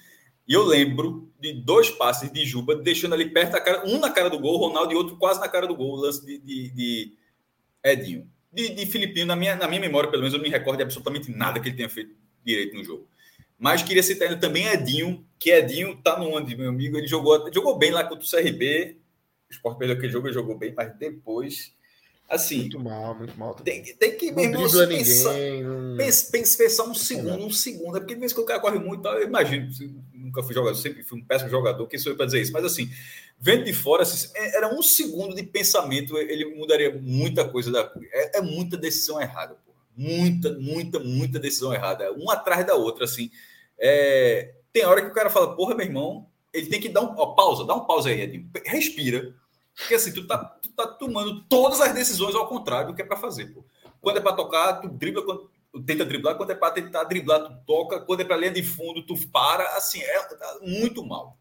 [0.46, 4.10] E eu lembro de dois passes de Juba, deixando ali perto da cara, um na
[4.10, 6.70] cara do gol, Ronaldo, e outro quase na cara do gol, o lance de, de,
[6.70, 7.16] de
[7.82, 8.30] Edinho.
[8.54, 10.84] De, de Filipinho, na minha, na minha memória, pelo menos, eu não me recordo de
[10.84, 12.14] absolutamente nada que ele tenha feito
[12.44, 13.08] direito no jogo.
[13.58, 17.50] Mas queria citar ainda também Edinho, que Edinho tá no onde, meu amigo, ele jogou,
[17.52, 18.96] jogou bem lá contra o CRB,
[19.50, 21.74] o Sport perdeu aquele jogo, ele jogou bem, mas depois
[22.28, 23.54] Assim, muito mal, muito mal.
[23.54, 24.86] Tem, tem que, meu irmão, pensar,
[25.34, 25.96] ninguém, não...
[25.96, 27.96] pense, pense, pensar um segundo, um segundo.
[27.96, 29.68] É porque de vez que o cara corre muito, eu imagino,
[30.34, 32.52] nunca fui jogador, sempre fui um péssimo jogador, quem sou eu para dizer isso?
[32.52, 32.90] Mas assim,
[33.38, 37.92] vendo de fora, assim, é, era um segundo de pensamento, ele mudaria muita coisa da
[38.12, 39.72] é, é muita decisão errada, pô.
[39.96, 43.30] Muita, muita, muita decisão errada, uma atrás da outra, assim.
[43.78, 47.14] É, tem hora que o cara fala, porra, meu irmão, ele tem que dar um.
[47.16, 48.50] Ó, pausa, dá um pausa aí, Edinho.
[48.64, 49.34] Respira
[49.76, 53.04] porque assim, tu tá, tu tá tomando todas as decisões ao contrário do que é
[53.04, 53.46] para fazer.
[53.46, 53.64] Pô.
[54.00, 55.50] Quando é para tocar, tu dribla, quando,
[55.82, 56.36] tenta driblar.
[56.36, 58.00] Quando é para tentar driblar, tu toca.
[58.00, 59.64] Quando é para linha de fundo, tu para.
[59.76, 61.38] Assim, é tá muito mal.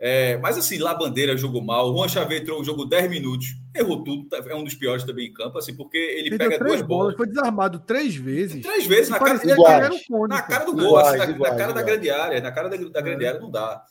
[0.00, 1.90] É, mas assim, lá Bandeira jogou mal.
[1.90, 4.28] O Juan Xavier entrou, jogou 10 minutos, errou tudo.
[4.28, 6.86] Tá, é um dos piores também em campo, assim, porque ele, ele pega duas bolas.
[6.86, 7.16] bolas.
[7.16, 8.62] Foi desarmado três vezes.
[8.62, 12.10] Três vezes na cara, iguais, na cara do gol, assim, na, na, cara da grande
[12.10, 12.40] área.
[12.40, 13.28] Na cara da, da grande é.
[13.28, 13.84] área não dá.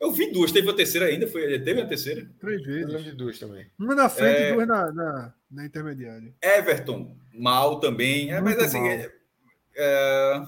[0.00, 2.30] Eu vi duas, teve a terceira ainda, foi, teve a terceira?
[2.40, 2.92] Três vezes.
[2.92, 3.66] Eu de duas também.
[3.78, 4.50] Uma na frente é...
[4.50, 6.32] e duas na, na, na, intermediária.
[6.40, 8.30] Everton, mal também.
[8.30, 9.10] É, mas assim, é,
[9.76, 10.42] é,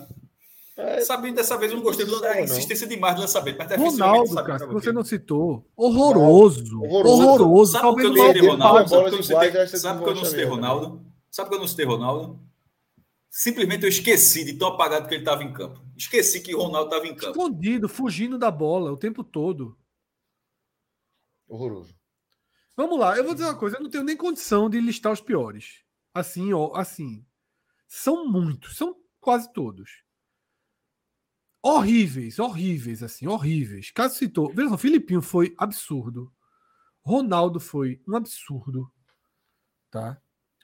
[0.76, 3.58] é, sabendo dessa vez eu não gostei da insistência demais do lançamento.
[3.58, 5.66] Mas Ronaldo, cara, que você não citou.
[5.76, 6.80] Horroroso.
[6.82, 7.22] Horroroso.
[7.22, 7.72] Horroroso.
[7.72, 8.88] Sabe por que eu não citei Ronaldo?
[8.88, 11.06] Sabe por que eu não citei Ronaldo?
[11.28, 12.40] Sabe por que eu não citei Ronaldo?
[13.28, 15.80] Simplesmente eu esqueci de tão apagado que ele estava em campo.
[16.00, 17.38] Esqueci que o Ronaldo estava em campo.
[17.38, 19.78] Escondido, fugindo da bola o tempo todo.
[21.46, 21.94] Horroroso.
[22.74, 25.20] Vamos lá, eu vou dizer uma coisa, eu não tenho nem condição de listar os
[25.20, 25.84] piores.
[26.14, 27.26] Assim, ó, assim.
[27.86, 30.02] São muitos, são quase todos.
[31.62, 33.90] Horríveis, horríveis, assim, horríveis.
[33.90, 36.32] Caso citou, veja só, Filipinho foi absurdo.
[37.02, 38.90] Ronaldo foi um absurdo.
[39.90, 40.18] Tá?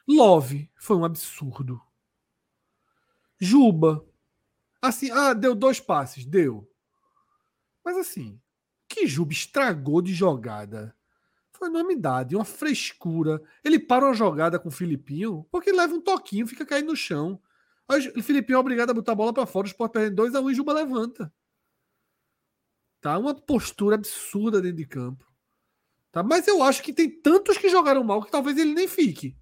[0.09, 1.79] Love foi um absurdo.
[3.39, 4.03] Juba.
[4.87, 6.71] Assim, ah, deu dois passes, deu.
[7.85, 8.41] Mas assim,
[8.89, 10.95] que Juba estragou de jogada
[11.53, 13.43] foi enormidade, uma frescura.
[13.65, 17.41] Ele para uma jogada com o Filipinho, porque leva um toquinho, fica caindo no chão.
[17.89, 20.35] Aí o Filipinho é obrigado a botar a bola para fora, o Sport perde 2
[20.35, 21.33] a 1 um, e Juba levanta.
[23.01, 23.17] Tá?
[23.19, 25.25] Uma postura absurda dentro de campo.
[26.11, 26.23] Tá?
[26.23, 29.37] Mas eu acho que tem tantos que jogaram mal que talvez ele nem fique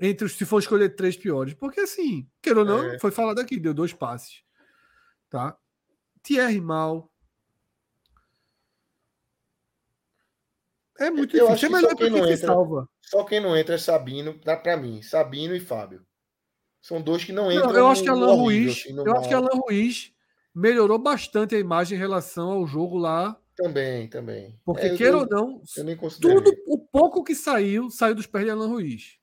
[0.00, 1.54] entre os, se for escolher três piores.
[1.54, 2.98] Porque assim, queira ou não, é.
[2.98, 4.42] foi falado aqui, deu dois passes.
[5.28, 5.56] Tá?
[6.22, 7.10] Thierry mal.
[10.98, 11.76] É muito eu difícil.
[11.76, 12.88] Acho é que não entra, salva.
[13.00, 15.00] Só quem não entra é Sabino, dá para mim.
[15.00, 16.04] Sabino e Fábio.
[16.80, 17.72] São dois que não entram.
[17.72, 19.18] Não, eu acho que Alan Ruiz, assim, eu mal.
[19.18, 20.12] acho que Alan Ruiz
[20.54, 23.38] melhorou bastante a imagem em relação ao jogo lá.
[23.56, 24.58] Também, também.
[24.64, 25.60] Porque, é, queira ou não,
[26.20, 29.17] tudo, o pouco que saiu, saiu dos pés de Alan Ruiz.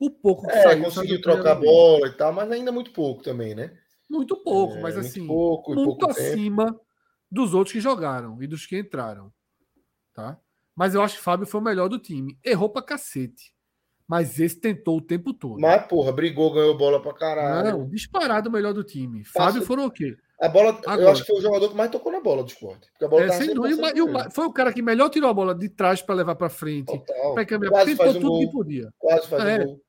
[0.00, 3.54] O pouco que é, saiu, conseguiu trocar bola e tal, mas ainda muito pouco também,
[3.54, 3.76] né?
[4.08, 6.80] Muito pouco, é, mas assim, muito, pouco, muito pouco acima tempo.
[7.30, 9.32] dos outros que jogaram e dos que entraram,
[10.14, 10.38] tá?
[10.74, 12.38] Mas eu acho que Fábio foi o melhor do time.
[12.44, 13.52] Errou pra cacete.
[14.06, 15.60] Mas esse tentou o tempo todo.
[15.60, 17.78] Mas, porra, brigou, ganhou bola pra caralho.
[17.78, 19.24] Não, disparado o melhor do time.
[19.24, 20.16] Fábio foram o quê?
[20.40, 22.48] A bola, Agora, eu acho que foi o jogador que mais tocou na bola do
[22.48, 22.88] esporte.
[22.92, 23.92] Porque a bola é, sem dúvida.
[23.94, 26.48] E o, foi o cara que melhor tirou a bola de trás para levar para
[26.48, 26.86] frente.
[26.86, 27.34] Total.
[27.34, 27.84] Pra caminhar.
[27.84, 28.40] Tentou um tudo gol.
[28.40, 28.88] que podia.
[28.98, 29.62] Quase faz é.
[29.62, 29.80] um gol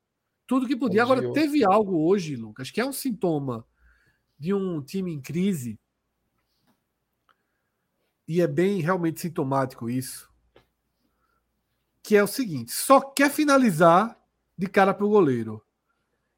[0.50, 1.04] tudo que podia.
[1.04, 3.64] Agora, teve algo hoje, Lucas, que é um sintoma
[4.36, 5.78] de um time em crise.
[8.26, 10.28] E é bem realmente sintomático isso.
[12.02, 14.20] Que é o seguinte: só quer finalizar
[14.58, 15.64] de cara para o goleiro.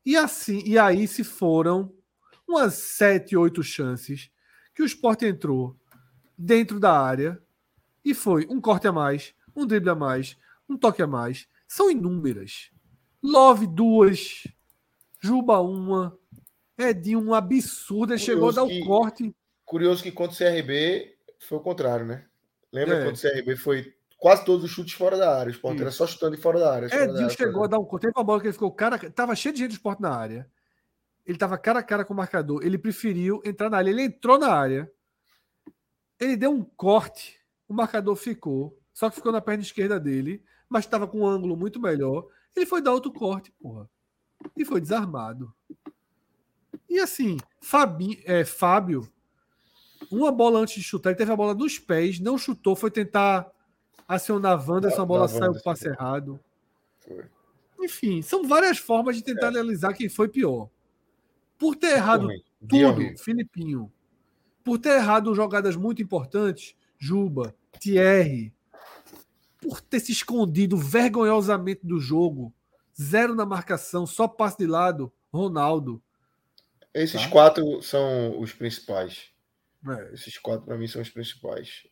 [0.05, 1.91] E assim, e aí se foram
[2.47, 4.31] umas sete, oito chances
[4.75, 5.75] que o Sport entrou
[6.37, 7.43] dentro da área
[8.05, 10.37] e foi um corte a mais, um drible a mais,
[10.69, 11.49] um toque a mais.
[11.67, 12.71] São inúmeras.
[13.23, 14.45] Love duas,
[15.21, 16.19] Juba uma,
[16.77, 19.35] Edinho um absurdo, ele chegou a dar o um corte.
[19.65, 22.25] Curioso que contra o CRB foi o contrário, né?
[22.73, 23.05] Lembra é.
[23.05, 26.07] quando o CRB foi quase todos os chutes fora da área, o Sport era só
[26.07, 26.87] chutando fora da área.
[26.87, 28.99] Edinho da área, chegou a dar um corte, teve uma bola que ele ficou cara,
[29.11, 30.51] tava cheio de gente do Sport na área.
[31.25, 34.39] Ele tava cara a cara com o marcador, ele preferiu entrar na área, ele entrou
[34.39, 34.91] na área.
[36.19, 37.39] Ele deu um corte,
[37.69, 41.57] o marcador ficou, só que ficou na perna esquerda dele, mas estava com um ângulo
[41.57, 42.27] muito melhor.
[42.55, 43.89] Ele foi dar outro corte, porra.
[44.57, 45.53] E foi desarmado.
[46.89, 49.11] E assim, Fabi, é, Fábio,
[50.11, 53.51] uma bola antes de chutar, ele teve a bola dos pés, não chutou, foi tentar
[54.07, 56.39] acionar a Wanda, essa bola saiu o passe errado.
[57.01, 57.25] Foi.
[57.81, 59.49] Enfim, são várias formas de tentar é.
[59.49, 60.69] analisar quem foi pior.
[61.59, 62.29] Por ter errado
[62.69, 63.91] Tudo, Filipinho.
[64.63, 68.53] Por ter errado jogadas muito importantes, Juba, Thierry,
[69.63, 72.53] por ter se escondido vergonhosamente do jogo,
[73.01, 76.03] zero na marcação, só passe de lado, Ronaldo.
[76.93, 77.31] Esses tá?
[77.31, 79.31] quatro são os principais.
[79.89, 80.15] É.
[80.15, 81.87] Esses quatro, para mim, são os principais.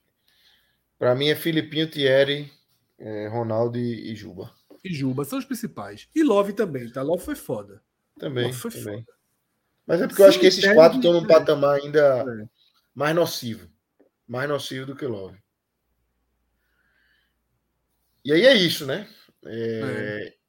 [0.98, 2.52] Para mim, é Filipinho, Thierry,
[2.98, 4.52] é, Ronaldo e, e, Juba.
[4.84, 6.08] E Juba são os principais.
[6.14, 7.02] E Love também, tá?
[7.02, 7.80] Love foi foda.
[8.18, 8.46] Também.
[8.46, 9.04] Love foi também.
[9.04, 9.18] foda.
[9.86, 12.48] Mas é porque eu acho que esses quatro estão num patamar ainda é.
[12.94, 13.68] mais nocivo.
[14.28, 15.38] Mais nocivo do que Love.
[18.24, 19.08] E aí é isso, né?
[19.44, 20.34] É...
[20.36, 20.40] É.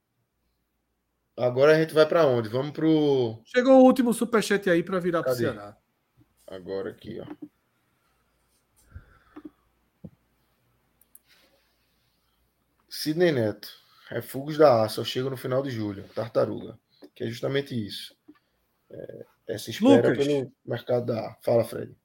[1.38, 2.50] Agora a gente vai para onde?
[2.50, 3.42] Vamos pro.
[3.46, 5.78] Chegou o último superchat aí para virar para o Ceará.
[6.46, 7.26] Agora aqui, ó.
[12.90, 13.70] Sidney Neto.
[14.10, 15.00] Refugos da Aça.
[15.00, 16.04] Eu chego no final de julho.
[16.14, 16.78] Tartaruga.
[17.16, 18.16] Que é justamente isso.
[18.90, 21.38] É, essa espera Lucas, pelo mercado da.
[21.42, 21.96] Fala, Fred.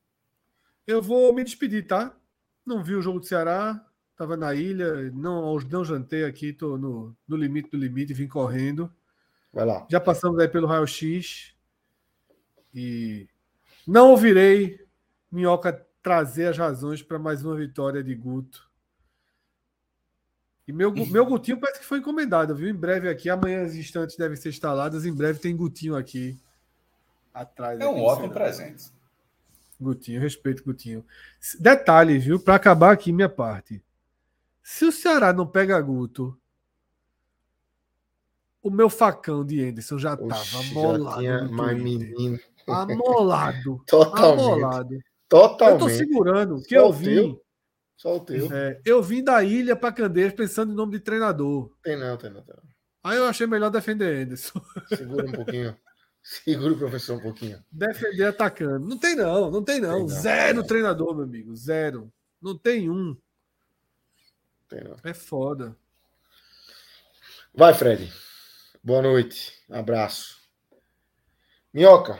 [0.87, 2.17] Eu vou me despedir, tá?
[2.65, 3.86] Não vi o jogo do Ceará.
[4.17, 5.11] Tava na ilha.
[5.13, 6.53] Não, não jantei aqui.
[6.53, 8.15] Tô no, no limite do limite.
[8.15, 8.93] Vim correndo.
[9.53, 9.87] Vai lá.
[9.91, 11.55] Já passamos aí pelo raio-x.
[12.75, 13.29] E
[13.87, 14.85] não ouvirei
[15.31, 18.67] Minhoca trazer as razões para mais uma vitória de Guto.
[20.69, 22.69] E meu, meu Gutinho parece que foi encomendado, viu?
[22.69, 25.05] Em breve aqui, amanhã as instantes devem ser instaladas.
[25.05, 26.37] Em breve tem Gutinho aqui
[27.33, 27.79] atrás.
[27.79, 28.91] É um ótimo presente.
[29.81, 31.05] Gutinho, respeito, Gutinho.
[31.61, 32.41] Detalhe, viu?
[32.41, 33.83] Para acabar aqui minha parte.
[34.69, 36.37] Se o Ceará não pega Guto,
[38.61, 41.23] o meu facão de Anderson já estava molado.
[41.23, 42.37] Já mais menino.
[42.67, 43.81] Amolado.
[43.87, 44.43] Totalmente.
[44.43, 44.99] Amolado.
[45.29, 45.83] Totalmente.
[45.83, 47.39] Eu tô segurando que Só eu vim.
[47.97, 48.53] Só o teu.
[48.53, 51.71] É, eu vim da ilha para Candeias pensando em nome de treinador.
[51.81, 52.63] Tem não, tem não, tem não.
[53.05, 54.61] Aí eu achei melhor defender Anderson.
[54.93, 55.77] Segura um pouquinho.
[56.21, 57.65] Segura o professor um pouquinho.
[57.71, 58.85] Defender atacando.
[58.85, 59.93] Não tem não, não tem não.
[59.93, 60.09] Tem não.
[60.09, 61.55] Zero treinador, meu amigo.
[61.55, 62.13] Zero.
[62.43, 63.17] Não tem um.
[64.69, 64.97] Tem não.
[65.05, 65.77] É foda.
[67.55, 68.13] Vai, Fred.
[68.83, 69.53] Boa noite.
[69.71, 70.37] Abraço.
[71.73, 72.19] Minhoca,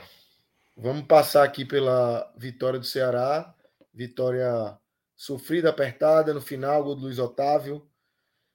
[0.79, 3.51] Vamos passar aqui pela vitória do Ceará.
[3.91, 4.77] Vitória
[5.15, 6.35] sofrida, apertada.
[6.35, 7.89] No final, gol do Luiz Otávio.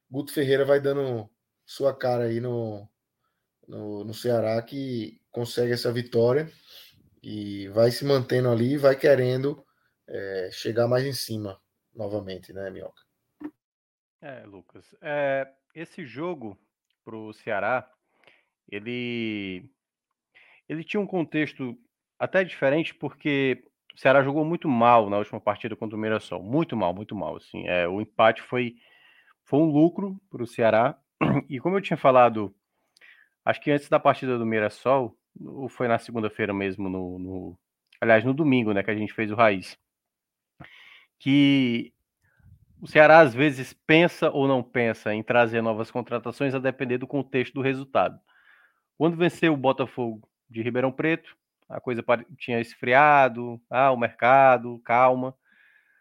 [0.09, 1.28] Guto Ferreira vai dando
[1.66, 2.89] sua cara aí no,
[3.66, 6.48] no, no Ceará, que consegue essa vitória
[7.20, 9.64] e vai se mantendo ali, vai querendo
[10.06, 11.60] é, chegar mais em cima
[11.93, 13.02] novamente, né, Minhoca?
[14.22, 14.94] É, Lucas.
[15.02, 16.56] É, esse jogo
[17.04, 17.90] para o Ceará,
[18.70, 19.68] ele,
[20.68, 21.76] ele tinha um contexto
[22.16, 23.64] até diferente porque
[23.96, 26.40] o Ceará jogou muito mal na última partida contra o Mirassol.
[26.40, 27.36] Muito mal, muito mal.
[27.36, 27.66] Assim.
[27.66, 28.76] É, o empate foi,
[29.44, 30.96] foi um lucro para o Ceará.
[31.50, 32.54] E como eu tinha falado,
[33.44, 37.58] acho que antes da partida do Mirassol, ou foi na segunda-feira mesmo, no, no,
[38.00, 39.76] aliás, no domingo, né, que a gente fez o Raiz,
[41.18, 41.91] que
[42.82, 47.06] o Ceará às vezes pensa ou não pensa em trazer novas contratações a depender do
[47.06, 48.18] contexto do resultado.
[48.98, 51.36] Quando venceu o Botafogo de Ribeirão Preto,
[51.68, 52.04] a coisa
[52.36, 55.32] tinha esfriado, ah, o mercado, calma.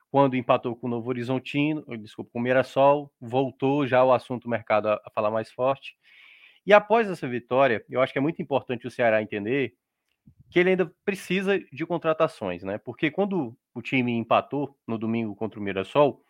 [0.09, 4.89] Quando empatou com o Novo Horizontino, desculpa, com o Mirassol, voltou já o assunto mercado
[4.89, 5.95] a, a falar mais forte.
[6.65, 9.75] E após essa vitória, eu acho que é muito importante o Ceará entender
[10.49, 12.79] que ele ainda precisa de contratações, né?
[12.79, 16.23] Porque quando o time empatou no domingo contra o Mirassol,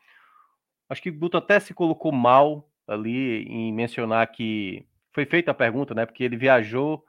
[0.91, 5.53] acho que o Guto até se colocou mal ali em mencionar que foi feita a
[5.53, 6.05] pergunta, né?
[6.05, 7.05] Porque ele viajou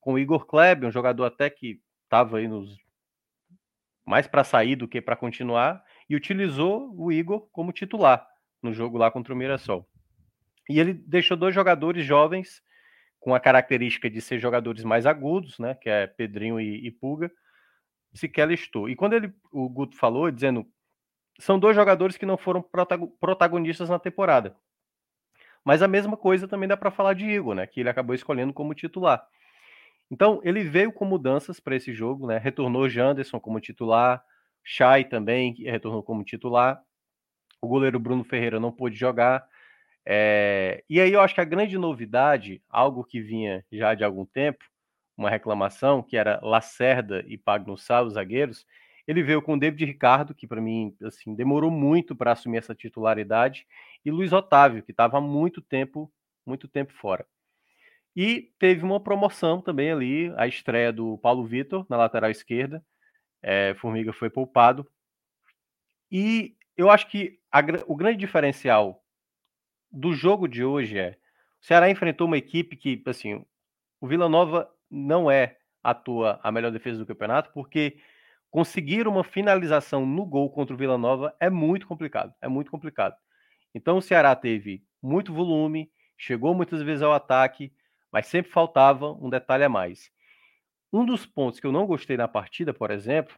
[0.00, 2.78] com o Igor Kleber, um jogador até que estava aí nos
[4.06, 8.26] mais para sair do que para continuar, e utilizou o Igor como titular
[8.62, 9.86] no jogo lá contra o Mirassol.
[10.70, 12.62] E ele deixou dois jogadores jovens
[13.18, 17.30] com a característica de ser jogadores mais agudos, né, que é Pedrinho e, e Puga,
[18.14, 18.88] sequer listou.
[18.88, 20.64] E quando ele, o Guto falou, dizendo,
[21.38, 22.64] são dois jogadores que não foram
[23.20, 24.56] protagonistas na temporada.
[25.64, 28.52] Mas a mesma coisa também dá para falar de Igor, né, que ele acabou escolhendo
[28.52, 29.26] como titular.
[30.10, 32.38] Então, ele veio com mudanças para esse jogo, né?
[32.38, 34.22] Retornou Janderson como titular,
[34.62, 36.80] Chay também retornou como titular.
[37.60, 39.46] O goleiro Bruno Ferreira não pôde jogar.
[40.04, 40.84] É...
[40.88, 44.64] E aí eu acho que a grande novidade, algo que vinha já de algum tempo,
[45.16, 48.66] uma reclamação, que era Lacerda e Pagnussá, os zagueiros,
[49.06, 52.74] ele veio com o David Ricardo, que para mim assim demorou muito para assumir essa
[52.74, 53.66] titularidade,
[54.04, 56.12] e Luiz Otávio, que estava há muito tempo,
[56.44, 57.26] muito tempo fora.
[58.14, 62.82] E teve uma promoção também ali, a estreia do Paulo Vitor na lateral esquerda.
[63.42, 64.90] É, Formiga foi poupado.
[66.10, 69.04] E eu acho que a, o grande diferencial
[69.92, 71.18] do jogo de hoje é
[71.60, 73.44] o Ceará enfrentou uma equipe que, assim,
[74.00, 77.98] o Vila Nova não é atua a melhor defesa do campeonato, porque
[78.56, 82.32] conseguir uma finalização no gol contra o Vila Nova é muito complicado.
[82.40, 83.14] É muito complicado.
[83.74, 87.70] Então o Ceará teve muito volume, chegou muitas vezes ao ataque,
[88.10, 90.10] mas sempre faltava um detalhe a mais.
[90.90, 93.36] Um dos pontos que eu não gostei na partida, por exemplo,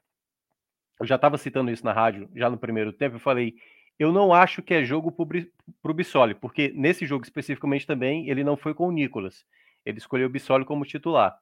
[1.00, 3.56] eu já estava citando isso na rádio já no primeiro tempo, eu falei,
[3.98, 8.44] eu não acho que é jogo para o Bissoli, porque nesse jogo especificamente também ele
[8.44, 9.44] não foi com o Nicolas,
[9.84, 11.36] ele escolheu o Bissoli como titular.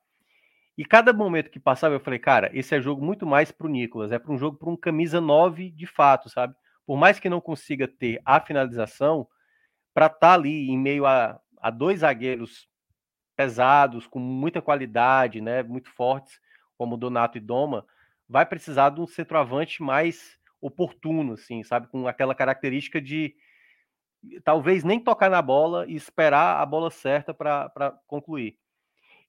[0.77, 3.70] E cada momento que passava, eu falei, cara, esse é jogo muito mais para o
[3.70, 6.55] Nicolas, é para um jogo para um camisa 9 de fato, sabe?
[6.86, 9.27] Por mais que não consiga ter a finalização,
[9.94, 12.69] para estar tá ali em meio a, a dois zagueiros
[13.35, 16.39] pesados, com muita qualidade, né, muito fortes,
[16.77, 17.86] como Donato e Doma,
[18.28, 23.35] vai precisar de um centroavante mais oportuno, assim, sabe, com aquela característica de
[24.44, 28.59] talvez nem tocar na bola e esperar a bola certa para concluir.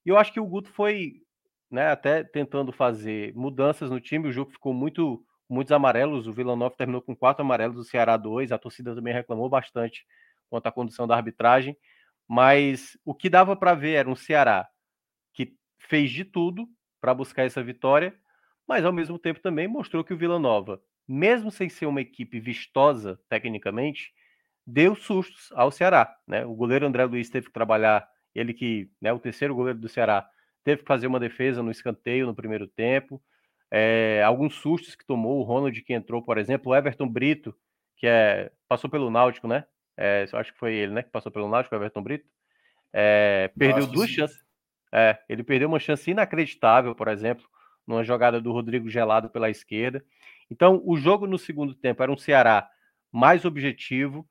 [0.04, 1.22] E eu acho que o Guto foi,
[1.70, 6.54] né, até tentando fazer mudanças no time, o jogo ficou muito muitos amarelos, o Vila
[6.54, 10.04] Nova terminou com quatro amarelos, o Ceará dois, a torcida também reclamou bastante
[10.50, 11.74] quanto à condição da arbitragem,
[12.26, 14.68] mas o que dava para ver era um Ceará
[15.32, 16.68] que fez de tudo
[17.00, 18.14] para buscar essa vitória,
[18.66, 22.38] mas ao mesmo tempo também mostrou que o Vila Nova, mesmo sem ser uma equipe
[22.38, 24.12] vistosa tecnicamente,
[24.66, 26.14] deu sustos ao Ceará.
[26.26, 26.44] Né?
[26.44, 30.28] O goleiro André Luiz teve que trabalhar, ele que, né, o terceiro goleiro do Ceará,
[30.64, 33.22] teve que fazer uma defesa no escanteio no primeiro tempo.
[33.70, 37.54] É, alguns sustos que tomou o Ronald que entrou, por exemplo, o Everton Brito,
[37.96, 39.64] que é, passou pelo Náutico, né?
[39.96, 41.02] É, acho que foi ele, né?
[41.02, 42.26] Que passou pelo Náutico, o Everton Brito.
[42.92, 44.42] É, perdeu duas chances.
[44.92, 47.44] É, ele perdeu uma chance inacreditável, por exemplo,
[47.86, 50.02] numa jogada do Rodrigo Gelado pela esquerda.
[50.50, 52.70] Então, o jogo no segundo tempo era um Ceará
[53.12, 54.26] mais objetivo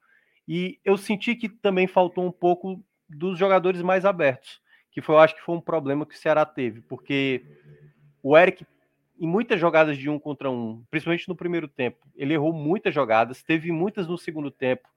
[0.47, 4.61] e eu senti que também faltou um pouco dos jogadores mais abertos,
[4.97, 7.45] que foi, eu acho que foi um problema que o Ceará teve, porque
[8.23, 8.65] o Eric
[9.19, 13.43] em muitas jogadas de um contra um, principalmente no primeiro tempo, ele errou muitas jogadas,
[13.43, 14.89] teve muitas no segundo tempo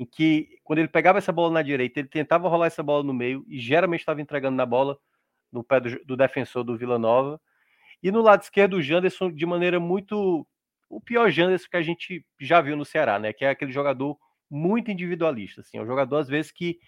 [0.00, 3.14] em que quando ele pegava essa bola na direita, ele tentava rolar essa bola no
[3.14, 4.98] meio e geralmente estava entregando na bola
[5.52, 7.40] no pé do, do, defensor do Vila Nova.
[8.02, 10.44] E no lado esquerdo, o Janderson de maneira muito.
[10.90, 13.32] O pior Janderson que a gente já viu no Ceará, né?
[13.32, 14.18] Que é aquele jogador
[14.50, 15.60] muito individualista.
[15.60, 16.80] Assim, é um jogador, às vezes, que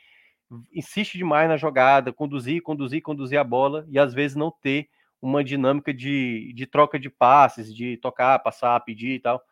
[0.72, 4.88] insiste demais na jogada, conduzir, conduzir, conduzir a bola e às vezes não ter
[5.20, 9.42] uma dinâmica de, de troca de passes, de tocar, passar, pedir e tal.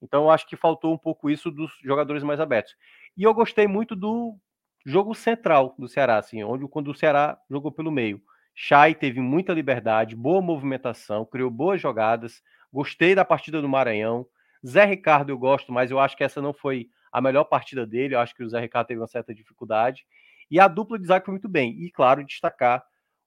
[0.00, 2.74] Então, eu acho que faltou um pouco isso dos jogadores mais abertos.
[3.16, 4.36] E eu gostei muito do
[4.84, 8.20] jogo central do Ceará, assim, onde quando o Ceará jogou pelo meio.
[8.54, 12.42] Chay teve muita liberdade, boa movimentação, criou boas jogadas.
[12.72, 14.26] Gostei da partida do Maranhão.
[14.66, 18.14] Zé Ricardo eu gosto, mas eu acho que essa não foi a melhor partida dele.
[18.14, 20.06] Eu acho que o Zé Ricardo teve uma certa dificuldade.
[20.50, 21.72] E a dupla de zaga foi muito bem.
[21.82, 22.84] E, claro, destacar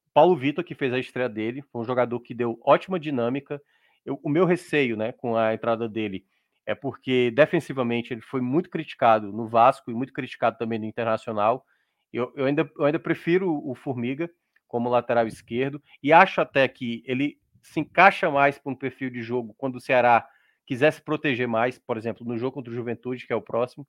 [0.08, 1.64] o Paulo Vitor, que fez a estreia dele.
[1.72, 3.62] Foi um jogador que deu ótima dinâmica.
[4.06, 6.26] Eu, o meu receio né, com a entrada dele
[6.66, 11.66] é porque defensivamente ele foi muito criticado no Vasco e muito criticado também no Internacional.
[12.14, 14.30] Eu, eu, ainda, eu ainda prefiro o Formiga
[14.68, 19.22] como lateral esquerdo e acho até que ele se encaixa mais para um perfil de
[19.22, 20.28] jogo quando o Ceará
[20.66, 23.88] quiser se proteger mais, por exemplo, no jogo contra o Juventude, que é o próximo.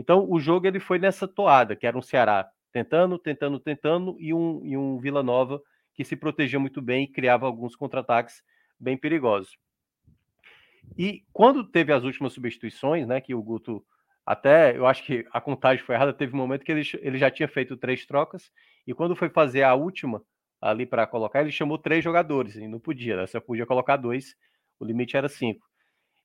[0.00, 4.32] Então, o jogo ele foi nessa toada, que era um Ceará tentando, tentando, tentando, e
[4.32, 5.60] um, e um Vila Nova
[5.92, 8.42] que se protegia muito bem e criava alguns contra-ataques
[8.78, 9.58] bem perigosos.
[10.96, 13.84] E quando teve as últimas substituições, né, que o Guto
[14.24, 17.30] até, eu acho que a contagem foi errada, teve um momento que ele, ele já
[17.30, 18.50] tinha feito três trocas,
[18.86, 20.22] e quando foi fazer a última
[20.62, 24.34] ali para colocar, ele chamou três jogadores, e não podia, né, só podia colocar dois,
[24.78, 25.69] o limite era cinco.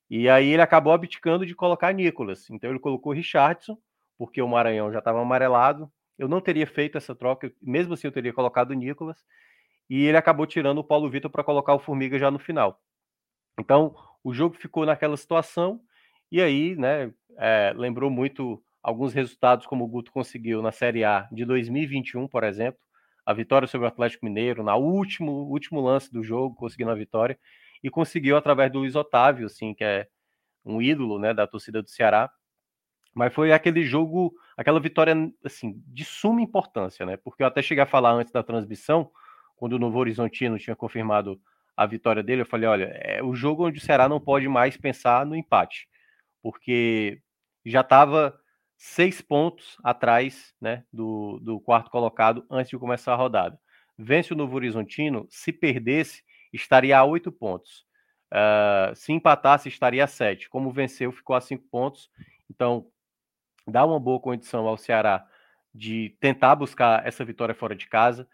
[0.10, 3.78] E aí ele acabou abdicando de colocar Nicolas, então ele colocou Richardson,
[4.18, 8.12] porque o Maranhão já estava amarelado, eu não teria feito essa troca, mesmo assim eu
[8.12, 9.24] teria colocado o Nicolas,
[9.90, 12.80] e ele acabou tirando o Paulo Vitor para colocar o Formiga já no final.
[13.60, 15.82] Então, o jogo ficou naquela situação,
[16.32, 21.28] e aí, né, é, lembrou muito alguns resultados como o Guto conseguiu na Série A
[21.32, 22.80] de 2021, por exemplo,
[23.26, 27.40] a vitória sobre o Atlético Mineiro, na último, último lance do jogo, conseguindo a vitória,
[27.84, 30.08] e conseguiu através do Luiz Otávio, assim, que é
[30.64, 32.32] um ídolo, né, da torcida do Ceará,
[33.14, 37.84] mas foi aquele jogo, aquela vitória, assim, de suma importância, né, porque eu até cheguei
[37.84, 39.12] a falar antes da transmissão,
[39.56, 41.40] quando o Novo Horizontino tinha confirmado
[41.76, 44.78] a vitória dele, eu falei: olha, é o jogo onde o Ceará não pode mais
[44.78, 45.88] pensar no empate,
[46.42, 47.22] porque
[47.66, 48.38] já estava
[48.78, 53.60] seis pontos atrás né, do, do quarto colocado antes de começar a rodada.
[53.98, 56.22] Vence o Novo Horizontino, se perdesse,
[56.56, 57.86] estaria a oito pontos.
[58.32, 60.50] Uh, se empatasse, estaria a sete.
[60.50, 62.10] Como venceu, ficou a cinco pontos.
[62.50, 62.88] Então,
[63.68, 65.28] dá uma boa condição ao Ceará
[65.74, 68.28] de tentar buscar essa vitória fora de casa.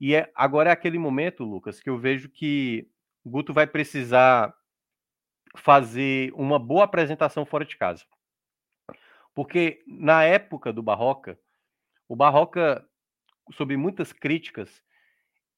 [0.00, 2.88] E é, agora é aquele momento, Lucas, que eu vejo que
[3.24, 4.54] o Guto vai precisar
[5.56, 8.04] fazer uma boa apresentação fora de casa.
[9.34, 11.38] Porque na época do Barroca,
[12.08, 12.86] o Barroca,
[13.52, 14.82] sob muitas críticas,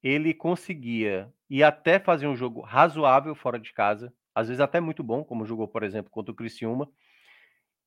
[0.03, 5.03] ele conseguia e até fazer um jogo razoável fora de casa, às vezes até muito
[5.03, 6.89] bom, como jogou, por exemplo, contra o Criciúma,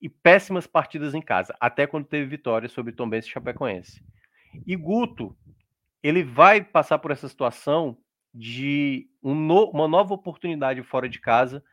[0.02, 4.04] e péssimas partidas em casa, até quando teve vitória sobre Tom Benz e Chapecoense.
[4.66, 5.38] E Guto,
[6.02, 7.98] ele vai passar por essa situação
[8.34, 11.64] de um no, uma nova oportunidade fora de casa,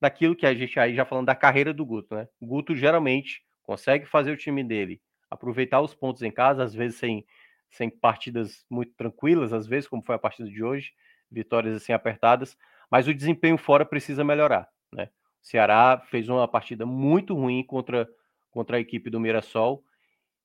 [0.00, 2.28] daquilo que a gente aí já falando da carreira do Guto, né?
[2.40, 5.00] O Guto geralmente consegue fazer o time dele
[5.30, 7.24] aproveitar os pontos em casa, às vezes sem,
[7.70, 10.92] sem partidas muito tranquilas, às vezes, como foi a partida de hoje,
[11.30, 12.56] vitórias assim apertadas,
[12.90, 15.10] mas o desempenho fora precisa melhorar, né?
[15.42, 18.08] O Ceará fez uma partida muito ruim contra,
[18.50, 19.84] contra a equipe do Mirassol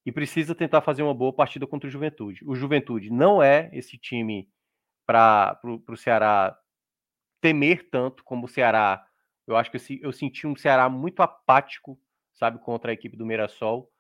[0.06, 2.43] e precisa tentar fazer uma boa partida contra o Juventude.
[2.45, 4.49] O Juventude não é esse time
[5.06, 6.57] para o Ceará
[7.39, 9.06] temer tanto como o Ceará.
[9.48, 11.99] Eu acho que eu, senti um Ceará muito apático,
[12.34, 13.91] sabe, contra a equipe do Mirassol.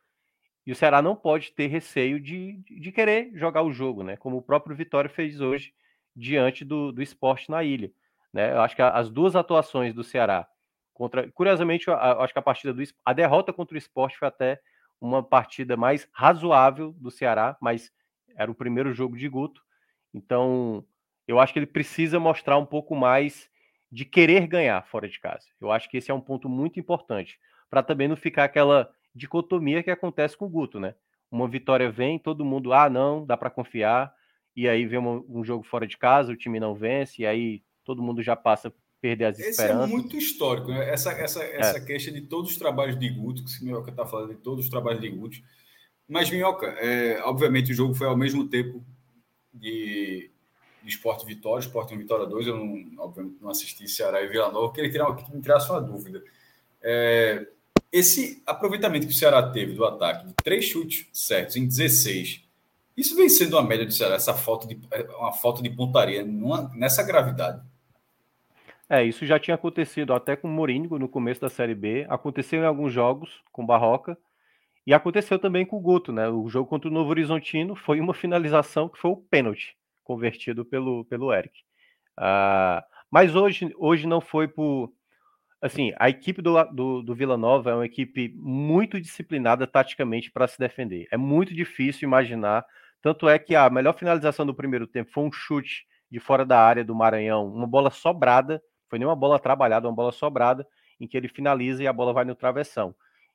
[0.65, 4.15] E o Ceará não pode ter receio de, de querer jogar o jogo, né?
[4.15, 5.73] Como o próprio Vitória fez hoje
[6.15, 7.91] diante do, do esporte na ilha.
[8.31, 8.51] Né?
[8.53, 10.47] Eu acho que as duas atuações do Ceará
[10.93, 11.31] contra.
[11.31, 14.59] Curiosamente, eu acho que a partida do a derrota contra o esporte foi até
[14.99, 17.91] uma partida mais razoável do Ceará, mas
[18.35, 19.61] era o primeiro jogo de Guto.
[20.13, 20.85] Então,
[21.27, 23.49] eu acho que ele precisa mostrar um pouco mais
[23.91, 25.47] de querer ganhar fora de casa.
[25.59, 27.39] Eu acho que esse é um ponto muito importante,
[27.69, 30.95] para também não ficar aquela dicotomia que acontece com o Guto, né?
[31.29, 34.13] Uma vitória vem, todo mundo, ah, não, dá para confiar,
[34.55, 37.63] e aí vem um, um, jogo fora de casa, o time não vence, e aí
[37.85, 39.85] todo mundo já passa a perder as Esse é esperanças.
[39.85, 40.89] Esse é muito histórico, né?
[40.89, 41.81] Essa, essa, essa é.
[41.81, 44.69] queixa de todos os trabalhos de Guto, que o Minhoca está falando de todos os
[44.69, 45.37] trabalhos de Guto.
[46.07, 48.83] Mas, Minhoca, é, obviamente o jogo foi ao mesmo tempo
[49.53, 50.29] de,
[50.83, 54.51] de Esporte Vitória, Esporte 1 Vitória 2, eu não, obviamente não assisti Ceará e Vila
[54.51, 56.21] Nova, queria tirar, que me tirasse uma dúvida.
[56.81, 57.47] É,
[57.91, 62.43] esse aproveitamento que o Ceará teve do ataque, de três chutes certos em 16,
[62.95, 64.79] isso vem sendo uma média do Ceará, essa falta de,
[65.17, 67.61] uma falta de pontaria numa, nessa gravidade.
[68.89, 72.61] É, isso já tinha acontecido até com o Mourinho no começo da Série B, aconteceu
[72.61, 74.17] em alguns jogos com Barroca,
[74.85, 76.27] e aconteceu também com o Guto, né?
[76.27, 81.05] O jogo contra o Novo Horizontino foi uma finalização que foi o pênalti convertido pelo,
[81.05, 81.61] pelo Eric.
[82.19, 84.91] Uh, mas hoje, hoje não foi por.
[85.61, 90.47] Assim, a equipe do, do, do Vila Nova é uma equipe muito disciplinada taticamente para
[90.47, 91.07] se defender.
[91.11, 92.65] É muito difícil imaginar.
[92.99, 96.59] Tanto é que a melhor finalização do primeiro tempo foi um chute de fora da
[96.59, 100.67] área do Maranhão, uma bola sobrada, foi nem uma bola trabalhada, uma bola sobrada,
[100.99, 102.93] em que ele finaliza e a bola vai no travessão.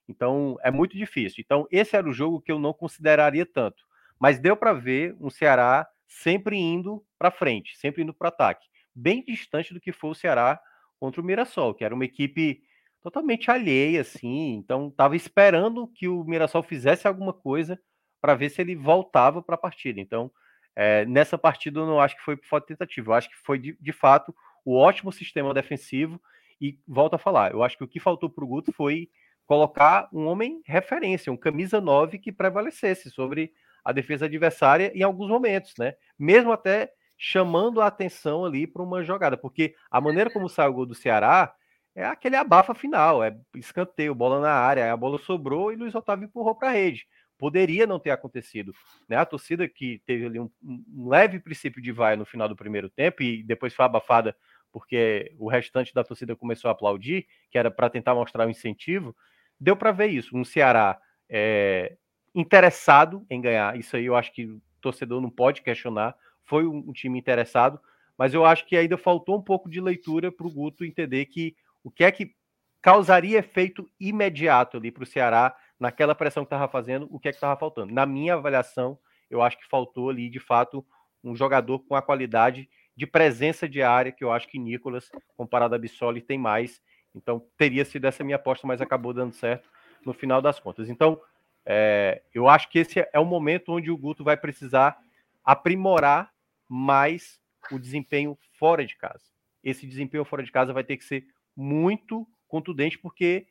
[0.08, 1.42] Então é muito difícil.
[1.44, 3.84] Então esse era o jogo que eu não consideraria tanto,
[4.18, 9.24] mas deu para ver um Ceará sempre indo para frente, sempre indo para ataque, bem
[9.24, 10.60] distante do que foi o Ceará
[10.98, 12.62] contra o Mirassol, que era uma equipe
[13.02, 14.54] totalmente alheia, assim.
[14.54, 17.78] Então estava esperando que o Mirassol fizesse alguma coisa
[18.20, 20.00] para ver se ele voltava para a partida.
[20.00, 20.30] Então
[20.74, 23.36] é, nessa partida eu não acho que foi por falta de tentativa, eu acho que
[23.44, 26.20] foi de, de fato o ótimo sistema defensivo.
[26.60, 29.08] E volto a falar, eu acho que o que faltou para o Guto foi
[29.44, 33.52] colocar um homem referência, um camisa 9 que prevalecesse sobre
[33.84, 35.94] a defesa adversária em alguns momentos, né?
[36.18, 40.72] Mesmo até chamando a atenção ali para uma jogada, porque a maneira como sai o
[40.72, 41.54] gol do Ceará
[41.94, 46.26] é aquele abafa final, é escanteio, bola na área, a bola sobrou e Luiz Otávio
[46.26, 47.06] empurrou para a rede.
[47.38, 48.72] Poderia não ter acontecido,
[49.08, 49.16] né?
[49.16, 52.88] A torcida que teve ali um, um leve princípio de vai no final do primeiro
[52.90, 54.36] tempo e depois foi abafada
[54.72, 59.16] porque o restante da torcida começou a aplaudir, que era para tentar mostrar o incentivo,
[59.58, 60.36] deu para ver isso.
[60.36, 60.98] Um Ceará
[61.30, 61.96] é,
[62.34, 66.14] interessado em ganhar, isso aí eu acho que o torcedor não pode questionar.
[66.46, 67.80] Foi um, time interessado,
[68.16, 71.54] mas eu acho que ainda faltou um pouco de leitura para o Guto entender que
[71.84, 72.34] o que é que
[72.80, 77.32] causaria efeito imediato ali para o Ceará naquela pressão que estava fazendo, o que é
[77.32, 77.92] que estava faltando.
[77.92, 78.98] Na minha avaliação,
[79.28, 80.86] eu acho que faltou ali, de fato,
[81.22, 85.74] um jogador com a qualidade de presença de área, que eu acho que Nicolas, comparado
[85.74, 86.80] a Bissoli, tem mais.
[87.14, 89.68] Então, teria sido essa minha aposta, mas acabou dando certo
[90.04, 90.88] no final das contas.
[90.88, 91.20] Então,
[91.64, 94.96] é, eu acho que esse é o momento onde o Guto vai precisar
[95.44, 96.30] aprimorar
[96.68, 97.40] mais
[97.70, 99.24] o desempenho fora de casa.
[99.62, 101.26] Esse desempenho fora de casa vai ter que ser
[101.56, 103.46] muito contundente, porque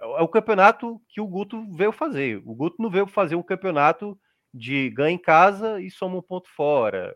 [0.00, 2.42] é o campeonato que o Guto veio fazer.
[2.44, 4.18] O Guto não veio fazer um campeonato
[4.52, 7.14] de ganha em casa e soma um ponto fora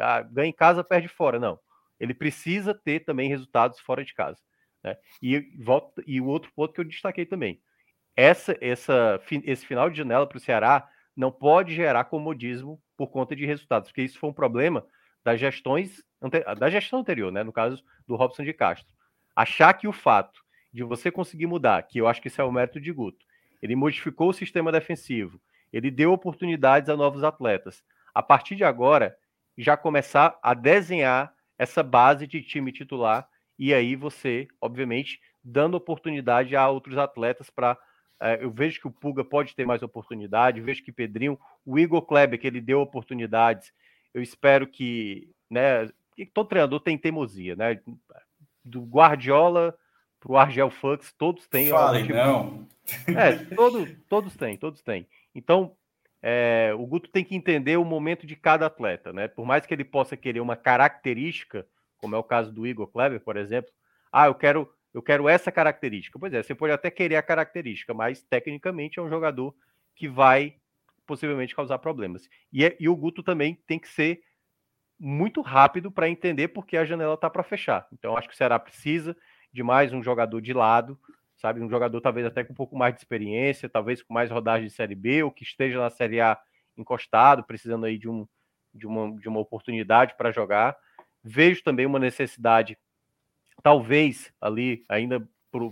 [0.00, 1.38] ah, ganha em casa, perde fora.
[1.38, 1.58] Não.
[1.98, 4.40] Ele precisa ter também resultados fora de casa.
[4.82, 4.96] Né?
[5.22, 5.48] E,
[6.06, 7.60] e o outro ponto que eu destaquei também.
[8.14, 13.36] Essa, essa, esse final de janela para o Ceará não pode gerar comodismo por conta
[13.36, 14.84] de resultados, porque isso foi um problema
[15.24, 16.04] das gestões
[16.58, 17.42] da gestão anterior, né?
[17.42, 18.94] No caso do Robson de Castro.
[19.34, 20.40] Achar que o fato
[20.72, 23.24] de você conseguir mudar, que eu acho que isso é o mérito de Guto,
[23.62, 25.40] ele modificou o sistema defensivo,
[25.72, 27.84] ele deu oportunidades a novos atletas.
[28.14, 29.16] A partir de agora,
[29.56, 33.28] já começar a desenhar essa base de time titular
[33.58, 37.78] e aí você, obviamente, dando oportunidade a outros atletas para
[38.40, 42.38] eu vejo que o Puga pode ter mais oportunidade, vejo que Pedrinho, o Igor Kleber,
[42.38, 43.72] que ele deu oportunidades,
[44.14, 45.88] eu espero que, né,
[46.32, 47.80] todo treinador tem teimosia, né,
[48.64, 49.76] do Guardiola
[50.18, 51.68] para o Argel Fux, todos têm.
[51.68, 52.14] Fale, tipo...
[52.14, 52.66] não.
[53.08, 55.06] É, todo, todos têm, todos têm.
[55.34, 55.76] Então,
[56.22, 59.28] é, o Guto tem que entender o momento de cada atleta, né?
[59.28, 61.66] Por mais que ele possa querer uma característica,
[61.98, 63.70] como é o caso do Igor Kleber, por exemplo,
[64.10, 66.18] ah, eu quero, eu quero essa característica.
[66.18, 69.54] Pois é, você pode até querer a característica, mas tecnicamente é um jogador
[69.94, 70.56] que vai
[71.06, 72.28] possivelmente causar problemas.
[72.52, 74.22] E, é, e o Guto também tem que ser
[74.98, 77.86] muito rápido para entender porque a janela está para fechar.
[77.92, 79.16] Então, acho que o Ceará precisa
[79.52, 80.98] de mais um jogador de lado
[81.36, 81.60] sabe?
[81.60, 84.72] Um jogador talvez até com um pouco mais de experiência, talvez com mais rodagem de
[84.72, 86.38] Série B, ou que esteja na Série A
[86.76, 88.26] encostado, precisando aí de, um,
[88.74, 90.76] de, uma, de uma oportunidade para jogar.
[91.22, 92.78] Vejo também uma necessidade,
[93.62, 95.26] talvez ali ainda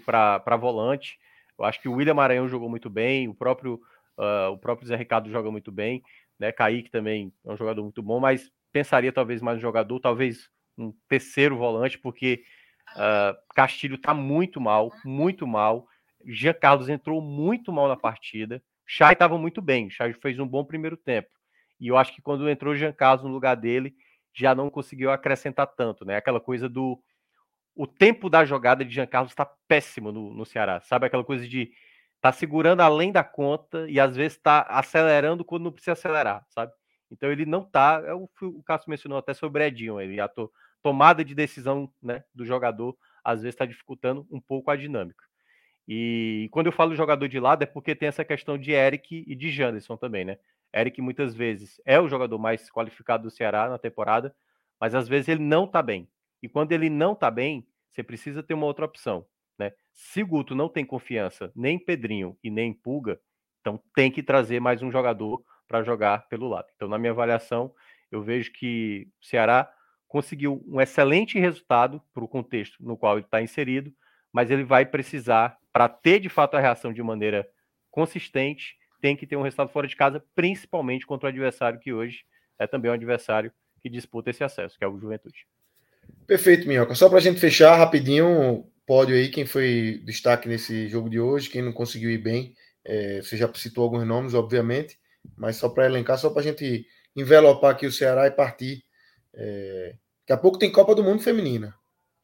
[0.05, 1.19] para volante.
[1.59, 3.81] Eu acho que o William Maranhão jogou muito bem, o próprio,
[4.19, 6.03] uh, o próprio Zé Ricardo joga muito bem,
[6.39, 6.51] né?
[6.51, 10.93] Kaique também é um jogador muito bom, mas pensaria talvez mais um jogador, talvez um
[11.09, 12.43] terceiro volante, porque
[12.93, 15.87] Uh, Castilho está muito mal, muito mal.
[16.27, 18.63] Jean Carlos entrou muito mal na partida.
[18.87, 19.91] Chay estava muito bem.
[19.91, 21.29] Chay fez um bom primeiro tempo.
[21.81, 23.95] E eu acho que quando entrou Jean Carlos no lugar dele,
[24.33, 26.17] já não conseguiu acrescentar tanto, né?
[26.17, 27.01] Aquela coisa do.
[27.75, 30.81] O tempo da jogada de Jean Carlos está péssimo no, no Ceará.
[30.81, 31.73] Sabe aquela coisa de
[32.21, 36.73] tá segurando além da conta e às vezes está acelerando quando não precisa acelerar, sabe?
[37.11, 38.03] Então ele não tá.
[38.07, 40.51] É o, o Cássio mencionou até sobre Edinho, ele ator,
[40.83, 45.25] tomada de decisão né, do jogador às vezes está dificultando um pouco a dinâmica.
[45.89, 49.35] E quando eu falo jogador de lado é porque tem essa questão de Eric e
[49.35, 50.39] de Janderson também, né?
[50.75, 54.35] Eric muitas vezes é o jogador mais qualificado do Ceará na temporada,
[54.81, 56.09] mas às vezes ele não tá bem.
[56.45, 59.25] E quando ele não tá bem, você precisa ter uma outra opção,
[59.59, 59.73] né?
[59.95, 63.19] Se Guto não tem confiança nem em Pedrinho e nem em Pulga,
[63.63, 66.67] então tem que trazer mais um jogador para jogar pelo lado.
[66.77, 67.75] Então, na minha avaliação,
[68.13, 69.73] eu vejo que o Ceará
[70.07, 73.91] conseguiu um excelente resultado para o contexto no qual ele está inserido,
[74.31, 77.49] mas ele vai precisar, para ter de fato a reação de maneira
[77.91, 82.27] consistente, tem que ter um resultado fora de casa, principalmente contra o adversário que hoje
[82.59, 83.51] é também um adversário
[83.81, 85.47] que disputa esse acesso, que é o Juventude.
[86.27, 86.95] Perfeito, Minhoca.
[86.95, 91.51] Só para a gente fechar rapidinho, pódio aí, quem foi destaque nesse jogo de hoje,
[91.51, 92.55] quem não conseguiu ir bem,
[92.85, 94.99] é, você já citou alguns nomes, obviamente,
[95.37, 96.87] mas só para elencar, só para a gente
[97.17, 98.85] envelopar aqui o Ceará e partir
[99.35, 99.95] é,
[100.25, 101.75] Daqui a pouco tem Copa do Mundo Feminina.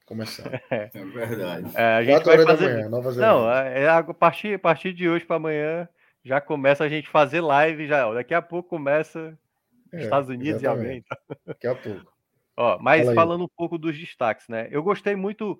[0.07, 0.55] Começando.
[0.71, 1.71] É, é verdade.
[1.75, 2.69] É, a gente vai fazer...
[2.69, 3.35] da manhã, Nova Zelândia.
[3.35, 5.87] Não, é, é a partir, a partir de hoje para amanhã
[6.25, 8.11] já começa a gente fazer live já.
[8.15, 9.39] Daqui a pouco começa
[9.93, 11.05] é, Estados Unidos exatamente.
[11.07, 11.39] e alguém.
[11.47, 12.13] Daqui a pouco.
[12.57, 13.47] Ó, mas Fala falando aí.
[13.47, 14.69] um pouco dos destaques, né?
[14.71, 15.59] Eu gostei muito.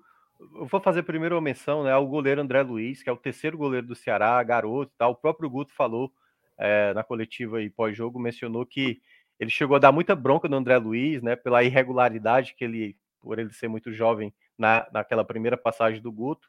[0.55, 3.57] Eu vou fazer primeiro uma menção né, ao goleiro André Luiz, que é o terceiro
[3.57, 5.11] goleiro do Ceará, garoto tal.
[5.11, 6.11] O próprio Guto falou
[6.57, 9.01] é, na coletiva e pós-jogo, mencionou que
[9.39, 13.39] ele chegou a dar muita bronca no André Luiz, né, pela irregularidade que ele, por
[13.39, 16.47] ele ser muito jovem na, naquela primeira passagem do Guto.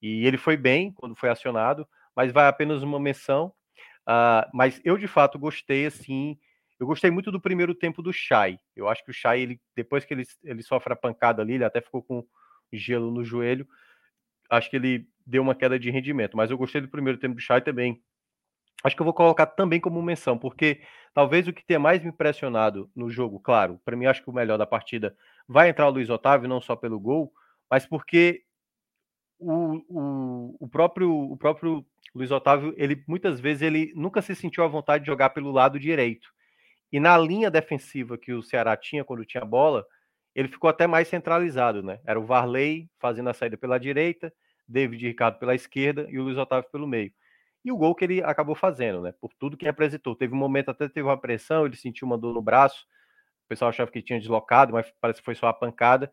[0.00, 1.86] E ele foi bem quando foi acionado,
[2.16, 3.52] mas vai apenas uma menção.
[4.08, 6.38] Uh, mas eu de fato gostei assim.
[6.82, 8.58] Eu gostei muito do primeiro tempo do Chay.
[8.74, 11.64] Eu acho que o Chay, ele, depois que ele, ele sofre a pancada ali, ele
[11.64, 12.26] até ficou com
[12.72, 13.68] gelo no joelho.
[14.50, 16.36] Acho que ele deu uma queda de rendimento.
[16.36, 18.02] Mas eu gostei do primeiro tempo do Chay também
[18.82, 20.80] acho que eu vou colocar também como menção, porque
[21.14, 24.34] talvez o que tenha mais me impressionado no jogo, claro, para mim acho que o
[24.34, 27.32] melhor da partida vai entrar o Luiz Otávio, não só pelo gol,
[27.70, 28.42] mas porque
[29.38, 34.64] o, o, o, próprio, o próprio Luiz Otávio, ele muitas vezes ele nunca se sentiu
[34.64, 36.28] à vontade de jogar pelo lado direito.
[36.92, 39.84] E na linha defensiva que o Ceará tinha quando tinha bola,
[40.34, 42.00] ele ficou até mais centralizado, né?
[42.06, 44.32] Era o Varley fazendo a saída pela direita,
[44.68, 47.12] David Ricardo pela esquerda e o Luiz Otávio pelo meio
[47.64, 49.12] e o gol que ele acabou fazendo, né?
[49.20, 50.16] Por tudo que apresentou.
[50.16, 52.86] Teve um momento até teve uma pressão, ele sentiu uma dor no braço.
[53.46, 56.12] O pessoal achava que tinha deslocado, mas parece que foi só a pancada.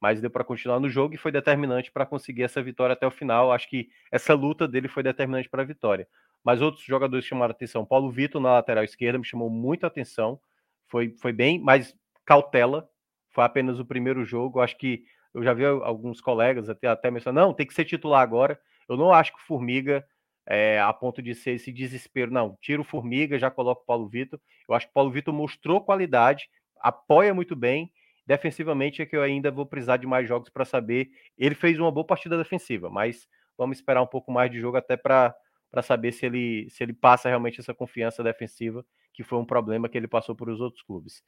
[0.00, 3.10] Mas deu para continuar no jogo e foi determinante para conseguir essa vitória até o
[3.10, 3.52] final.
[3.52, 6.08] Acho que essa luta dele foi determinante para a vitória.
[6.44, 7.84] Mas outros jogadores chamaram atenção.
[7.84, 10.38] Paulo Vitor na lateral esquerda me chamou muita atenção.
[10.86, 12.88] Foi, foi bem, mas cautela.
[13.30, 14.60] Foi apenas o primeiro jogo.
[14.60, 18.22] Acho que eu já vi alguns colegas até, até mencionando, não, tem que ser titular
[18.22, 18.60] agora.
[18.88, 20.06] Eu não acho que o Formiga
[20.46, 22.30] é, a ponto de ser esse desespero.
[22.30, 24.38] Não, tira o Formiga, já coloca o Paulo Vitor.
[24.68, 26.48] Eu acho que o Paulo Vitor mostrou qualidade,
[26.80, 27.90] apoia muito bem.
[28.26, 31.10] Defensivamente é que eu ainda vou precisar de mais jogos para saber.
[31.36, 34.96] Ele fez uma boa partida defensiva, mas vamos esperar um pouco mais de jogo até
[34.96, 35.34] para
[35.82, 39.96] saber se ele, se ele passa realmente essa confiança defensiva, que foi um problema que
[39.96, 41.22] ele passou por os outros clubes.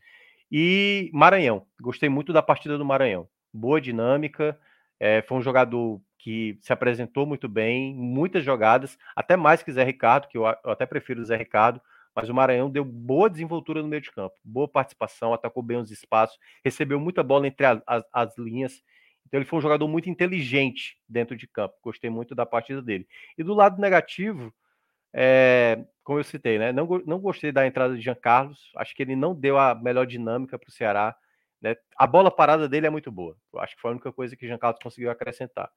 [0.50, 3.28] E Maranhão, gostei muito da partida do Maranhão.
[3.52, 4.58] Boa dinâmica,
[4.98, 9.84] é, foi um jogador que se apresentou muito bem, muitas jogadas, até mais que Zé
[9.84, 11.80] Ricardo, que eu, eu até prefiro o Zé Ricardo,
[12.14, 15.90] mas o Maranhão deu boa desenvoltura no meio de campo, boa participação, atacou bem os
[15.90, 18.82] espaços, recebeu muita bola entre as, as linhas.
[19.26, 21.74] Então ele foi um jogador muito inteligente dentro de campo.
[21.82, 23.06] Gostei muito da partida dele.
[23.36, 24.52] E do lado negativo,
[25.12, 26.72] é, como eu citei, né?
[26.72, 28.70] Não, não gostei da entrada de Jean Carlos.
[28.76, 31.16] Acho que ele não deu a melhor dinâmica para o Ceará.
[31.60, 31.74] Né?
[31.96, 33.36] A bola parada dele é muito boa.
[33.52, 35.70] Eu acho que foi a única coisa que Jean Carlos conseguiu acrescentar.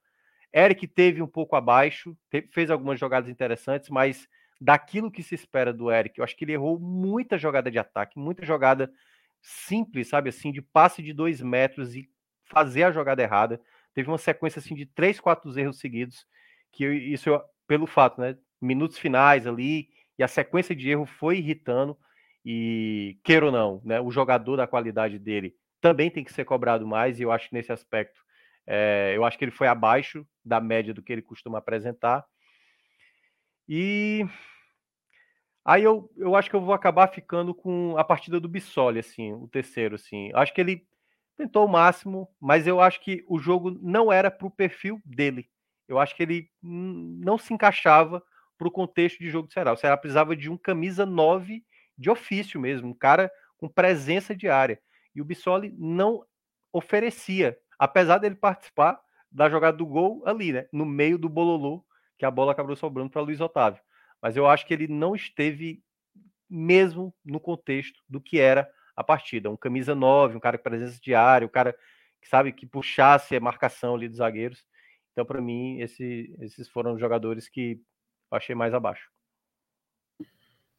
[0.52, 2.16] Eric teve um pouco abaixo,
[2.52, 4.28] fez algumas jogadas interessantes, mas
[4.60, 8.18] daquilo que se espera do Eric, eu acho que ele errou muita jogada de ataque,
[8.18, 8.92] muita jogada
[9.40, 12.10] simples, sabe assim, de passe de dois metros e
[12.50, 13.60] fazer a jogada errada.
[13.94, 16.26] Teve uma sequência assim de três, quatro erros seguidos,
[16.72, 18.36] que eu, isso eu, pelo fato, né?
[18.60, 21.96] Minutos finais ali, e a sequência de erro foi irritando.
[22.44, 24.00] E queira ou não, né?
[24.00, 27.54] O jogador da qualidade dele também tem que ser cobrado mais, e eu acho que
[27.54, 28.20] nesse aspecto,
[28.66, 32.24] é, eu acho que ele foi abaixo da média do que ele costuma apresentar.
[33.68, 34.26] E
[35.64, 39.32] aí eu, eu acho que eu vou acabar ficando com a partida do Bissoli, assim,
[39.32, 40.30] o terceiro, assim.
[40.34, 40.86] Acho que ele
[41.40, 45.48] tentou o máximo, mas eu acho que o jogo não era para o perfil dele.
[45.88, 48.22] Eu acho que ele não se encaixava
[48.58, 49.72] para o contexto de jogo do Ceará.
[49.72, 51.64] O Ceará precisava de um camisa 9
[51.96, 54.78] de ofício mesmo, um cara com presença de área.
[55.14, 56.24] E o Bissoli não
[56.72, 59.00] oferecia, apesar dele participar
[59.32, 60.66] da jogada do gol ali, né?
[60.70, 61.82] No meio do bololô,
[62.18, 63.82] que a bola acabou sobrando para Luiz Otávio.
[64.20, 65.82] Mas eu acho que ele não esteve
[66.48, 69.50] mesmo no contexto do que era a partida.
[69.50, 71.74] Um camisa 9, um cara com presença de área, um cara
[72.20, 74.64] que sabe que puxasse a marcação ali dos zagueiros.
[75.12, 77.80] Então, para mim, esse, esses foram os jogadores que
[78.30, 79.10] eu achei mais abaixo.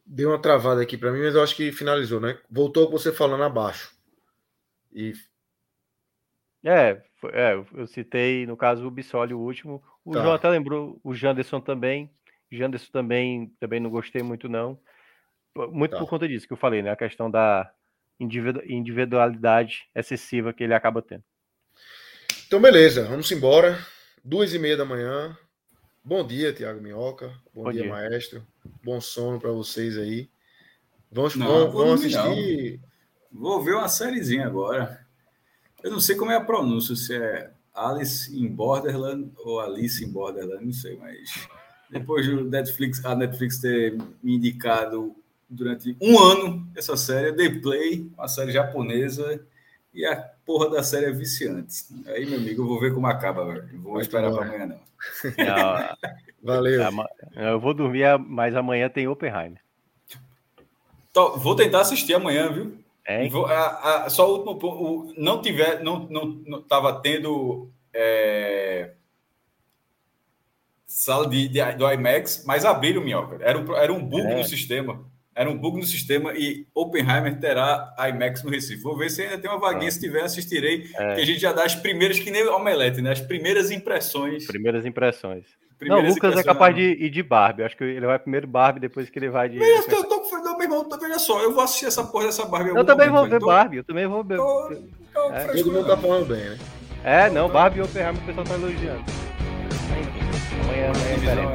[0.06, 2.40] Deu uma travada aqui para mim, mas eu acho que finalizou, né?
[2.50, 3.92] Voltou com você falando abaixo.
[4.92, 5.14] E...
[6.64, 9.84] É, foi, é, eu citei, no caso, o Bissoli, o último.
[10.06, 10.22] O tá.
[10.22, 12.10] João até lembrou, o Janderson também.
[12.52, 14.80] Janderson também, também não gostei muito, não.
[15.56, 15.98] Muito tá.
[15.98, 16.92] por conta disso que eu falei, né?
[16.92, 17.72] A questão da
[18.24, 21.24] individualidade excessiva que ele acaba tendo.
[22.48, 23.80] Então, beleza, vamos embora.
[24.24, 25.38] Duas e meia da manhã.
[26.04, 27.28] Bom dia, Tiago Minhoca.
[27.54, 28.46] Bom, Bom dia, dia, maestro.
[28.84, 30.30] Bom sono para vocês aí.
[31.12, 32.80] Vamos, não, vamos, vamos assistir.
[33.32, 33.42] Não.
[33.42, 35.06] Vou ver uma sériezinha agora.
[35.84, 40.12] Eu não sei como é a pronúncia, se é Alice in Borderland ou Alice in
[40.12, 41.48] Borderland, não sei, mas
[41.90, 45.16] depois do Netflix, a Netflix ter me indicado
[45.52, 49.46] durante um ano essa série, The Play, uma série japonesa,
[49.94, 50.16] e a
[50.46, 51.86] porra da série é viciante.
[52.08, 53.68] Aí, meu amigo, eu vou ver como acaba, velho.
[53.82, 54.80] Vou Muito esperar para amanhã, não.
[55.46, 55.98] não.
[56.42, 56.82] Valeu.
[57.36, 59.62] Eu vou dormir, mas amanhã tem Oppenheimer.
[61.12, 62.78] Então, vou tentar assistir amanhã, viu?
[63.06, 63.28] É.
[63.28, 65.14] Vou, a, a, só o último ponto.
[65.18, 68.92] Não tiver, não, não, não tava tendo é,
[70.86, 73.38] sala de, de, do IMAX, mas abriram, minhoca.
[73.42, 74.36] Era um, era um bug é.
[74.36, 75.11] no sistema.
[75.34, 78.84] Era um bug no sistema e Oppenheimer terá IMAX no Recife.
[78.84, 79.88] Vou ver se ainda tem uma vaguinha.
[79.88, 79.92] É.
[79.92, 80.90] Se tiver, assistirei.
[80.96, 81.16] É.
[81.16, 83.12] Que a gente já dá as primeiras, que nem Omelete, né?
[83.12, 84.46] As primeiras impressões.
[84.46, 85.46] Primeiras impressões.
[85.80, 87.64] Primeiras não, o Lucas é capaz de ir de Barbie.
[87.64, 89.58] Acho que ele vai primeiro Barbie, depois que ele vai de.
[89.58, 92.70] Mas eu tô, não, meu irmão, veja só, eu vou assistir essa porra dessa Barbie.
[92.70, 93.48] Eu também vou ver então...
[93.48, 94.38] Barbie, eu também vou ver.
[94.38, 94.76] Tô,
[95.14, 95.46] tô é.
[95.48, 96.58] Todo mundo tá falando bem, né?
[97.04, 99.04] É, não, Barbie e Oppenheimer o pessoal tá elogiando.
[100.66, 101.54] Amanhã, amanhã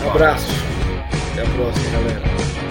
[0.00, 0.85] é Um abraço.
[1.36, 2.65] Até a próxima, galera.